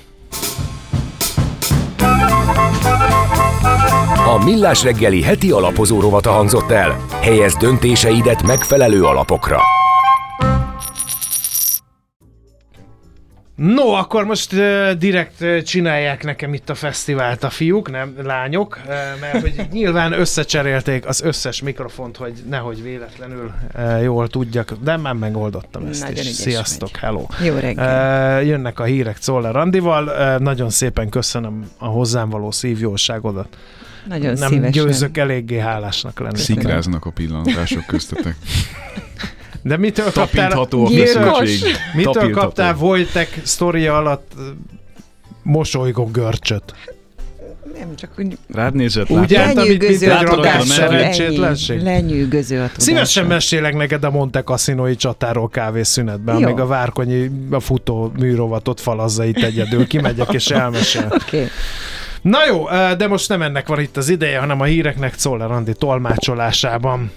A 4.28 4.44
Millás 4.44 4.84
reggeli 4.84 5.22
heti 5.22 5.52
alapozó 5.52 6.00
rovata 6.00 6.32
hangzott 6.32 6.72
el. 6.72 7.06
Helyez 7.22 7.56
döntéseidet 7.56 8.44
megfelelő 8.44 9.04
alapokra. 9.04 9.60
No, 13.56 13.88
akkor 13.88 14.26
most 14.26 14.54
uh, 14.54 14.92
direkt 14.92 15.42
uh, 15.42 15.62
csinálják 15.62 16.24
nekem 16.24 16.54
itt 16.54 16.70
a 16.70 16.76
fesztivált 16.76 17.44
a 17.44 17.50
fiúk, 17.50 17.92
nem 17.92 18.14
lányok, 18.24 18.80
uh, 18.86 18.94
mert 19.22 19.42
hogy 19.42 19.68
nyilván 19.72 20.12
összecserélték 20.14 21.08
az 21.08 21.22
összes 21.22 21.62
mikrofont, 21.62 22.18
hogy 22.18 22.34
nehogy 22.50 22.84
véletlenül 22.84 23.52
uh, 23.76 24.04
jól 24.04 24.28
tudjak, 24.28 24.74
de 24.84 24.98
már 24.98 25.14
megoldottam 25.14 25.86
ezt 25.86 26.02
Nagyon 26.02 26.16
is. 26.18 26.22
ügyes 26.24 26.36
Sziasztok, 26.36 26.90
vagy. 26.92 27.00
hello! 27.00 27.26
Jó 27.44 27.56
reggel. 27.56 28.40
Uh, 28.40 28.48
jönnek 28.48 28.80
a 28.80 28.84
hírek 28.84 29.18
Czoller 29.18 29.54
Randival, 29.54 30.08
uh, 30.08 30.40
nagyon 30.44 30.70
szépen 30.70 31.10
köszönöm 31.10 31.72
a 31.78 31.86
hozzám 31.86 32.30
való 32.30 32.52
szívjóságodat. 32.52 33.58
Nagyon 34.08 34.34
Nem 34.34 34.50
szívesen. 34.50 34.72
győzök 34.72 35.18
eléggé 35.18 35.58
hálásnak 35.58 36.20
lenni. 36.20 36.38
Szikráznak 36.38 37.06
a 37.06 37.10
pillantások 37.10 37.86
köztetek. 37.86 38.36
De 39.62 39.78
mitől 39.78 40.12
kaptál, 40.12 40.50
Tapintható 40.50 40.86
a 40.86 40.90
Gyilkos. 40.90 41.62
mitől 41.94 42.14
Tapintható. 42.14 42.30
kaptál 42.30 42.74
Vojtek 42.74 43.42
sztoria 43.44 43.98
alatt 43.98 44.32
mosolygó 45.44 46.06
görcsöt? 46.06 46.74
Nem, 47.78 47.96
csak 47.96 48.12
úgy 48.18 48.38
Rád 48.54 48.76
nézett, 48.76 49.10
Úgy 49.10 49.18
mint, 49.18 49.30
mint 49.30 49.56
lenyűgöző 49.56 50.12
egy 50.12 50.22
rakás 50.22 50.68
szerencsétlenség. 50.68 51.82
Lenyűgöző 51.82 52.56
a 52.56 52.60
tudással. 52.62 52.80
Szívesen 52.80 53.26
mesélek 53.26 53.76
neked 53.76 54.04
a 54.04 54.10
Monte 54.10 54.44
Cassinoi 54.44 54.96
csatáról 54.96 55.50
kávészünetben, 55.50 56.40
Jó. 56.40 56.46
amíg 56.48 56.60
a 56.60 56.66
Várkonyi 56.66 57.32
a 57.52 57.60
futó 57.60 58.12
műrovatot 58.20 58.82
falazza 58.82 59.26
itt 59.26 59.44
egyedül. 59.44 59.88
Kimegyek 59.88 60.34
és 60.34 60.48
elmesél. 60.48 61.08
Oké. 61.12 61.38
Okay. 61.38 61.48
Na 62.30 62.46
jó, 62.46 62.66
de 62.98 63.08
most 63.08 63.30
nem 63.30 63.42
ennek 63.42 63.68
van 63.68 63.80
itt 63.80 63.98
az 63.98 64.10
ideje, 64.10 64.40
hanem 64.40 64.62
a 64.62 64.64
híreknek 64.64 65.16
Czoller 65.16 65.52
Andi 65.52 65.74
tolmácsolásában. 65.74 67.12